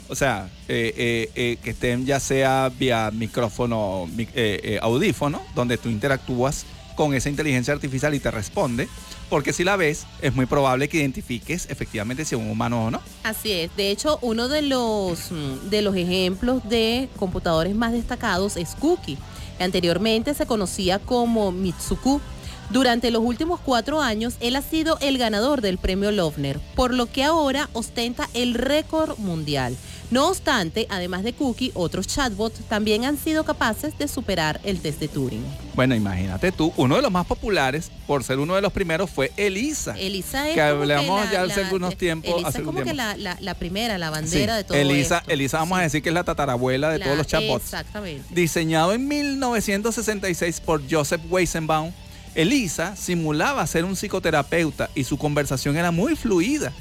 O 0.10 0.16
sea, 0.16 0.48
eh, 0.68 0.94
eh, 0.96 1.32
eh, 1.34 1.58
que 1.64 1.72
estén 1.72 2.06
ya 2.06 2.20
sea 2.20 2.70
vía 2.78 3.10
micrófono, 3.12 4.08
mi- 4.16 4.28
audífono, 4.80 5.42
donde 5.56 5.80
tú 5.80 5.90
interactúas 5.90 6.66
con 6.96 7.16
esa 7.16 7.30
inteligencia 7.30 7.74
artificial 7.74 8.14
y 8.14 8.20
te 8.20 8.30
responde, 8.30 8.88
porque 9.28 9.54
si 9.54 9.64
la 9.64 9.78
ves, 9.78 10.06
es 10.22 10.36
muy 10.36 10.46
probable 10.46 10.88
que 10.88 10.98
identifiques 10.98 11.66
efectivamente 11.72 12.26
si 12.26 12.36
es 12.36 12.42
un 12.42 12.48
humano 12.52 12.86
o 12.86 12.92
no. 12.92 13.02
Así 13.24 13.52
es. 13.54 13.76
De 13.76 13.90
hecho, 13.90 14.20
uno 14.22 14.50
de 14.50 14.62
los, 14.62 15.32
mm, 15.32 15.70
de 15.72 15.82
los 15.82 15.96
ejemplos 15.96 16.62
de 16.70 17.10
computadores 17.18 17.74
más 17.74 17.92
destacados 17.92 18.56
es 18.56 18.76
Cookie. 18.76 19.18
Anteriormente 19.64 20.34
se 20.34 20.46
conocía 20.46 21.00
como 21.00 21.52
Mitsuku. 21.52 22.22
Durante 22.70 23.12
los 23.12 23.22
últimos 23.22 23.60
cuatro 23.60 24.02
años, 24.02 24.36
él 24.40 24.56
ha 24.56 24.62
sido 24.62 24.98
el 25.02 25.18
ganador 25.18 25.62
del 25.62 25.78
premio 25.78 26.12
Loebner, 26.12 26.60
por 26.76 26.94
lo 26.94 27.06
que 27.06 27.24
ahora 27.24 27.70
ostenta 27.74 28.30
el 28.34 28.54
récord 28.54 29.18
mundial. 29.18 29.76
No 30.12 30.28
obstante, 30.28 30.88
además 30.90 31.24
de 31.24 31.32
Cookie, 31.32 31.72
otros 31.74 32.06
chatbots 32.06 32.60
también 32.68 33.06
han 33.06 33.18
sido 33.18 33.46
capaces 33.46 33.98
de 33.98 34.10
superar 34.10 34.60
el 34.66 34.82
test 34.82 35.00
de 35.00 35.08
Turing. 35.08 35.42
Bueno, 35.74 35.96
imagínate 35.96 36.52
tú, 36.52 36.74
uno 36.76 36.98
de 36.98 37.02
los 37.02 37.12
más 37.12 37.26
populares, 37.26 37.90
por 38.08 38.24
ser 38.26 38.40
uno 38.40 38.56
de 38.56 38.62
los 38.62 38.74
primeros, 38.74 39.10
fue 39.10 39.32
Elisa. 39.38 39.96
Elisa 39.98 40.50
es 40.50 40.56
Que 40.56 40.62
hablamos 40.62 41.26
la- 41.26 41.32
ya 41.32 41.42
hace 41.44 41.62
la- 41.62 41.66
algunos 41.68 41.96
tiempos, 41.98 42.30
Elisa 42.34 42.50
hace 42.50 42.58
es 42.60 42.64
como 42.66 42.84
que 42.84 42.94
la, 42.94 43.16
la- 43.16 43.38
la 43.40 43.54
primera, 43.54 43.98
la 43.98 44.10
bandera 44.10 44.54
Sí, 44.56 44.58
de 44.58 44.64
todo 44.66 44.78
Elisa, 44.78 45.20
esto. 45.20 45.32
Elisa 45.32 45.58
vamos 45.60 45.80
a 45.80 45.82
decir 45.84 46.04
que 46.04 46.10
es 46.10 46.14
la 46.16 46.26
tatarabuela 46.26 46.90
de 46.90 47.00
todos 47.00 47.18
los 47.18 47.26
chatbots. 47.28 47.64
Exactamente. 47.64 48.26
Diseñado 48.36 48.92
en 48.94 49.08
1966 49.08 50.60
por 50.60 50.82
Joseph 50.92 51.22
Weizenbaum, 51.30 51.92
Elisa 52.36 52.96
simulaba 52.98 53.66
ser 53.66 53.86
un 53.86 53.96
psicoterapeuta 53.96 54.90
y 54.94 55.06
su 55.06 55.18
conversación 55.18 55.78
era 55.78 55.92
muy 55.92 56.16
fluida. 56.18 56.74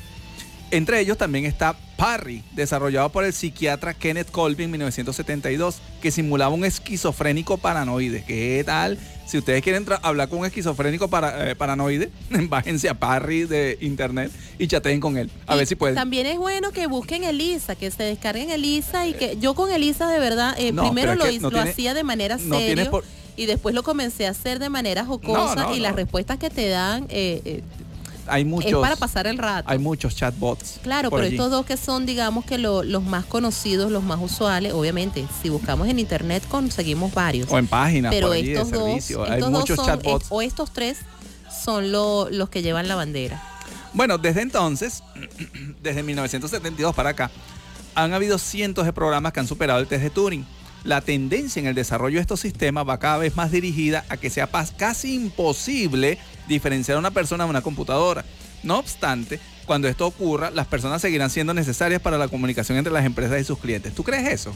Entre 0.72 1.00
ellos 1.00 1.18
también 1.18 1.46
está 1.46 1.74
Parry, 1.96 2.44
desarrollado 2.52 3.08
por 3.10 3.24
el 3.24 3.32
psiquiatra 3.32 3.92
Kenneth 3.92 4.30
Colby 4.30 4.64
en 4.64 4.70
1972, 4.70 5.78
que 6.00 6.10
simulaba 6.12 6.54
un 6.54 6.64
esquizofrénico 6.64 7.58
paranoide. 7.58 8.22
¿Qué 8.24 8.62
tal? 8.64 8.96
Si 9.26 9.36
ustedes 9.38 9.62
quieren 9.62 9.84
hablar 10.02 10.28
con 10.28 10.38
un 10.38 10.46
esquizofrénico 10.46 11.08
para- 11.08 11.50
eh, 11.50 11.56
paranoide, 11.56 12.10
bájense 12.48 12.88
a 12.88 12.94
Parry 12.94 13.44
de 13.44 13.78
internet 13.80 14.30
y 14.58 14.68
chateen 14.68 15.00
con 15.00 15.16
él. 15.18 15.28
A 15.48 15.54
Y 15.54 15.58
ver 15.58 15.66
si 15.66 15.74
pueden. 15.74 15.96
También 15.96 16.26
es 16.26 16.38
bueno 16.38 16.70
que 16.70 16.86
busquen 16.86 17.24
Elisa, 17.24 17.74
que 17.74 17.90
se 17.90 18.04
descarguen 18.04 18.50
Elisa 18.50 19.06
y 19.08 19.14
que 19.14 19.36
yo 19.38 19.54
con 19.54 19.72
Elisa 19.72 20.08
de 20.08 20.20
verdad, 20.20 20.54
eh, 20.56 20.72
No, 20.72 20.82
primero 20.84 21.16
lo, 21.16 21.24
no 21.26 21.32
lo 21.32 21.50
tiene- 21.50 21.70
hacía 21.70 21.94
de 21.94 22.04
manera 22.04 22.38
no 22.40 22.58
por- 22.90 23.04
y 23.36 23.46
después 23.46 23.74
lo 23.74 23.82
comencé 23.82 24.26
a 24.26 24.30
hacer 24.30 24.58
de 24.58 24.68
manera 24.68 25.04
jocosa 25.04 25.54
No, 25.54 25.68
no, 25.70 25.76
y 25.76 25.80
las 25.80 25.94
respuestas 25.96 26.38
que 26.38 26.50
te 26.50 26.68
dan 26.68 27.04
eh, 27.08 27.40
eh, 27.44 27.62
Hay 28.26 28.44
muchos, 28.44 28.70
es 28.72 28.76
para 28.78 28.96
pasar 28.96 29.26
el 29.26 29.38
rato. 29.38 29.68
hay 29.68 29.78
muchos 29.78 30.14
chatbots. 30.14 30.78
Claro, 30.82 31.10
pero 31.10 31.22
allí. 31.24 31.34
estos 31.34 31.50
dos 31.50 31.66
que 31.66 31.76
son, 31.76 32.06
digamos 32.06 32.44
que 32.44 32.58
lo- 32.58 32.82
los 32.82 33.02
más 33.02 33.24
conocidos, 33.24 33.90
los 33.90 34.02
más 34.04 34.18
usuales, 34.22 34.72
obviamente, 34.72 35.26
si 35.42 35.48
buscamos 35.48 35.88
en 35.88 35.98
internet 35.98 36.42
conseguimos 36.48 37.12
varios. 37.12 37.50
O 37.50 37.58
en 37.58 37.66
páginas 37.66 38.12
pero 38.12 38.28
por 38.28 38.36
allí 38.36 38.46
de 38.48 38.52
estos 38.54 38.70
dos, 38.70 38.82
servicio. 38.88 39.24
Hay 39.24 39.32
estos 39.38 39.50
dos 39.52 39.60
muchos 39.60 39.76
son- 39.76 39.86
chatbots. 39.86 40.26
o 40.30 40.42
estos 40.42 40.70
tres 40.72 40.98
son 41.64 41.90
lo- 41.92 42.28
los 42.30 42.48
que 42.48 42.62
llevan 42.62 42.86
la 42.88 42.94
bandera. 42.94 43.42
Bueno, 43.92 44.18
desde 44.18 44.42
entonces, 44.42 45.02
desde 45.82 46.02
1972 46.02 46.94
para 46.94 47.10
acá, 47.10 47.30
han 47.94 48.12
habido 48.12 48.38
cientos 48.38 48.84
de 48.86 48.92
programas 48.92 49.32
que 49.32 49.40
han 49.40 49.48
superado 49.48 49.80
el 49.80 49.86
test 49.88 50.02
de 50.02 50.10
Turing. 50.10 50.46
La 50.84 51.00
tendencia 51.02 51.60
en 51.60 51.66
el 51.66 51.74
desarrollo 51.74 52.16
de 52.16 52.22
estos 52.22 52.40
sistemas 52.40 52.88
va 52.88 52.98
cada 52.98 53.18
vez 53.18 53.36
más 53.36 53.50
dirigida 53.50 54.04
a 54.08 54.16
que 54.16 54.30
sea 54.30 54.48
casi 54.78 55.14
imposible 55.14 56.18
diferenciar 56.50 56.96
a 56.96 56.98
una 56.98 57.10
persona 57.10 57.44
de 57.44 57.50
una 57.50 57.62
computadora. 57.62 58.24
No 58.62 58.78
obstante, 58.78 59.40
cuando 59.64 59.88
esto 59.88 60.06
ocurra, 60.06 60.50
las 60.50 60.66
personas 60.66 61.00
seguirán 61.00 61.30
siendo 61.30 61.54
necesarias 61.54 62.02
para 62.02 62.18
la 62.18 62.28
comunicación 62.28 62.76
entre 62.76 62.92
las 62.92 63.06
empresas 63.06 63.40
y 63.40 63.44
sus 63.44 63.58
clientes. 63.58 63.94
¿Tú 63.94 64.02
crees 64.02 64.28
eso? 64.28 64.52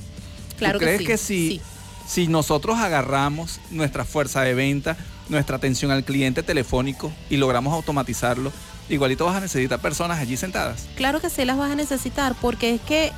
Claro 0.58 0.74
¿Tú 0.74 0.80
que 0.80 0.84
crees 0.84 1.00
sí, 1.00 1.06
que 1.06 1.16
si, 1.16 1.50
sí. 1.50 1.60
si 2.06 2.28
nosotros 2.28 2.78
agarramos 2.78 3.60
nuestra 3.70 4.04
fuerza 4.04 4.42
de 4.42 4.54
venta, 4.54 4.96
nuestra 5.28 5.56
atención 5.56 5.90
al 5.90 6.04
cliente 6.04 6.42
telefónico 6.42 7.10
y 7.30 7.38
logramos 7.38 7.72
automatizarlo, 7.72 8.52
igualito 8.90 9.24
vas 9.24 9.36
a 9.36 9.40
necesitar 9.40 9.80
personas 9.80 10.18
allí 10.18 10.36
sentadas? 10.36 10.86
Claro 10.96 11.20
que 11.20 11.30
sí 11.30 11.44
las 11.44 11.56
vas 11.56 11.70
a 11.70 11.76
necesitar 11.76 12.34
porque 12.40 12.74
es 12.74 12.80
que 12.82 13.12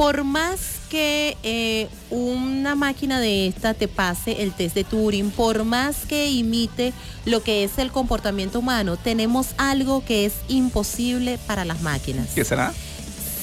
por 0.00 0.24
más 0.24 0.80
que 0.88 1.36
eh, 1.42 1.86
una 2.08 2.74
máquina 2.74 3.20
de 3.20 3.46
esta 3.46 3.74
te 3.74 3.86
pase 3.86 4.40
el 4.42 4.54
test 4.54 4.74
de 4.74 4.82
Turing, 4.82 5.30
por 5.30 5.64
más 5.64 6.06
que 6.06 6.30
imite 6.30 6.94
lo 7.26 7.42
que 7.42 7.64
es 7.64 7.76
el 7.76 7.92
comportamiento 7.92 8.60
humano, 8.60 8.96
tenemos 8.96 9.48
algo 9.58 10.02
que 10.02 10.24
es 10.24 10.32
imposible 10.48 11.38
para 11.46 11.66
las 11.66 11.82
máquinas. 11.82 12.30
¿Qué 12.34 12.46
será? 12.46 12.72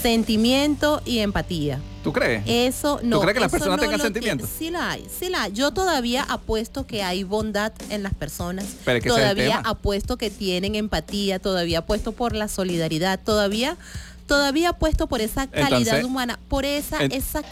Sentimiento 0.02 1.00
y 1.06 1.20
empatía. 1.20 1.80
¿Tú 2.04 2.12
crees? 2.12 2.42
Eso 2.48 3.02
no. 3.04 3.20
crees 3.20 3.36
que 3.36 3.40
las 3.40 3.52
personas 3.52 3.76
no 3.76 3.82
tengan 3.84 4.00
lo 4.00 4.06
sentimiento? 4.06 4.48
tiene. 4.48 4.58
Sí 4.58 4.72
la 4.72 4.92
hay, 4.92 5.06
sí 5.20 5.30
la 5.30 5.44
hay. 5.44 5.52
Yo 5.52 5.74
todavía 5.74 6.24
apuesto 6.24 6.88
que 6.88 7.04
hay 7.04 7.24
bondad 7.24 7.72
en 7.92 8.02
las 8.02 8.16
personas. 8.16 8.66
Pero 8.84 8.98
es 8.98 9.04
que 9.04 9.10
todavía 9.10 9.62
apuesto 9.64 10.18
que 10.18 10.32
tienen 10.32 10.74
empatía, 10.74 11.38
todavía 11.38 11.80
apuesto 11.80 12.14
por 12.14 12.36
la 12.36 12.48
solidaridad, 12.48 13.20
todavía, 13.24 13.78
todavía 14.28 14.70
apuesto 14.70 15.08
por 15.08 15.22
esa 15.22 15.48
calidad 15.48 15.78
Entonces, 15.80 16.04
humana, 16.06 16.38
por 16.50 16.66
esa, 16.66 17.04
en- 17.04 17.12
esa. 17.12 17.40
eh, 17.40 17.44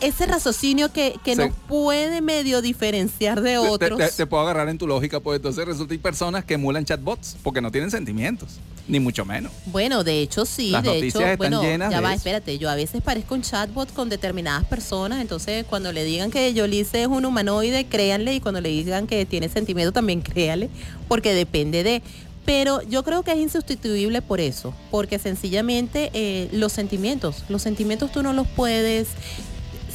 ese 0.00 0.26
raciocinio 0.26 0.92
que, 0.92 1.16
que 1.24 1.32
Sí. 1.34 1.38
nos 1.40 1.50
puede 1.68 2.20
medio 2.20 2.60
diferenciar 2.60 3.40
de 3.40 3.56
otros. 3.58 3.98
Te, 3.98 4.08
te 4.10 4.26
puedo 4.26 4.42
agarrar 4.42 4.68
en 4.68 4.76
tu 4.76 4.86
lógica, 4.86 5.20
pues 5.20 5.36
entonces 5.36 5.64
resulta 5.64 5.94
hay 5.94 5.98
personas 5.98 6.44
que 6.44 6.54
emulan 6.54 6.84
chatbots 6.84 7.36
porque 7.42 7.60
no 7.62 7.70
tienen 7.70 7.90
sentimientos, 7.90 8.58
ni 8.88 8.98
mucho 9.00 9.24
menos. 9.24 9.50
Bueno, 9.66 10.04
de 10.04 10.20
hecho 10.20 10.44
sí, 10.44 10.70
Las 10.70 10.82
de 10.82 10.88
noticias 10.88 11.14
hecho, 11.14 11.24
están 11.24 11.36
bueno, 11.38 11.62
llenas 11.62 11.90
ya 11.90 11.98
de 11.98 12.02
va, 12.02 12.10
eso. 12.10 12.16
espérate, 12.18 12.58
yo 12.58 12.68
a 12.68 12.74
veces 12.74 13.00
parezco 13.02 13.34
un 13.34 13.42
chatbot 13.42 13.94
con 13.94 14.08
determinadas 14.10 14.64
personas, 14.64 15.20
entonces 15.22 15.64
cuando 15.70 15.90
le 15.92 16.04
digan 16.04 16.30
que 16.30 16.52
Yolice 16.52 17.02
es 17.02 17.06
un 17.08 17.24
humanoide, 17.24 17.86
créanle, 17.86 18.34
y 18.34 18.40
cuando 18.40 18.60
le 18.60 18.70
digan 18.70 19.06
que 19.06 19.24
tiene 19.24 19.48
sentimiento 19.48 19.92
también 19.92 20.20
créanle, 20.22 20.68
porque 21.08 21.32
depende 21.34 21.82
de... 21.82 22.02
Pero 22.44 22.82
yo 22.82 23.04
creo 23.04 23.22
que 23.22 23.32
es 23.32 23.38
insustituible 23.38 24.20
por 24.20 24.40
eso, 24.40 24.74
porque 24.90 25.18
sencillamente 25.18 26.10
eh, 26.12 26.48
los 26.52 26.72
sentimientos, 26.72 27.44
los 27.48 27.62
sentimientos 27.62 28.12
tú 28.12 28.22
no 28.22 28.32
los 28.32 28.46
puedes, 28.46 29.08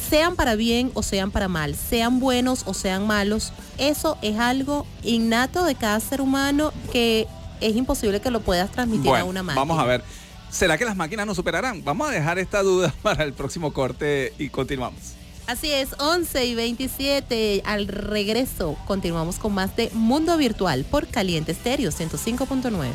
sean 0.08 0.34
para 0.34 0.56
bien 0.56 0.90
o 0.94 1.02
sean 1.02 1.30
para 1.30 1.46
mal, 1.46 1.76
sean 1.76 2.18
buenos 2.18 2.64
o 2.66 2.74
sean 2.74 3.06
malos, 3.06 3.52
eso 3.78 4.18
es 4.22 4.38
algo 4.38 4.84
innato 5.04 5.64
de 5.64 5.76
cada 5.76 6.00
ser 6.00 6.20
humano 6.20 6.72
que 6.90 7.28
es 7.60 7.76
imposible 7.76 8.20
que 8.20 8.30
lo 8.30 8.40
puedas 8.40 8.72
transmitir 8.72 9.14
a 9.14 9.24
una 9.24 9.42
máquina. 9.42 9.60
vamos 9.60 9.78
a 9.78 9.84
ver. 9.84 10.02
¿Será 10.50 10.76
que 10.76 10.84
las 10.84 10.96
máquinas 10.96 11.26
nos 11.26 11.36
superarán? 11.36 11.84
Vamos 11.84 12.08
a 12.08 12.10
dejar 12.10 12.40
esta 12.40 12.62
duda 12.62 12.92
para 13.02 13.22
el 13.22 13.32
próximo 13.32 13.72
corte 13.72 14.34
y 14.36 14.48
continuamos. 14.48 15.19
Así 15.50 15.72
es, 15.72 15.96
11 15.98 16.44
y 16.44 16.54
27 16.54 17.62
al 17.64 17.88
regreso. 17.88 18.78
Continuamos 18.86 19.40
con 19.40 19.52
más 19.52 19.74
de 19.74 19.90
Mundo 19.94 20.36
Virtual 20.36 20.84
por 20.84 21.08
Caliente 21.08 21.50
Estéreo 21.50 21.90
105.9. 21.90 22.92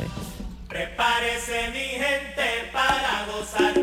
Prepárese 0.66 1.68
mi 1.72 1.80
gente 1.80 2.70
para 2.72 3.26
gozar. 3.26 3.74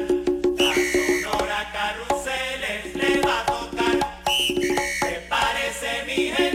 Sonora 1.21 1.71
carruseles 1.71 2.95
le 2.95 3.21
va 3.21 3.41
a 3.41 3.45
tocar. 3.45 4.23
Prepárese 5.01 6.05
mi 6.07 6.31
gente 6.31 6.52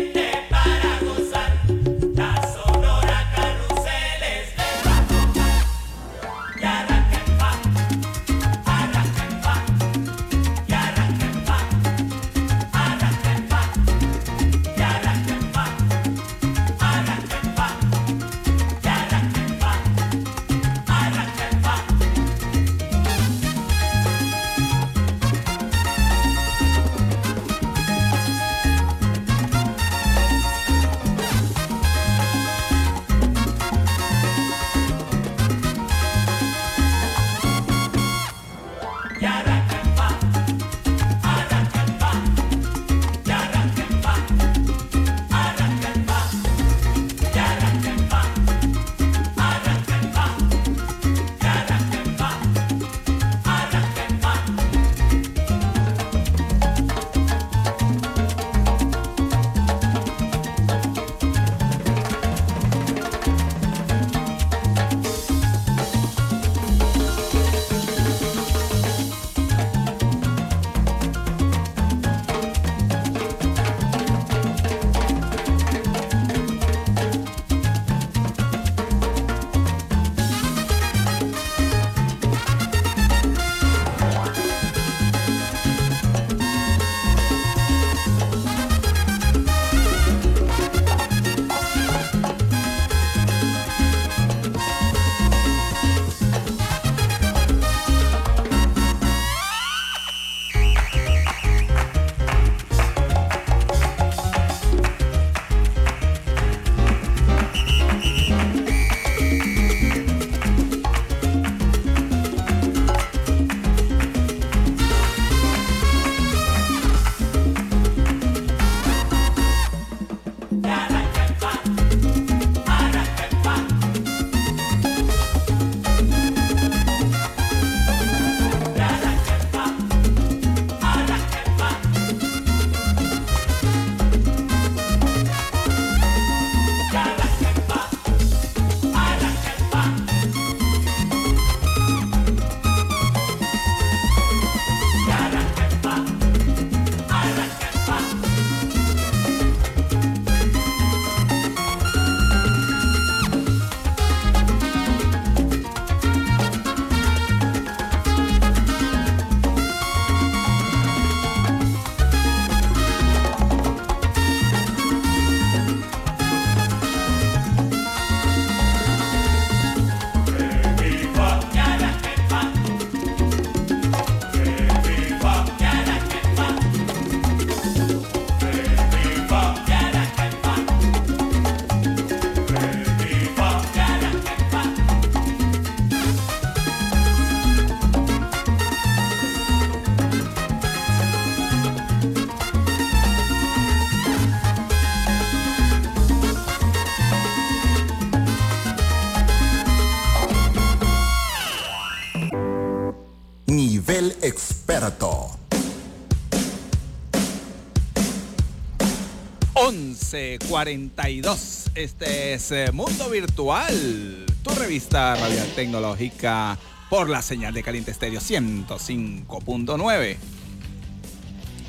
1142. 210.65 211.71
Este 211.75 212.35
es 212.35 212.51
eh, 212.51 212.73
Mundo 212.73 213.09
Virtual, 213.11 214.27
tu 214.43 214.51
revista 214.51 215.15
radial 215.15 215.47
tecnológica 215.55 216.59
por 216.91 217.09
la 217.09 217.23
señal 217.23 217.55
de 217.55 217.63
Caliente 217.63 217.93
Estéreo 217.93 218.21
105.9. 218.21 220.17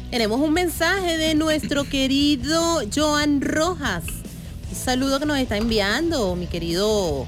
Tenemos 0.09 0.39
un 0.39 0.53
mensaje 0.53 1.19
de 1.19 1.35
nuestro 1.35 1.83
querido 1.83 2.81
Joan 2.93 3.41
Rojas. 3.41 4.05
Un 4.69 4.75
saludo 4.75 5.19
que 5.19 5.27
nos 5.27 5.37
está 5.37 5.57
enviando, 5.57 6.35
mi 6.35 6.47
querido 6.47 7.27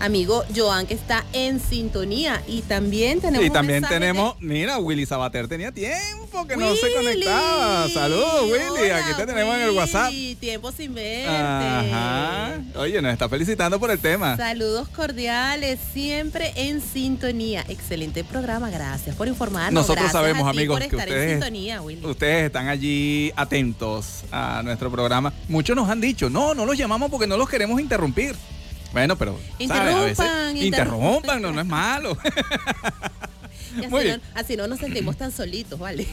Amigo 0.00 0.44
Joan 0.54 0.86
que 0.86 0.94
está 0.94 1.24
en 1.32 1.58
sintonía 1.60 2.40
y 2.46 2.62
también 2.62 3.20
tenemos 3.20 3.44
Y 3.46 3.50
también 3.50 3.82
de- 3.82 3.88
tenemos, 3.88 4.36
mira, 4.40 4.78
Willy 4.78 5.04
Sabater 5.06 5.48
tenía 5.48 5.72
tiempo 5.72 6.46
que 6.46 6.56
no 6.56 6.74
se 6.76 6.92
conectaba. 6.94 7.88
Saludos, 7.88 8.44
Willy. 8.44 8.90
Hola, 8.90 8.96
Aquí 8.98 9.14
te 9.16 9.26
tenemos 9.26 9.56
en 9.56 9.62
el 9.62 9.70
WhatsApp. 9.70 10.12
Tiempo 10.38 10.70
sin 10.72 10.94
verte. 10.94 11.28
Ajá. 11.28 12.58
Oye, 12.76 13.02
nos 13.02 13.12
está 13.12 13.28
felicitando 13.28 13.80
por 13.80 13.90
el 13.90 13.98
tema. 13.98 14.36
Saludos 14.36 14.88
cordiales, 14.88 15.78
siempre 15.92 16.52
en 16.54 16.80
sintonía. 16.80 17.64
Excelente 17.68 18.22
programa, 18.24 18.70
gracias 18.70 19.16
por 19.16 19.26
informarnos. 19.26 19.72
Nosotros 19.74 19.96
Gracias 20.04 20.12
sabemos, 20.12 20.48
a 20.48 20.52
ti 20.52 20.58
amigos, 20.58 20.78
por 20.78 20.88
que 20.88 20.96
estar 20.96 21.08
en 21.08 21.14
ustedes, 21.14 21.30
sintonía, 21.32 21.82
Willy. 21.82 22.06
ustedes 22.06 22.46
están 22.46 22.68
allí 22.68 23.32
atentos 23.34 24.22
a 24.30 24.62
nuestro 24.62 24.90
programa. 24.90 25.32
Muchos 25.48 25.74
nos 25.74 25.88
han 25.90 26.00
dicho, 26.00 26.30
no, 26.30 26.54
no 26.54 26.64
los 26.66 26.76
llamamos 26.78 27.10
porque 27.10 27.26
no 27.26 27.36
los 27.36 27.48
queremos 27.48 27.80
interrumpir. 27.80 28.36
Bueno, 28.92 29.16
pero 29.16 29.38
Interrumpan, 29.58 30.56
interrumpan, 30.56 31.42
no, 31.42 31.52
no 31.52 31.60
es 31.60 31.66
malo. 31.66 32.16
Y 33.76 33.80
así, 33.80 33.88
Muy 33.90 34.00
no, 34.00 34.04
bien. 34.06 34.22
así 34.34 34.56
no 34.56 34.66
nos 34.66 34.78
sentimos 34.80 35.16
tan 35.16 35.30
solitos, 35.30 35.78
¿vale? 35.78 36.06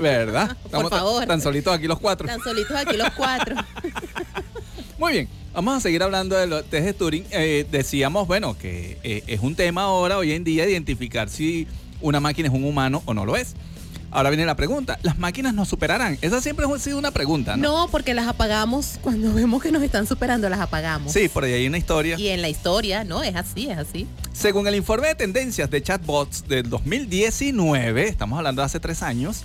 ¿Verdad? 0.00 0.56
Por 0.62 0.66
Estamos 0.66 0.90
tan- 0.90 0.98
favor. 1.00 1.26
tan 1.26 1.40
solitos 1.42 1.74
aquí 1.74 1.86
los 1.86 1.98
cuatro. 1.98 2.26
Tan 2.26 2.40
solitos 2.40 2.74
aquí 2.74 2.96
los 2.96 3.10
cuatro. 3.10 3.56
Muy 4.98 5.12
bien, 5.12 5.28
vamos 5.52 5.76
a 5.76 5.80
seguir 5.80 6.02
hablando 6.02 6.36
de 6.36 6.46
los 6.46 6.64
test 6.64 6.86
de 6.86 6.92
Turing. 6.94 7.26
Eh, 7.30 7.66
decíamos, 7.70 8.26
bueno, 8.26 8.56
que 8.56 8.96
eh, 9.02 9.22
es 9.26 9.40
un 9.40 9.54
tema 9.54 9.82
ahora, 9.82 10.16
hoy 10.18 10.32
en 10.32 10.44
día, 10.44 10.66
identificar 10.66 11.28
si 11.28 11.66
una 12.00 12.20
máquina 12.20 12.48
es 12.48 12.54
un 12.54 12.64
humano 12.64 13.02
o 13.06 13.12
no 13.12 13.26
lo 13.26 13.36
es. 13.36 13.54
Ahora 14.12 14.30
viene 14.30 14.44
la 14.44 14.56
pregunta, 14.56 14.98
¿las 15.02 15.18
máquinas 15.18 15.54
nos 15.54 15.68
superarán? 15.68 16.18
Esa 16.20 16.40
siempre 16.40 16.66
ha 16.66 16.78
sido 16.80 16.98
una 16.98 17.12
pregunta, 17.12 17.56
¿no? 17.56 17.62
No, 17.84 17.88
porque 17.88 18.12
las 18.12 18.26
apagamos 18.26 18.98
cuando 19.02 19.32
vemos 19.34 19.62
que 19.62 19.70
nos 19.70 19.82
están 19.84 20.06
superando, 20.06 20.48
las 20.48 20.58
apagamos. 20.60 21.12
Sí, 21.12 21.28
por 21.28 21.44
ahí 21.44 21.52
hay 21.52 21.66
una 21.68 21.78
historia. 21.78 22.18
Y 22.18 22.28
en 22.28 22.42
la 22.42 22.48
historia, 22.48 23.04
no, 23.04 23.22
es 23.22 23.36
así, 23.36 23.70
es 23.70 23.78
así. 23.78 24.06
Según 24.32 24.66
el 24.66 24.74
informe 24.74 25.08
de 25.08 25.14
tendencias 25.14 25.70
de 25.70 25.80
chatbots 25.82 26.48
del 26.48 26.68
2019, 26.68 28.08
estamos 28.08 28.36
hablando 28.36 28.62
de 28.62 28.66
hace 28.66 28.80
tres 28.80 29.02
años, 29.04 29.42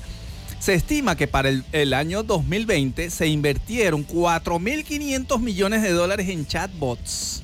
se 0.59 0.73
estima 0.73 1.15
que 1.15 1.27
para 1.27 1.49
el, 1.49 1.63
el 1.71 1.93
año 1.93 2.23
2020 2.23 3.11
se 3.11 3.27
invirtieron 3.27 4.05
4.500 4.07 5.39
millones 5.39 5.83
de 5.83 5.91
dólares 5.91 6.27
en 6.29 6.47
chatbots. 6.47 7.43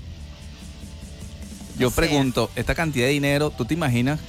Yo 1.78 1.89
O 1.89 1.91
sea- 1.91 2.03
pregunto, 2.03 2.49
esta 2.55 2.74
cantidad 2.74 3.05
de 3.05 3.11
dinero, 3.13 3.51
¿tú 3.51 3.65
te 3.65 3.76
imaginas? 3.76 4.19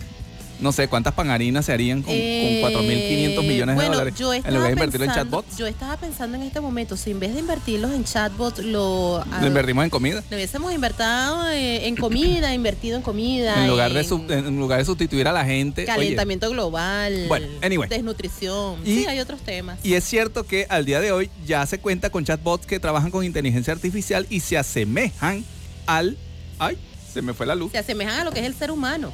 No 0.63 0.71
sé 0.73 0.87
cuántas 0.89 1.13
panarinas 1.15 1.67
se 1.67 1.73
harían 1.73 2.03
con, 2.03 2.15
Eh, 2.17 2.61
con 2.63 2.73
4.500 2.73 3.43
millones 3.47 3.75
bueno, 3.75 3.91
de 3.91 3.97
dólares 3.97 4.15
yo 4.19 4.33
en 4.33 4.39
estaba 4.39 4.55
lugar 4.57 4.69
de 4.69 4.73
invertirlo 4.75 5.05
en 5.05 5.11
pensando- 5.11 5.37
chatbots. 5.43 5.59
Yo 5.59 5.67
estaba 5.67 5.97
pensando 5.97 6.37
en 6.37 6.43
este 6.45 6.61
momento, 6.61 6.97
si 6.97 7.11
en 7.11 7.19
vez 7.21 7.35
de 7.35 7.41
invertirlos 7.41 7.91
en 7.93 8.05
chatbots, 8.05 8.61
lo, 8.65 9.25
Lo 9.41 9.47
invertimos 9.47 9.83
en 9.85 9.91
comida. 9.91 10.23
lo 10.31 10.37
hubiésemos 10.37 10.73
invertido 10.73 11.51
eh, 11.51 11.89
en 11.89 11.97
comida, 11.97 12.55
invertido 12.55 12.97
en 12.97 13.03
comida. 13.03 13.61
En 13.63 13.69
lugar, 13.69 13.93
de 13.93 14.01
en 14.01 14.07
sub- 14.09 14.31
en 14.31 14.57
lugar 14.59 14.79
de 14.79 14.85
sustituir 14.85 15.27
a 15.27 15.33
la 15.33 15.45
gente. 15.45 15.83
oye, 15.83 15.87
calentamiento 15.87 16.49
global, 16.51 17.25
Bueno, 17.29 17.49
anyway. 17.61 17.89
desnutrición. 17.89 18.79
Y- 18.85 18.99
sí, 19.01 19.07
hay 19.07 19.19
otros 19.19 19.41
temas. 19.41 19.79
Y 19.83 19.95
es 19.95 20.05
cierto 20.05 20.45
que 20.45 20.67
al 20.69 20.85
día 20.85 21.01
de 21.01 21.11
hoy 21.11 21.29
ya 21.45 21.67
se 21.67 21.79
cuenta 21.79 22.11
con 22.11 22.25
chatbots 22.25 22.67
que 22.67 22.79
trabajan 22.79 23.11
con 23.11 23.25
inteligencia 23.25 23.73
artificial 23.73 24.27
y 24.31 24.41
se 24.41 24.57
asemejan 24.59 25.45
al... 25.87 26.17
¡Ay! 26.59 26.79
Se 27.13 27.21
me 27.21 27.35
fue 27.35 27.45
la 27.47 27.55
luz. 27.55 27.73
se 27.73 27.79
asemejan 27.79 28.21
a 28.21 28.25
lo 28.25 28.31
que 28.33 28.41
es 28.41 28.47
el 28.47 28.55
ser 28.55 28.71
humano. 28.71 29.13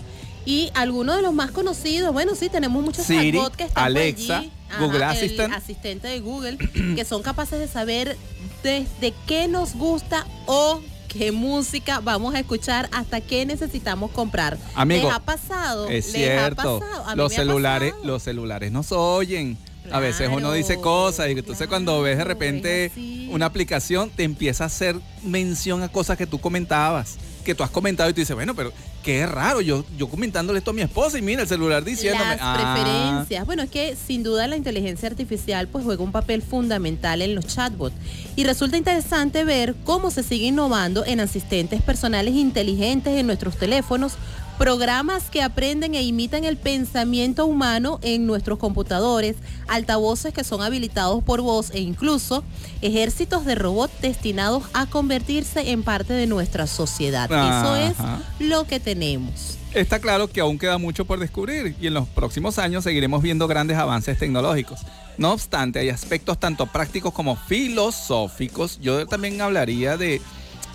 Y 0.49 0.70
algunos 0.72 1.16
de 1.16 1.20
los 1.20 1.34
más 1.34 1.51
conocidos, 1.51 2.11
bueno, 2.14 2.34
sí, 2.34 2.49
tenemos 2.49 2.82
muchos 2.82 3.05
Siri, 3.05 3.38
que 3.55 3.64
están 3.64 3.74
por 3.74 3.82
Alexa, 3.82 4.38
allí. 4.38 4.53
Google 4.80 4.96
el 4.96 5.03
Assistant. 5.03 5.53
asistente 5.53 6.09
de 6.09 6.20
Google, 6.20 6.57
que 6.96 7.05
son 7.05 7.20
capaces 7.22 7.59
de 7.59 7.68
saber 7.68 8.16
desde 8.62 9.12
qué 9.26 9.46
nos 9.46 9.74
gusta 9.74 10.26
o 10.46 10.80
qué 11.09 11.32
música 11.32 12.01
vamos 12.01 12.34
a 12.34 12.38
escuchar 12.38 12.88
hasta 12.92 13.20
qué 13.20 13.44
necesitamos 13.44 14.11
comprar. 14.12 14.57
Amigo, 14.74 15.09
¿Les 15.09 15.16
ha 15.16 15.20
pasado? 15.20 15.86
Es 15.88 16.14
¿Les 16.14 16.30
ha 16.30 16.49
cierto. 16.49 16.80
pasado? 16.80 17.14
Los 17.14 17.34
celulares, 17.34 17.90
pasado. 17.90 18.07
los 18.07 18.22
celulares 18.22 18.72
nos 18.72 18.90
oyen. 18.90 19.59
A 19.90 20.01
veces 20.01 20.30
uno 20.32 20.53
dice 20.53 20.80
cosas 20.80 21.28
y 21.28 21.32
entonces 21.32 21.66
cuando 21.66 22.01
ves 22.01 22.16
de 22.16 22.24
repente 22.24 22.90
una 23.30 23.44
aplicación 23.46 24.09
te 24.09 24.22
empieza 24.22 24.64
a 24.64 24.66
hacer 24.68 24.96
mención 25.22 25.82
a 25.82 25.88
cosas 25.88 26.16
que 26.16 26.26
tú 26.26 26.38
comentabas, 26.40 27.16
que 27.49 27.55
tú 27.55 27.62
has 27.64 27.70
comentado 27.70 28.11
y 28.11 28.12
tú 28.12 28.20
dices, 28.20 28.36
bueno, 28.36 28.55
pero 28.55 28.74
qué 29.03 29.26
raro, 29.26 29.62
yo, 29.62 29.82
yo 29.96 30.07
comentándole 30.07 30.59
esto 30.59 30.72
a 30.72 30.74
mi 30.74 30.82
esposa 30.82 31.18
y 31.18 31.22
mira 31.22 31.40
el 31.40 31.49
celular 31.49 31.82
diciéndome, 31.82 32.36
Las 32.36 32.38
"Ah". 32.42 32.74
preferencias. 32.74 33.46
Bueno, 33.46 33.62
es 33.62 33.70
que 33.70 33.96
sin 33.96 34.22
duda 34.22 34.46
la 34.46 34.55
inteligencia 34.57 35.09
artificial 35.09 35.66
pues 35.66 35.82
juega 35.82 36.03
un 36.05 36.12
papel 36.12 36.42
fundamental 36.42 37.22
en 37.22 37.34
los 37.34 37.46
chatbots. 37.46 37.94
Y 38.36 38.44
resulta 38.44 38.76
interesante 38.76 39.44
ver 39.44 39.74
cómo 39.84 40.11
se 40.11 40.22
sigue 40.22 40.49
innovando 40.49 41.07
en 41.07 41.20
asistentes 41.20 41.80
personales 41.80 42.34
inteligentes 42.34 43.16
en 43.16 43.26
nuestros 43.26 43.57
teléfonos, 43.57 44.12
programas 44.59 45.30
que 45.30 45.40
aprenden 45.40 45.94
e 45.94 46.02
imitan 46.02 46.44
el 46.44 46.56
pensamiento 46.56 47.46
humano 47.46 48.00
en 48.02 48.26
nuestros 48.26 48.59
computadores, 48.59 49.36
altavoces 49.68 50.34
que 50.34 50.42
son 50.42 50.62
habilitados 50.62 51.22
por 51.22 51.40
voz 51.40 51.70
e 51.70 51.78
incluso 51.78 52.42
ejércitos 52.82 53.44
de 53.44 53.54
robots 53.54 53.94
destinados 54.02 54.64
a 54.74 54.86
convertirse 54.86 55.70
en 55.70 55.84
parte 55.84 56.12
de 56.12 56.26
nuestra 56.26 56.66
sociedad. 56.66 57.30
Eso 57.30 57.76
es 57.76 57.94
lo 58.40 58.66
que 58.66 58.80
tenemos. 58.80 59.59
Está 59.74 60.00
claro 60.00 60.28
que 60.28 60.40
aún 60.40 60.59
queda 60.59 60.76
mucho 60.78 61.04
por 61.04 61.20
descubrir 61.20 61.76
y 61.80 61.86
en 61.86 61.94
los 61.94 62.09
próximos 62.09 62.59
años 62.59 62.82
seguiremos 62.82 63.22
viendo 63.22 63.46
grandes 63.46 63.76
avances 63.76 64.18
tecnológicos. 64.18 64.80
No 65.18 65.32
obstante, 65.32 65.78
hay 65.78 65.90
aspectos 65.90 66.38
tanto 66.38 66.66
prácticos 66.66 67.12
como 67.12 67.36
filosóficos. 67.36 68.80
Yo 68.80 69.06
también 69.06 69.40
hablaría 69.40 69.96
de, 69.96 70.20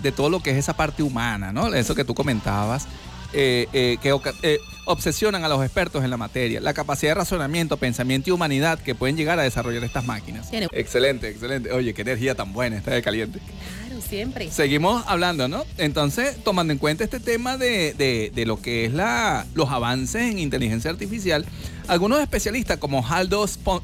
de 0.02 0.12
todo 0.12 0.30
lo 0.30 0.40
que 0.40 0.52
es 0.52 0.56
esa 0.56 0.74
parte 0.74 1.02
humana, 1.02 1.52
¿no? 1.52 1.74
Eso 1.74 1.94
que 1.94 2.04
tú 2.04 2.14
comentabas, 2.14 2.86
eh, 3.34 3.66
eh, 3.72 3.98
que 4.00 4.16
eh, 4.42 4.58
obsesionan 4.86 5.44
a 5.44 5.48
los 5.48 5.62
expertos 5.64 6.04
en 6.04 6.10
la 6.10 6.16
materia. 6.16 6.60
La 6.60 6.72
capacidad 6.74 7.10
de 7.10 7.14
razonamiento, 7.16 7.76
pensamiento 7.76 8.30
y 8.30 8.32
humanidad 8.32 8.78
que 8.78 8.94
pueden 8.94 9.16
llegar 9.16 9.38
a 9.38 9.42
desarrollar 9.42 9.82
estas 9.84 10.04
máquinas. 10.06 10.50
Tiene- 10.50 10.68
Excelente, 10.72 11.28
excelente. 11.28 11.72
Oye, 11.72 11.92
qué 11.94 12.02
energía 12.02 12.34
tan 12.34 12.52
buena 12.52 12.76
esta 12.76 12.92
de 12.92 13.02
caliente. 13.02 13.38
Claro, 13.86 14.00
siempre. 14.00 14.50
Seguimos 14.50 15.04
hablando, 15.06 15.48
¿no? 15.48 15.64
Entonces, 15.78 16.36
tomando 16.44 16.72
en 16.72 16.78
cuenta 16.78 17.04
este 17.04 17.20
tema 17.20 17.56
de, 17.56 17.94
de- 17.94 18.30
de 18.34 18.46
lo 18.46 18.60
que 18.60 18.84
es 18.86 18.92
la, 18.92 19.46
los 19.54 19.70
avances 19.70 20.22
en 20.30 20.38
inteligencia 20.38 20.90
artificial, 20.90 21.44
algunos 21.88 22.20
especialistas 22.20 22.78
como 22.78 23.06
Haldo 23.06 23.44
Spon- 23.46 23.82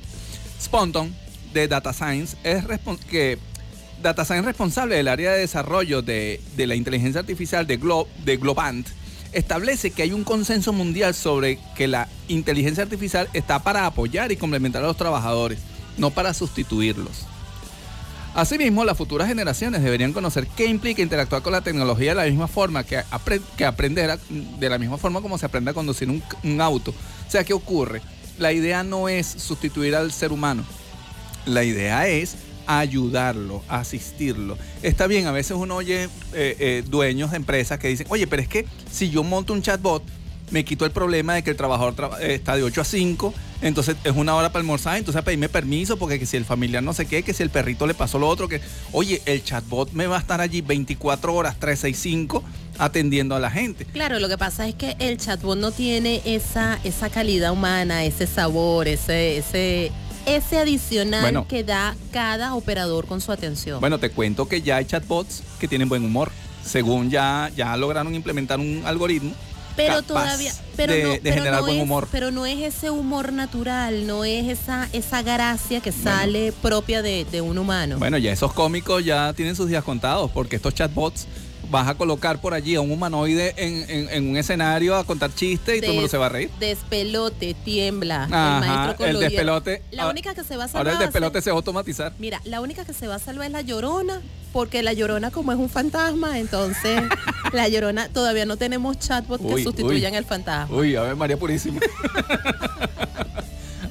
Sponton 0.60 1.14
de 1.52 1.66
Data 1.68 1.92
Science 1.92 2.36
es 2.44 2.64
que 3.10 3.38
Data 4.02 4.24
Science 4.24 4.46
responsable 4.46 4.94
del 4.96 5.08
área 5.08 5.32
de 5.32 5.40
desarrollo 5.40 6.00
de, 6.00 6.40
de 6.56 6.66
la 6.66 6.74
inteligencia 6.74 7.20
artificial 7.20 7.66
de, 7.66 7.78
Glo- 7.80 8.06
de 8.24 8.36
Globant 8.36 8.86
establece 9.32 9.90
que 9.90 10.02
hay 10.02 10.12
un 10.12 10.24
consenso 10.24 10.72
mundial 10.72 11.14
sobre 11.14 11.58
que 11.76 11.88
la 11.88 12.08
inteligencia 12.28 12.82
artificial 12.82 13.28
está 13.32 13.62
para 13.62 13.86
apoyar 13.86 14.32
y 14.32 14.36
complementar 14.36 14.82
a 14.82 14.86
los 14.86 14.96
trabajadores, 14.96 15.58
no 15.96 16.10
para 16.10 16.34
sustituirlos. 16.34 17.26
Asimismo, 18.34 18.84
las 18.84 18.96
futuras 18.96 19.26
generaciones 19.26 19.82
deberían 19.82 20.12
conocer 20.12 20.46
qué 20.46 20.66
implica 20.66 21.02
interactuar 21.02 21.42
con 21.42 21.52
la 21.52 21.62
tecnología 21.62 22.10
de 22.10 22.14
la 22.14 22.26
misma 22.26 22.46
forma 22.46 22.84
que, 22.84 22.98
apre- 22.98 23.42
que 23.56 23.64
aprender, 23.64 24.18
de 24.28 24.68
la 24.68 24.78
misma 24.78 24.98
forma 24.98 25.20
como 25.20 25.36
se 25.36 25.46
aprende 25.46 25.72
a 25.72 25.74
conducir 25.74 26.08
un 26.08 26.60
auto. 26.60 26.92
O 26.92 27.30
sea, 27.30 27.42
¿qué 27.42 27.52
ocurre? 27.52 28.02
La 28.38 28.52
idea 28.52 28.84
no 28.84 29.08
es 29.08 29.26
sustituir 29.26 29.96
al 29.96 30.12
ser 30.12 30.30
humano. 30.30 30.62
La 31.44 31.64
idea 31.64 32.06
es 32.06 32.36
ayudarlo, 32.66 33.62
asistirlo. 33.68 34.56
Está 34.82 35.06
bien, 35.06 35.26
a 35.26 35.32
veces 35.32 35.52
uno 35.56 35.76
oye 35.76 36.04
eh, 36.04 36.08
eh, 36.58 36.84
dueños 36.88 37.30
de 37.30 37.36
empresas 37.38 37.78
que 37.78 37.88
dicen, 37.88 38.06
oye, 38.10 38.26
pero 38.26 38.42
es 38.42 38.48
que 38.48 38.66
si 38.90 39.10
yo 39.10 39.22
monto 39.22 39.52
un 39.52 39.62
chatbot, 39.62 40.02
me 40.50 40.64
quito 40.64 40.84
el 40.84 40.90
problema 40.90 41.34
de 41.34 41.44
que 41.44 41.50
el 41.50 41.56
trabajador 41.56 41.94
traba- 41.94 42.20
eh, 42.20 42.34
está 42.34 42.56
de 42.56 42.64
8 42.64 42.80
a 42.80 42.84
5, 42.84 43.32
entonces 43.62 43.94
es 44.02 44.12
una 44.16 44.34
hora 44.34 44.48
para 44.50 44.60
almorzar, 44.62 44.96
entonces 44.96 45.20
a 45.20 45.24
pedirme 45.24 45.48
permiso 45.48 45.96
porque 45.96 46.18
que 46.18 46.26
si 46.26 46.36
el 46.36 46.44
familiar 46.44 46.82
no 46.82 46.92
sé 46.92 47.06
qué, 47.06 47.22
que 47.22 47.32
si 47.32 47.42
el 47.44 47.50
perrito 47.50 47.86
le 47.86 47.94
pasó 47.94 48.18
lo 48.18 48.26
otro, 48.28 48.48
que 48.48 48.60
oye, 48.90 49.22
el 49.26 49.44
chatbot 49.44 49.92
me 49.92 50.08
va 50.08 50.16
a 50.16 50.20
estar 50.20 50.40
allí 50.40 50.60
24 50.60 51.32
horas, 51.34 51.56
365 51.60 52.42
atendiendo 52.78 53.36
a 53.36 53.38
la 53.40 53.50
gente. 53.50 53.84
Claro, 53.84 54.18
lo 54.18 54.28
que 54.28 54.38
pasa 54.38 54.66
es 54.66 54.74
que 54.74 54.96
el 54.98 55.18
chatbot 55.18 55.56
no 55.58 55.70
tiene 55.70 56.20
esa, 56.24 56.80
esa 56.82 57.10
calidad 57.10 57.52
humana, 57.52 58.04
ese 58.04 58.26
sabor, 58.26 58.88
ese, 58.88 59.36
ese, 59.36 59.92
ese 60.36 60.58
adicional 60.58 61.22
Bueno. 61.22 61.46
que 61.48 61.64
da 61.64 61.96
cada 62.12 62.54
operador 62.54 63.06
con 63.06 63.20
su 63.20 63.32
atención. 63.32 63.80
Bueno, 63.80 63.98
te 63.98 64.10
cuento 64.10 64.48
que 64.48 64.62
ya 64.62 64.76
hay 64.76 64.84
chatbots 64.84 65.42
que 65.58 65.68
tienen 65.68 65.88
buen 65.88 66.04
humor. 66.04 66.30
Según 66.64 67.10
ya, 67.10 67.50
ya 67.56 67.76
lograron 67.76 68.14
implementar 68.14 68.58
un 68.60 68.82
algoritmo 68.84 69.32
pero 69.76 70.02
todavía, 70.02 70.52
pero 70.76 70.92
de, 70.92 71.02
no, 71.02 71.08
de 71.10 71.20
pero 71.20 71.34
generar 71.36 71.60
no 71.60 71.66
buen 71.66 71.76
es, 71.78 71.82
humor. 71.82 72.08
pero 72.12 72.30
no 72.30 72.44
es 72.44 72.58
ese 72.58 72.90
humor 72.90 73.32
natural, 73.32 74.06
no 74.06 74.24
es 74.24 74.46
esa, 74.48 74.88
esa 74.92 75.22
gracia 75.22 75.80
que 75.80 75.90
sale 75.92 76.52
propia 76.52 77.00
de, 77.02 77.24
de 77.24 77.40
un 77.40 77.56
humano. 77.56 77.96
Bueno, 77.98 78.18
ya 78.18 78.30
esos 78.32 78.52
cómicos 78.52 79.04
ya 79.04 79.32
tienen 79.32 79.56
sus 79.56 79.68
días 79.68 79.82
contados, 79.84 80.30
porque 80.32 80.56
estos 80.56 80.74
chatbots 80.74 81.26
vas 81.70 81.88
a 81.88 81.94
colocar 81.94 82.40
por 82.40 82.54
allí 82.54 82.74
a 82.74 82.80
un 82.80 82.90
humanoide 82.90 83.54
en, 83.56 83.88
en- 83.88 84.08
en 84.10 84.28
un 84.30 84.36
escenario 84.36 84.96
a 84.96 85.04
contar 85.04 85.32
chistes 85.34 85.78
y 85.78 85.80
todo 85.80 85.90
el 85.90 85.96
mundo 85.96 86.02
Des- 86.02 86.10
se 86.10 86.18
va 86.18 86.26
a 86.26 86.30
reír. 86.30 86.50
Despelote, 86.58 87.54
tiembla, 87.64 88.24
Ajá, 88.24 88.58
el 88.58 88.66
maestro 88.68 89.06
el 89.06 89.20
despelote. 89.20 89.82
La 89.92 90.04
Ah, 90.04 90.10
única 90.10 90.34
que 90.34 90.44
se 90.44 90.56
va 90.56 90.64
a 90.64 90.68
salvar. 90.68 90.86
Ahora 90.88 90.98
el 90.98 91.06
despelote 91.06 91.40
se 91.42 91.50
va 91.50 91.54
a 91.54 91.58
automatizar. 91.58 92.12
Mira, 92.18 92.40
la 92.44 92.60
única 92.60 92.84
que 92.84 92.92
se 92.92 93.06
va 93.06 93.14
a 93.14 93.18
salvar 93.18 93.46
es 93.46 93.52
la 93.52 93.60
llorona, 93.62 94.20
porque 94.52 94.82
la 94.82 94.92
llorona 94.92 95.30
como 95.30 95.52
es 95.52 95.58
un 95.58 95.68
fantasma, 95.70 96.38
entonces 96.38 97.02
La 97.52 97.68
llorona, 97.68 98.08
todavía 98.08 98.46
no 98.46 98.56
tenemos 98.56 98.98
chatbots 98.98 99.44
que 99.44 99.54
Uy, 99.54 99.62
sustituyan 99.64 100.12
uy. 100.12 100.18
el 100.18 100.24
fantasma. 100.24 100.74
Uy, 100.76 100.96
a 100.96 101.02
ver, 101.02 101.16
María 101.16 101.36
Purísima. 101.36 101.80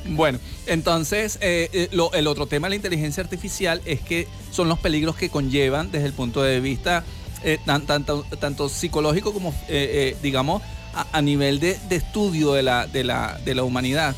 bueno, 0.05 0.39
entonces, 0.65 1.37
eh, 1.41 1.69
eh, 1.73 1.89
lo- 1.91 2.11
el 2.13 2.27
otro 2.27 2.47
tema 2.47 2.67
de 2.67 2.71
la 2.71 2.75
inteligencia 2.75 3.21
artificial 3.23 3.81
es 3.85 4.01
que 4.01 4.27
son 4.51 4.67
los 4.67 4.79
peligros 4.79 5.15
que 5.15 5.29
conllevan 5.29 5.91
desde 5.91 6.07
el 6.07 6.13
punto 6.13 6.41
de 6.41 6.59
vista 6.59 7.03
eh, 7.43 7.57
tan- 7.65 7.85
tanto, 7.85 8.23
tanto 8.39 8.69
psicológico 8.69 9.33
como, 9.33 9.49
eh, 9.67 10.13
eh, 10.13 10.17
digamos, 10.21 10.61
a, 10.93 11.05
a 11.11 11.21
nivel 11.21 11.59
de, 11.59 11.77
de 11.89 11.95
estudio 11.97 12.53
de 12.53 12.63
la, 12.63 12.87
de 12.87 13.03
la, 13.03 13.39
de 13.45 13.55
la 13.55 13.63
humanidad. 13.63 14.15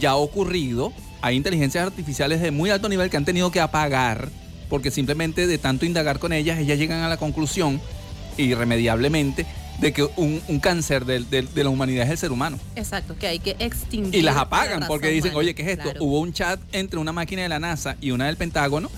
Ya 0.00 0.10
ha 0.10 0.16
ocurrido, 0.16 0.92
hay 1.22 1.36
inteligencias 1.36 1.86
artificiales 1.86 2.40
de 2.40 2.50
muy 2.50 2.70
alto 2.70 2.88
nivel 2.88 3.08
que 3.08 3.16
han 3.16 3.24
tenido 3.24 3.50
que 3.52 3.60
apagar 3.60 4.28
porque 4.68 4.90
simplemente 4.90 5.46
de 5.46 5.58
tanto 5.58 5.84
indagar 5.86 6.18
con 6.18 6.32
ellas, 6.32 6.58
ellas 6.58 6.78
llegan 6.78 7.02
a 7.02 7.08
la 7.08 7.16
conclusión 7.18 7.80
irremediablemente 8.36 9.46
de 9.80 9.92
que 9.92 10.02
un, 10.16 10.42
un 10.48 10.60
cáncer 10.60 11.04
del- 11.06 11.28
del- 11.30 11.52
de 11.54 11.64
la 11.64 11.70
humanidad 11.70 12.04
es 12.04 12.10
el 12.10 12.18
ser 12.18 12.32
humano. 12.32 12.58
Exacto, 12.76 13.16
que 13.18 13.26
hay 13.28 13.38
que 13.38 13.56
extinguir. 13.58 14.14
Y 14.14 14.22
las 14.22 14.34
la 14.34 14.42
apagan 14.42 14.84
porque 14.86 15.08
dicen, 15.08 15.30
humana. 15.30 15.38
oye, 15.38 15.54
¿qué 15.54 15.62
es 15.62 15.68
esto? 15.68 15.84
Claro. 15.84 16.04
Hubo 16.04 16.20
un 16.20 16.32
chat 16.32 16.60
entre 16.72 16.98
una 16.98 17.12
máquina 17.12 17.42
de 17.42 17.48
la 17.48 17.58
NASA 17.58 17.96
y 18.00 18.10
una 18.10 18.26
del 18.26 18.36
Pentágono. 18.36 18.90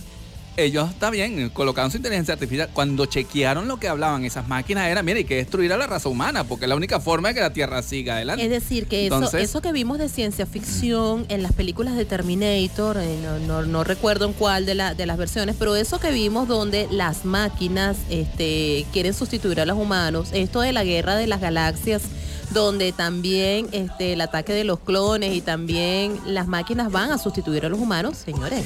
Ellos, 0.59 0.91
está 0.91 1.09
bien, 1.09 1.49
colocaron 1.49 1.91
su 1.91 1.97
inteligencia 1.97 2.35
artificial. 2.35 2.69
Cuando 2.75 3.07
chequearon 3.07 3.69
lo 3.69 3.79
que 3.79 3.89
hablaban 3.89 4.23
esas 4.27 4.47
máquinas 4.49 4.87
era, 4.89 5.03
mira, 5.03 5.17
hay 5.17 5.25
que 5.25 5.37
destruir 5.37 5.73
a 5.73 5.79
la 5.79 5.87
raza 5.87 6.11
humana 6.11 6.45
porque 6.45 6.67
es 6.67 6.69
la 6.69 6.77
única 6.77 7.01
forma 7.01 7.29
de 7.29 7.35
que 7.37 7.41
la 7.41 7.55
Tierra 7.55 7.81
siga 7.83 8.17
adelante. 8.17 8.45
Es 8.45 8.51
decir, 8.51 8.87
que 8.87 9.07
eso, 9.07 9.15
Entonces- 9.15 9.45
eso 9.49 9.63
que 9.63 9.73
vimos 9.73 9.99
de 9.99 10.11
ciencia 10.11 10.45
ficción 10.45 11.25
en 11.31 11.43
las 11.43 11.53
películas 11.55 11.97
de 11.97 12.05
Terminator, 12.05 12.99
eh, 12.99 13.19
no, 13.23 13.39
no- 13.39 13.63
no 13.67 13.83
recuerdo 13.83 14.27
en 14.27 14.35
cuál 14.35 14.67
de, 14.67 14.75
la- 14.75 14.93
de 14.95 15.07
las 15.07 15.17
versiones, 15.17 15.57
pero 15.59 15.75
eso 15.75 15.99
que 16.01 16.11
vimos 16.11 16.47
donde 16.49 16.87
las 16.91 17.25
máquinas 17.25 17.97
este, 18.11 18.85
quieren 18.93 19.15
sustituir 19.15 19.59
a 19.59 19.65
los 19.65 19.79
humanos, 19.79 20.29
esto 20.35 20.61
de 20.61 20.75
la 20.75 20.85
guerra 20.85 21.17
de 21.17 21.29
las 21.29 21.41
galaxias, 21.41 22.03
donde 22.51 22.93
también 22.93 23.69
este, 23.73 24.13
el 24.13 24.21
ataque 24.21 24.53
de 24.53 24.65
los 24.65 24.81
clones 24.81 25.35
y 25.35 25.41
también 25.41 26.21
las 26.27 26.47
máquinas 26.47 26.93
van 26.93 27.11
a 27.11 27.17
sustituir 27.17 27.65
a 27.65 27.71
los 27.71 27.81
humanos, 27.81 28.19
señores, 28.19 28.65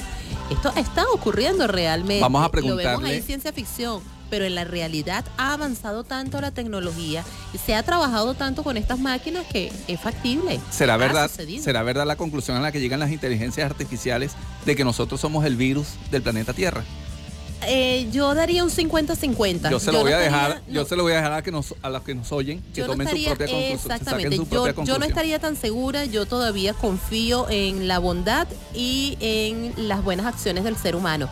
esto 0.51 0.71
está 0.75 1.05
ocurriendo 1.13 1.67
realmente. 1.67 2.21
Vamos 2.21 2.39
a 2.43 2.45
Lo 2.45 2.51
vemos 2.51 2.77
preguntarle- 2.81 3.09
ahí 3.09 3.17
en 3.17 3.23
ciencia 3.23 3.51
ficción, 3.53 4.01
pero 4.29 4.45
en 4.45 4.55
la 4.55 4.63
realidad 4.63 5.25
ha 5.37 5.53
avanzado 5.53 6.03
tanto 6.03 6.39
la 6.41 6.51
tecnología 6.51 7.23
y 7.53 7.57
se 7.57 7.75
ha 7.75 7.83
trabajado 7.83 8.33
tanto 8.33 8.63
con 8.63 8.77
estas 8.77 8.99
máquinas 8.99 9.45
que 9.47 9.71
es 9.87 9.99
factible. 9.99 10.59
¿Será 10.69 10.97
verdad, 10.97 11.29
sucedido. 11.29 11.63
¿Será 11.63 11.83
verdad 11.83 12.05
la 12.05 12.15
conclusión 12.15 12.57
a 12.57 12.61
la 12.61 12.71
que 12.71 12.79
llegan 12.79 12.99
las 12.99 13.11
inteligencias 13.11 13.69
artificiales 13.69 14.33
de 14.65 14.75
que 14.75 14.83
nosotros 14.83 15.19
somos 15.21 15.45
el 15.45 15.55
virus 15.55 15.87
del 16.11 16.21
planeta 16.21 16.53
Tierra? 16.53 16.83
Eh, 17.65 18.07
yo 18.11 18.35
daría 18.35 18.63
un 18.63 18.69
50-50. 18.69 19.69
Yo 19.71 19.79
se 19.79 19.91
lo 19.91 20.01
voy 20.01 20.11
a 20.11 20.21
estaría- 20.23 20.47
dejar, 20.47 20.61
yo 20.67 20.81
no, 20.83 20.87
se 20.87 20.95
lo 20.95 21.03
voy 21.03 21.13
a 21.13 21.15
dejar 21.17 21.33
a, 21.33 21.41
que 21.41 21.51
nos, 21.51 21.73
a 21.81 21.89
los 21.89 22.03
que 22.03 22.13
nos 22.13 22.31
oyen, 22.31 22.61
que 22.61 22.81
yo 22.81 22.85
no 22.87 22.93
tomen 22.93 23.07
estaría- 23.07 23.29
su 23.31 23.35
propia 23.35 23.53
conclusión. 23.55 23.91
Exactamente. 23.91 24.35
su 24.37 24.43
Yo, 24.43 24.63
propia 24.63 24.83
yo 24.83 24.99
no 24.99 25.05
estaría 25.05 25.39
tan 25.39 25.55
segura. 25.55 26.05
Yo 26.05 26.25
todavía 26.27 26.73
confío 26.73 27.47
en 27.49 27.87
la 27.87 27.97
bondad 27.99 28.47
y 28.75 29.17
en 29.19 29.73
las 29.87 30.03
buenas 30.03 30.25
acciones 30.27 30.63
del 30.63 30.77
ser 30.77 30.95
humano. 30.95 31.29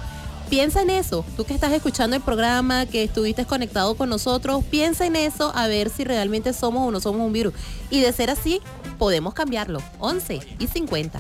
Piensa 0.50 0.82
en 0.82 0.92
eso. 0.92 1.26
Tú 1.38 1.44
que 1.46 1.54
estás 1.56 1.72
escuchando 1.74 2.16
el 2.16 2.22
programa, 2.22 2.86
que 2.86 3.04
estuviste 3.04 3.46
conectado 3.46 3.96
con 3.96 4.10
nosotros, 4.10 4.64
piensa 4.70 5.06
en 5.06 5.16
eso 5.16 5.52
a 5.56 5.68
ver 5.68 5.90
si 5.90 6.04
realmente 6.04 6.54
somos 6.54 6.88
o 6.88 6.92
no 6.92 7.00
somos 7.00 7.22
un 7.26 7.34
virus. 7.34 7.54
Y 7.90 8.02
de 8.02 8.12
ser 8.14 8.30
así, 8.30 8.62
podemos 9.00 9.34
cambiarlo. 9.34 9.82
11 10.00 10.40
y 10.60 10.68
50. 10.68 11.20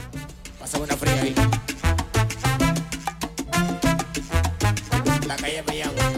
Pásame 0.59 0.83
una 0.85 0.95
fría 0.97 1.21
ahí. 1.21 1.35
La 5.35 5.41
calle 5.41 5.63
me 5.67 6.14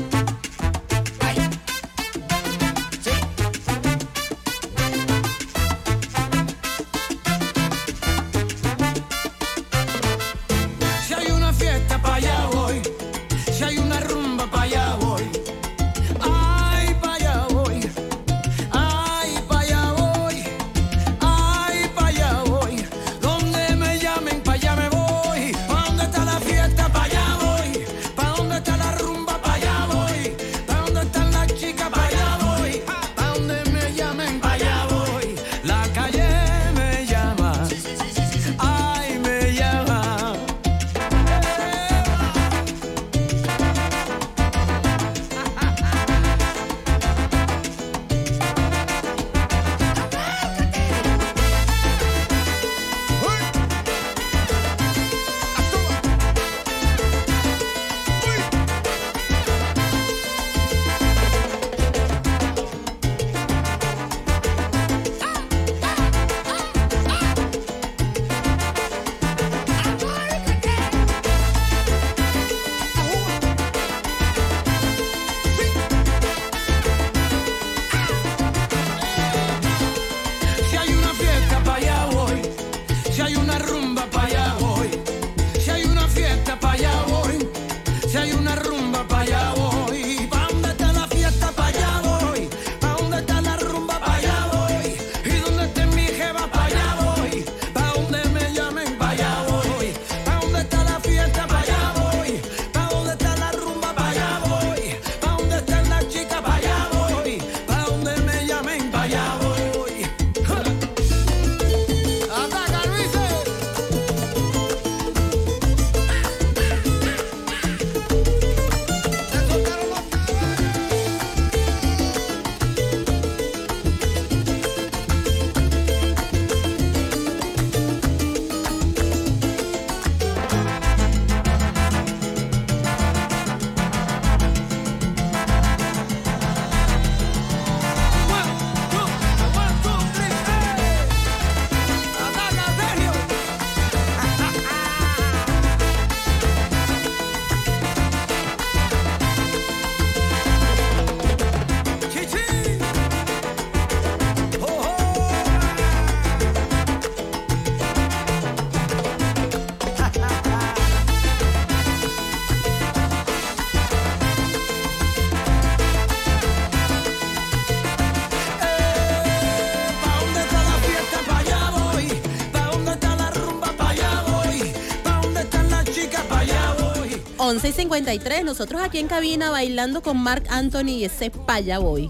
voy. 177.57 177.69
11 177.69 177.69
y 177.69 177.71
53. 177.73 178.45
Nosotros 178.45 178.81
aquí 178.81 178.99
en 178.99 179.07
cabina 179.07 179.49
bailando 179.49 180.01
con 180.01 180.17
Mark 180.17 180.43
Anthony 180.49 180.89
y 180.89 181.05
ese 181.05 181.29
paya 181.29 181.79
voy. 181.79 182.09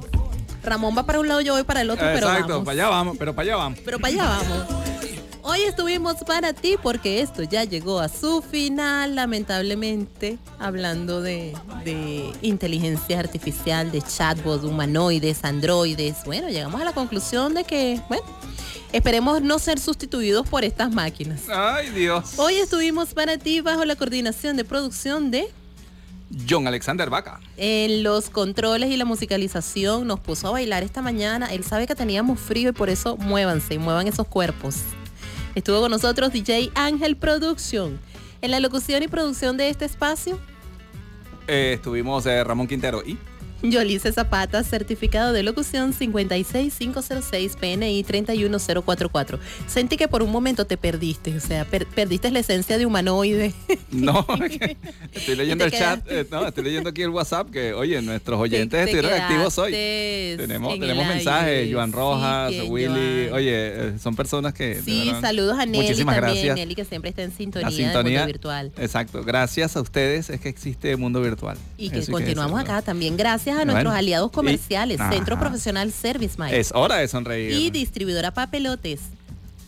Ramón 0.64 0.96
va 0.98 1.04
para 1.04 1.20
un 1.20 1.28
lado, 1.28 1.42
yo 1.42 1.54
voy 1.54 1.64
para 1.64 1.82
el 1.82 1.90
otro, 1.90 2.06
pero 2.14 2.28
Exacto, 2.28 2.48
vamos. 2.50 2.66
para 2.66 2.74
allá 2.74 2.90
vamos, 2.90 3.16
pero 3.18 3.34
para 3.34 3.44
allá 3.44 3.56
vamos. 3.56 3.80
Pero 3.86 4.00
para 4.00 4.14
allá 4.14 4.24
vamos. 4.26 4.68
Hoy 5.44 5.62
estuvimos 5.62 6.16
para 6.26 6.52
ti 6.52 6.76
porque 6.84 7.22
esto 7.22 7.42
ya 7.42 7.64
llegó 7.64 8.02
a 8.02 8.10
su 8.10 8.42
final, 8.42 9.16
lamentablemente, 9.16 10.40
hablando 10.60 11.22
de, 11.22 11.54
de 11.86 12.30
inteligencia 12.42 13.18
artificial, 13.18 13.90
de 13.90 14.02
chatbots, 14.02 14.66
humanoides, 14.66 15.46
androides. 15.46 16.18
Bueno, 16.26 16.50
llegamos 16.50 16.82
a 16.82 16.84
la 16.84 16.92
conclusión 16.92 17.54
de 17.54 17.64
que, 17.64 18.02
bueno, 18.10 18.26
esperemos 18.98 19.42
no 19.42 19.60
ser 19.60 19.80
sustituidos 19.80 20.48
por 20.48 20.64
estas 20.64 20.92
máquinas. 20.92 21.42
Ay, 21.50 21.90
Dios. 21.92 22.34
Hoy 22.38 22.56
estuvimos 22.56 23.14
para 23.14 23.38
ti 23.38 23.62
bajo 23.62 23.86
la 23.86 23.96
coordinación 23.96 24.58
de 24.58 24.64
producción 24.66 25.32
de 25.32 25.48
John 26.50 26.68
Alexander 26.68 27.10
Vaca. 27.10 27.40
en 27.56 28.04
los 28.04 28.30
controles 28.30 28.90
y 28.90 28.98
la 28.98 29.06
musicalización 29.06 30.08
nos 30.08 30.20
puso 30.20 30.48
a 30.48 30.52
bailar 30.52 30.84
esta 30.84 31.02
mañana. 31.02 31.48
Él 31.54 31.64
sabe 31.64 31.88
que 31.88 31.96
teníamos 31.96 32.40
frío 32.40 32.70
y 32.70 32.74
por 32.74 32.90
eso 32.90 33.16
muévanse 33.18 33.76
y 33.76 33.78
muevan 33.78 34.08
esos 34.08 34.28
cuerpos. 34.28 34.78
Estuvo 35.56 35.80
con 35.80 35.92
nosotros 35.92 36.34
DJ 36.34 36.72
Ángel 36.76 37.16
Production. 37.16 38.00
En 38.42 38.52
la 38.52 38.60
locución 38.60 39.02
y 39.04 39.08
producción 39.08 39.58
de 39.58 39.70
este 39.70 39.86
espacio, 39.86 40.40
Eh, 41.48 41.74
estuvimos 41.76 42.26
eh, 42.26 42.44
Ramón 42.44 42.68
Quintero 42.68 43.02
y 43.06 43.18
Yolice 43.64 44.12
Zapata, 44.12 44.64
certificado 44.64 45.34
de 45.34 45.44
locución 45.44 45.94
56506 45.94 47.56
PNI 47.56 48.04
31044. 48.04 49.40
Sentí 49.68 49.98
que 49.98 50.08
por 50.08 50.22
un 50.24 50.32
momento 50.32 50.66
te 50.66 50.78
perdiste, 50.78 51.36
o 51.36 51.40
sea, 51.40 51.66
per- 51.66 51.88
perdiste 51.88 52.30
la 52.32 52.40
esencia 52.40 52.78
de 52.78 52.86
humanoide. 52.86 53.54
no, 53.92 54.26
estoy 55.14 55.36
leyendo 55.36 55.66
el 55.66 55.72
te 55.72 55.78
chat, 55.78 56.06
eh, 56.12 56.26
no, 56.30 56.48
estoy 56.48 56.64
leyendo 56.64 56.90
aquí 56.90 57.02
el 57.02 57.10
WhatsApp 57.10 57.50
que, 57.50 57.74
oye, 57.74 58.02
nuestros 58.02 58.40
oyentes 58.40 58.78
te 58.86 58.92
estuvieron 58.92 59.22
activos 59.22 59.58
hoy. 59.58 59.72
Tenemos, 59.72 60.74
en 60.74 60.80
tenemos 60.80 61.06
el 61.08 61.16
mensajes, 61.16 61.48
aire. 61.60 61.74
Joan 61.74 61.92
Rojas, 61.92 62.52
Sí, 62.52 62.62
Willy, 62.62 63.28
Joan. 63.30 63.34
oye, 63.34 63.54
eh, 63.56 63.94
son 64.02 64.16
personas 64.16 64.54
que... 64.54 64.82
Sí, 64.84 65.12
saludos 65.22 65.58
a 65.58 65.66
Nelly 65.66 65.78
Muchísimas 65.84 66.16
también, 66.16 66.36
gracias. 66.36 66.56
Nelly 66.56 66.76
que 66.76 66.86
siempre 66.86 67.10
está 67.10 67.24
en 67.24 67.32
sintonía, 67.32 67.68
del 67.70 67.76
sintonía, 67.78 68.20
mundo 68.20 68.28
virtual. 68.34 68.72
exacto, 68.78 69.24
gracias 69.24 69.76
a 69.76 69.82
ustedes 69.82 70.30
es 70.30 70.40
que 70.40 70.50
existe 70.50 70.96
Mundo 70.96 71.22
Virtual. 71.22 71.58
Y 71.78 71.90
que 71.90 72.00
Eso 72.00 72.12
continuamos 72.12 72.60
acá 72.60 72.82
también 72.82 73.18
gracias 73.18 73.47
a 73.52 73.56
Bueno, 73.58 73.72
nuestros 73.74 73.94
aliados 73.96 74.30
y- 74.32 74.36
comerciales, 74.36 75.00
Centro. 75.12 75.38
Profesional 75.40 75.92
Service 75.92 76.36
Mike 76.38 76.60
Es 76.60 76.72
hora 76.74 76.98
de 76.98 77.08
sonreír. 77.08 77.52
y 77.54 77.70
distribuidora 77.72 78.34
Papelotes, 78.34 79.00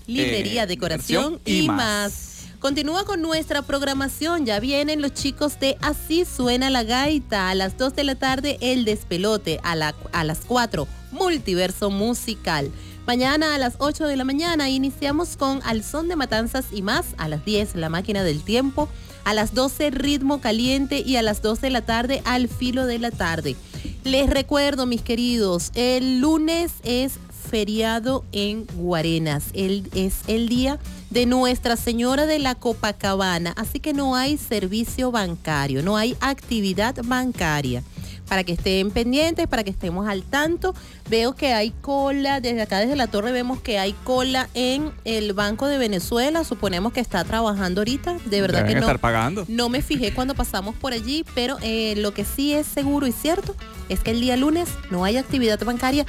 librería, 0.08 0.64
Eh, 0.64 0.68
decoración 0.68 1.34
decoración 1.34 1.42
y, 1.46 1.64
y 1.64 1.68
más. 1.68 1.78
más. 1.78 2.26
Continúa 2.60 3.06
con 3.06 3.22
nuestra 3.22 3.62
programación, 3.62 4.46
ya 4.46 4.60
vienen 4.60 5.02
los 5.02 5.14
chicos 5.14 5.60
de 5.62 5.78
Así 5.82 6.26
suena 6.26 6.70
la 6.70 6.84
gaita, 6.84 7.50
a 7.50 7.56
las 7.56 7.78
2 7.78 7.96
de 7.96 8.04
la 8.04 8.16
tarde 8.16 8.58
el 8.60 8.84
despelote, 8.84 9.60
a, 9.64 9.76
la- 9.76 9.96
a 10.12 10.24
las 10.26 10.40
4 10.46 10.88
multiverso 11.12 11.90
musical. 11.90 12.70
Mañana 13.08 13.56
a 13.56 13.58
las 13.58 13.76
8 13.80 14.06
de 14.08 14.18
la 14.18 14.24
mañana 14.26 14.70
iniciamos 14.70 15.38
con 15.38 15.62
Al 15.64 15.84
son 15.84 16.08
de 16.10 16.16
matanzas 16.16 16.66
y 16.72 16.82
más, 16.82 17.06
a 17.18 17.28
las 17.30 17.44
10 17.46 17.76
la 17.76 17.90
máquina 17.90 18.24
del 18.24 18.42
tiempo, 18.44 18.90
a 19.24 19.34
las 19.34 19.54
12 19.54 19.90
ritmo 19.90 20.42
caliente 20.42 21.00
y 21.00 21.16
a 21.16 21.22
las 21.22 21.42
2 21.42 21.62
de 21.62 21.70
la 21.70 21.82
tarde 21.82 22.22
al 22.26 22.48
filo 22.50 22.86
de 22.86 23.00
la 23.00 23.12
tarde. 23.12 23.56
Les 24.04 24.30
recuerdo, 24.30 24.86
mis 24.86 25.02
queridos, 25.02 25.72
el 25.76 26.20
lunes 26.20 26.72
es 26.84 27.14
feriado 27.50 28.24
en 28.32 28.66
Guarenas. 28.76 29.46
El, 29.54 29.90
es 29.96 30.20
el 30.28 30.50
día 30.50 30.80
de 31.10 31.26
Nuestra 31.26 31.76
Señora 31.76 32.26
de 32.26 32.40
la 32.40 32.56
Copacabana, 32.56 33.54
así 33.58 33.80
que 33.80 33.94
no 33.94 34.16
hay 34.16 34.38
servicio 34.38 35.12
bancario, 35.12 35.82
no 35.82 35.98
hay 35.98 36.16
actividad 36.20 36.96
bancaria. 37.04 37.84
Para 38.30 38.44
que 38.44 38.54
estén 38.54 38.92
pendientes, 38.92 39.48
para 39.48 39.64
que 39.64 39.72
estemos 39.72 40.08
al 40.08 40.24
tanto. 40.24 40.76
Veo 41.10 41.36
que 41.36 41.54
hay 41.54 41.72
cola, 41.82 42.40
desde 42.40 42.62
acá 42.62 42.80
desde 42.80 42.96
la 42.96 43.08
torre 43.08 43.32
vemos 43.32 43.60
que 43.60 43.80
hay 43.80 43.94
cola 44.04 44.48
en 44.54 44.92
el 45.04 45.34
Banco 45.34 45.68
de 45.68 45.78
Venezuela. 45.80 46.44
Suponemos 46.44 46.94
que 46.94 47.00
está 47.00 47.24
trabajando 47.24 47.82
ahorita. 47.82 48.18
De 48.26 48.42
verdad 48.42 48.60
Deben 48.60 48.76
que 48.76 48.80
no. 48.80 48.86
estar 48.86 49.00
pagando. 49.00 49.46
No 49.48 49.68
me 49.70 49.82
fijé 49.82 50.14
cuando 50.16 50.36
pasamos 50.36 50.76
por 50.76 50.94
allí, 50.94 51.26
pero 51.34 51.58
eh, 51.62 51.96
lo 51.98 52.14
que 52.14 52.24
sí 52.24 52.54
es 52.54 52.68
seguro 52.68 53.08
y 53.08 53.12
cierto 53.12 53.56
es 53.90 54.02
que 54.02 54.12
el 54.12 54.22
día 54.22 54.38
lunes 54.38 54.70
no 54.92 55.04
hay 55.04 55.18
actividad 55.18 55.60
bancaria, 55.66 56.06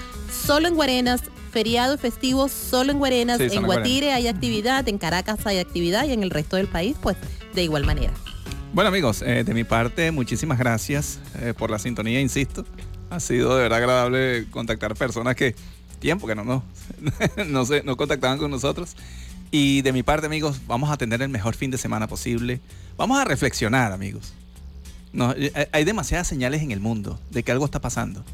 solo 0.47 0.69
en 0.69 0.75
Guarenas, 0.75 1.23
feriado 1.51 1.95
y 1.95 1.99
festivo, 1.99 2.49
solo 2.49 2.93
en 2.93 2.99
Guarenas, 2.99 3.39
Sí, 3.39 3.49
solo 3.49 3.61
en 3.61 3.65
en 3.65 3.67
Guatire 3.67 4.13
hay 4.13 4.29
actividad, 4.29 4.87
en 4.89 4.99
Caracas 4.99 5.47
hay 5.47 5.59
actividad 5.59 6.05
y 6.05 6.13
en 6.13 6.23
el 6.23 6.31
resto 6.31 6.57
del 6.57 6.69
país, 6.69 6.97
pues 7.01 7.17
de 7.55 7.63
igual 7.63 7.85
manera. 7.85 8.13
Bueno 8.73 8.89
amigos, 8.89 9.23
eh, 9.23 9.43
de 9.45 9.53
mi 9.55 9.65
parte 9.65 10.11
muchísimas 10.13 10.59
gracias 10.59 11.19
eh, 11.41 11.55
por 11.57 11.71
la 11.71 11.79
sintonía, 11.79 12.21
insisto. 12.21 12.65
Ha 13.11 13.19
sido 13.19 13.57
de 13.57 13.63
verdad 13.65 13.79
agradable 13.79 14.47
contactar 14.51 14.95
personas 14.95 15.35
que 15.35 15.57
tiempo 15.99 16.27
que 16.29 16.35
no, 16.37 16.45
no, 16.45 16.63
no, 17.49 17.65
se- 17.67 17.83
no 17.83 17.97
contactaban 17.97 18.39
con 18.39 18.51
nosotros. 18.51 18.97
Y 19.51 19.83
de 19.83 19.93
mi 19.93 20.05
parte 20.05 20.27
amigos, 20.27 20.61
vamos 20.69 20.91
a 20.91 20.97
tener 20.97 21.21
el 21.23 21.29
mejor 21.29 21.57
fin 21.57 21.73
de 21.73 21.79
semana 21.79 22.07
posible. 22.07 22.61
Vamos 22.97 23.19
a 23.21 23.25
reflexionar 23.25 23.91
amigos. 23.91 24.33
No, 25.13 25.33
eh, 25.33 25.51
hay- 25.57 25.67
hay 25.73 25.85
demasiadas 25.85 26.29
señales 26.29 26.63
en 26.63 26.71
el 26.71 26.79
mundo 26.79 27.19
de 27.31 27.43
que 27.43 27.51
algo 27.51 27.65
está 27.65 27.81
pasando. 27.81 28.25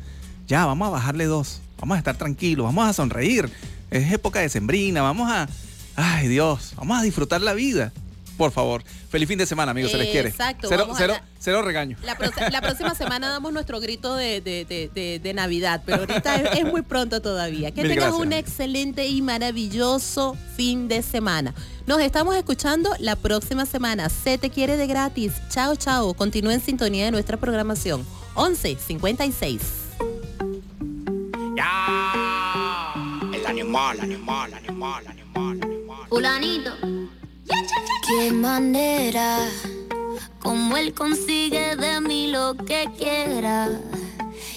Ya, 0.47 0.67
vamos 0.67 0.89
a 0.89 0.91
bajarle 0.91 1.25
dos. 1.25 1.63
Vamos 1.81 1.95
a 1.97 1.99
estar 1.99 2.17
tranquilos, 2.19 2.67
vamos 2.67 2.87
a 2.87 2.93
sonreír. 2.93 3.51
Es 3.91 4.13
época 4.13 4.41
de 4.41 4.49
sembrina, 4.51 5.01
vamos 5.01 5.31
a... 5.31 5.49
Ay 5.97 6.29
Dios, 6.29 6.75
vamos 6.77 6.99
a 6.99 7.03
disfrutar 7.03 7.41
la 7.41 7.55
vida. 7.55 7.93
Por 8.37 8.51
favor, 8.53 8.83
feliz 9.11 9.27
fin 9.29 9.39
de 9.39 9.47
semana 9.47 9.71
amigos, 9.73 9.91
se 9.93 9.97
les 9.99 10.11
quiere. 10.11 10.29
Exacto, 10.29 10.69
Cero, 10.69 10.89
cero, 10.97 11.15
la- 11.15 11.25
cero 11.39 11.63
regaño. 11.63 11.97
La, 12.05 12.17
pro- 12.17 12.31
la 12.51 12.61
próxima 12.61 12.95
semana 12.95 13.29
damos 13.31 13.53
nuestro 13.53 13.81
grito 13.81 14.15
de, 14.15 14.41
de- 14.43 14.65
de- 14.67 14.91
de- 14.95 15.19
de 15.19 15.35
Navidad, 15.35 15.83
pero 15.87 16.01
ahorita 16.01 16.37
es, 16.37 16.59
es 16.59 16.65
muy 16.65 16.83
pronto 16.83 17.23
todavía. 17.23 17.71
Que 17.71 17.83
Mil 17.83 17.93
tengas 17.93 18.09
gracias. 18.09 18.27
un 18.27 18.33
excelente 18.35 19.07
y 19.07 19.23
maravilloso 19.23 20.37
fin 20.57 20.87
de 20.89 21.03
semana. 21.03 21.55
Nos 21.87 22.01
estamos 22.01 22.37
escuchando 22.37 22.91
la 22.99 23.17
próxima 23.17 23.65
semana. 23.65 24.09
Se 24.11 24.37
te 24.39 24.51
quiere 24.51 24.77
de 24.77 24.87
gratis. 24.87 25.33
Chao, 25.51 25.77
chao. 25.77 26.13
Continúa 26.15 26.53
en 26.53 26.61
sintonía 26.61 27.07
de 27.07 27.11
nuestra 27.13 27.37
programación. 27.39 28.05
11 28.35 28.77
56. 28.87 29.61
Ya. 31.57 32.93
El 33.33 33.47
animal, 33.47 34.01
animal, 34.01 34.53
animal, 34.55 35.07
animal, 35.07 35.59
animal. 35.63 36.07
Fulanito. 36.09 36.71
Qué 38.07 38.33
manera, 38.33 39.39
como 40.41 40.77
él 40.77 40.95
consigue 40.95 41.77
de 41.77 42.01
mí 42.01 42.29
lo 42.29 42.57
que 42.57 42.89
quiera. 42.99 43.69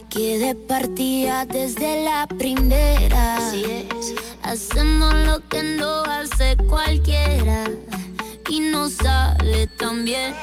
Que 0.10 0.40
de 0.40 0.56
partida 0.56 1.45
desde 1.45 2.03
la 2.03 2.28
primera. 2.28 3.38
Así 3.38 3.64
es. 3.64 4.16
Hacemos 4.44 5.14
lo 5.26 5.48
que 5.48 5.61
no 5.64 6.03
hace 6.03 6.57
cualquiera. 6.68 7.66
Y 8.49 8.60
no 8.60 8.90
sale 8.90 9.68
tan 9.68 10.06
bien. 10.06 10.34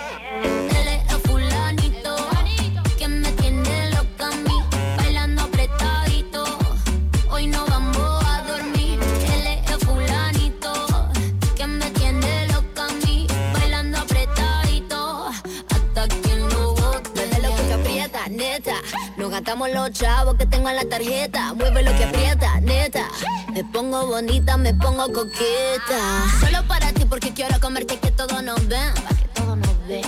Gastamos 19.36 19.68
los 19.70 19.90
chavos 19.90 20.34
que 20.36 20.46
tengo 20.46 20.70
en 20.70 20.76
la 20.76 20.84
tarjeta. 20.86 21.52
Mueve 21.52 21.82
lo 21.82 21.94
que 21.94 22.04
aprieta, 22.04 22.58
neta. 22.60 23.06
Me 23.52 23.64
pongo 23.64 24.06
bonita, 24.06 24.56
me 24.56 24.72
pongo 24.72 25.12
coqueta. 25.12 26.24
Solo 26.40 26.66
para 26.66 26.90
ti 26.94 27.04
porque 27.04 27.34
quiero 27.34 27.60
comerte 27.60 27.98
que 27.98 28.10
todos 28.12 28.42
nos 28.42 28.66
ven. 28.66 28.94
Pa' 28.94 29.14
que 29.14 29.28
todos 29.34 29.58
nos 29.58 29.86
ven. 29.86 30.04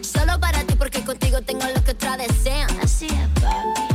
Solo 0.00 0.40
para 0.40 0.64
ti 0.64 0.74
porque 0.76 1.04
contigo 1.04 1.42
tengo 1.42 1.66
lo 1.74 1.84
que 1.84 1.90
otras 1.90 2.16
desean. 2.16 2.70
Así 2.82 3.06
es, 3.06 3.42
papi. 3.42 3.89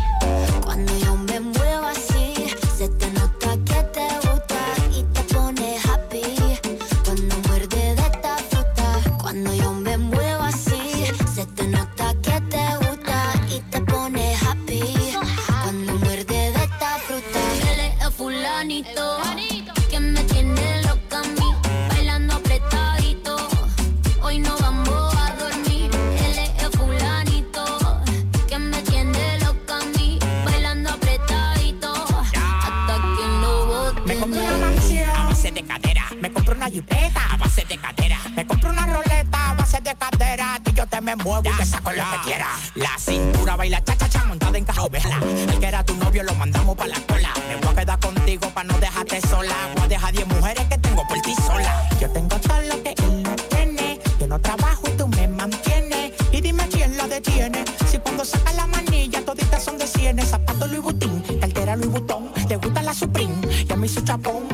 Muevo 41.42 41.62
y 41.62 41.66
saco 41.66 41.92
lo 41.92 42.04
que 42.04 42.18
quiera. 42.26 42.48
La 42.76 42.98
cintura 42.98 43.56
baila 43.56 43.84
cha 43.84 43.98
cha 43.98 44.10
cha 44.10 44.24
montada 44.26 44.58
en 44.58 44.66
caja 44.66 44.84
oveja. 44.84 45.20
El 45.48 45.60
que 45.60 45.66
era 45.66 45.84
tu 45.84 45.96
novio 45.96 46.24
lo 46.24 46.34
mandamos 46.36 46.76
para 46.76 46.90
la 46.90 47.00
cola. 47.02 47.34
Me 47.48 47.56
voy 47.58 47.72
a 47.72 47.76
quedar 47.76 48.00
contigo 48.00 48.50
para 48.50 48.68
no 48.68 48.80
dejarte 48.80 49.22
sola. 49.22 49.56
Voy 49.76 49.86
a 49.86 49.88
dejar 49.88 50.14
10 50.14 50.28
mujeres 50.28 50.66
que 50.66 50.78
tengo 50.78 51.08
por 51.08 51.22
ti 51.22 51.34
sola. 51.36 51.90
Yo 52.00 52.10
tengo 52.10 52.36
todo 52.40 52.62
lo 52.62 52.84
que 52.84 52.96
él 52.98 53.24
no 53.24 53.36
tiene. 53.36 54.00
Yo 54.20 54.28
no 54.28 54.40
trabajo 54.40 54.84
y 54.88 54.92
tú 54.92 55.08
me 55.08 55.28
mantienes. 55.28 56.14
Y 56.32 56.42
dime 56.42 56.68
quién 56.70 56.96
lo 56.98 57.08
detiene. 57.08 57.64
Si 57.90 57.98
cuando 57.98 58.26
saca 58.26 58.54
la 58.54 58.68
manilla 58.68 59.24
toditas 59.24 59.64
son 59.64 59.78
de 59.78 59.88
cienes. 59.88 60.30
Zapato 60.30 60.68
Louis 60.68 60.82
Vuitton, 60.82 61.24
cartera 61.40 61.76
Louis 61.76 61.92
Vuitton. 61.92 62.32
Te 62.48 62.56
gusta 62.58 62.82
la 62.82 62.94
Supreme, 62.94 63.36
ya 63.66 63.76
me 63.76 63.88
hizo 63.88 64.02
chapón. 64.02 64.48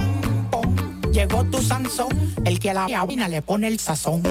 pom. 0.50 0.76
Llegó 1.12 1.44
tu 1.44 1.62
Sansón, 1.62 2.34
el 2.46 2.60
que 2.60 2.70
a 2.70 2.74
la 2.74 2.88
cabina 2.88 3.28
le 3.28 3.42
pone 3.42 3.68
el 3.68 3.80
sazón. 3.80 4.24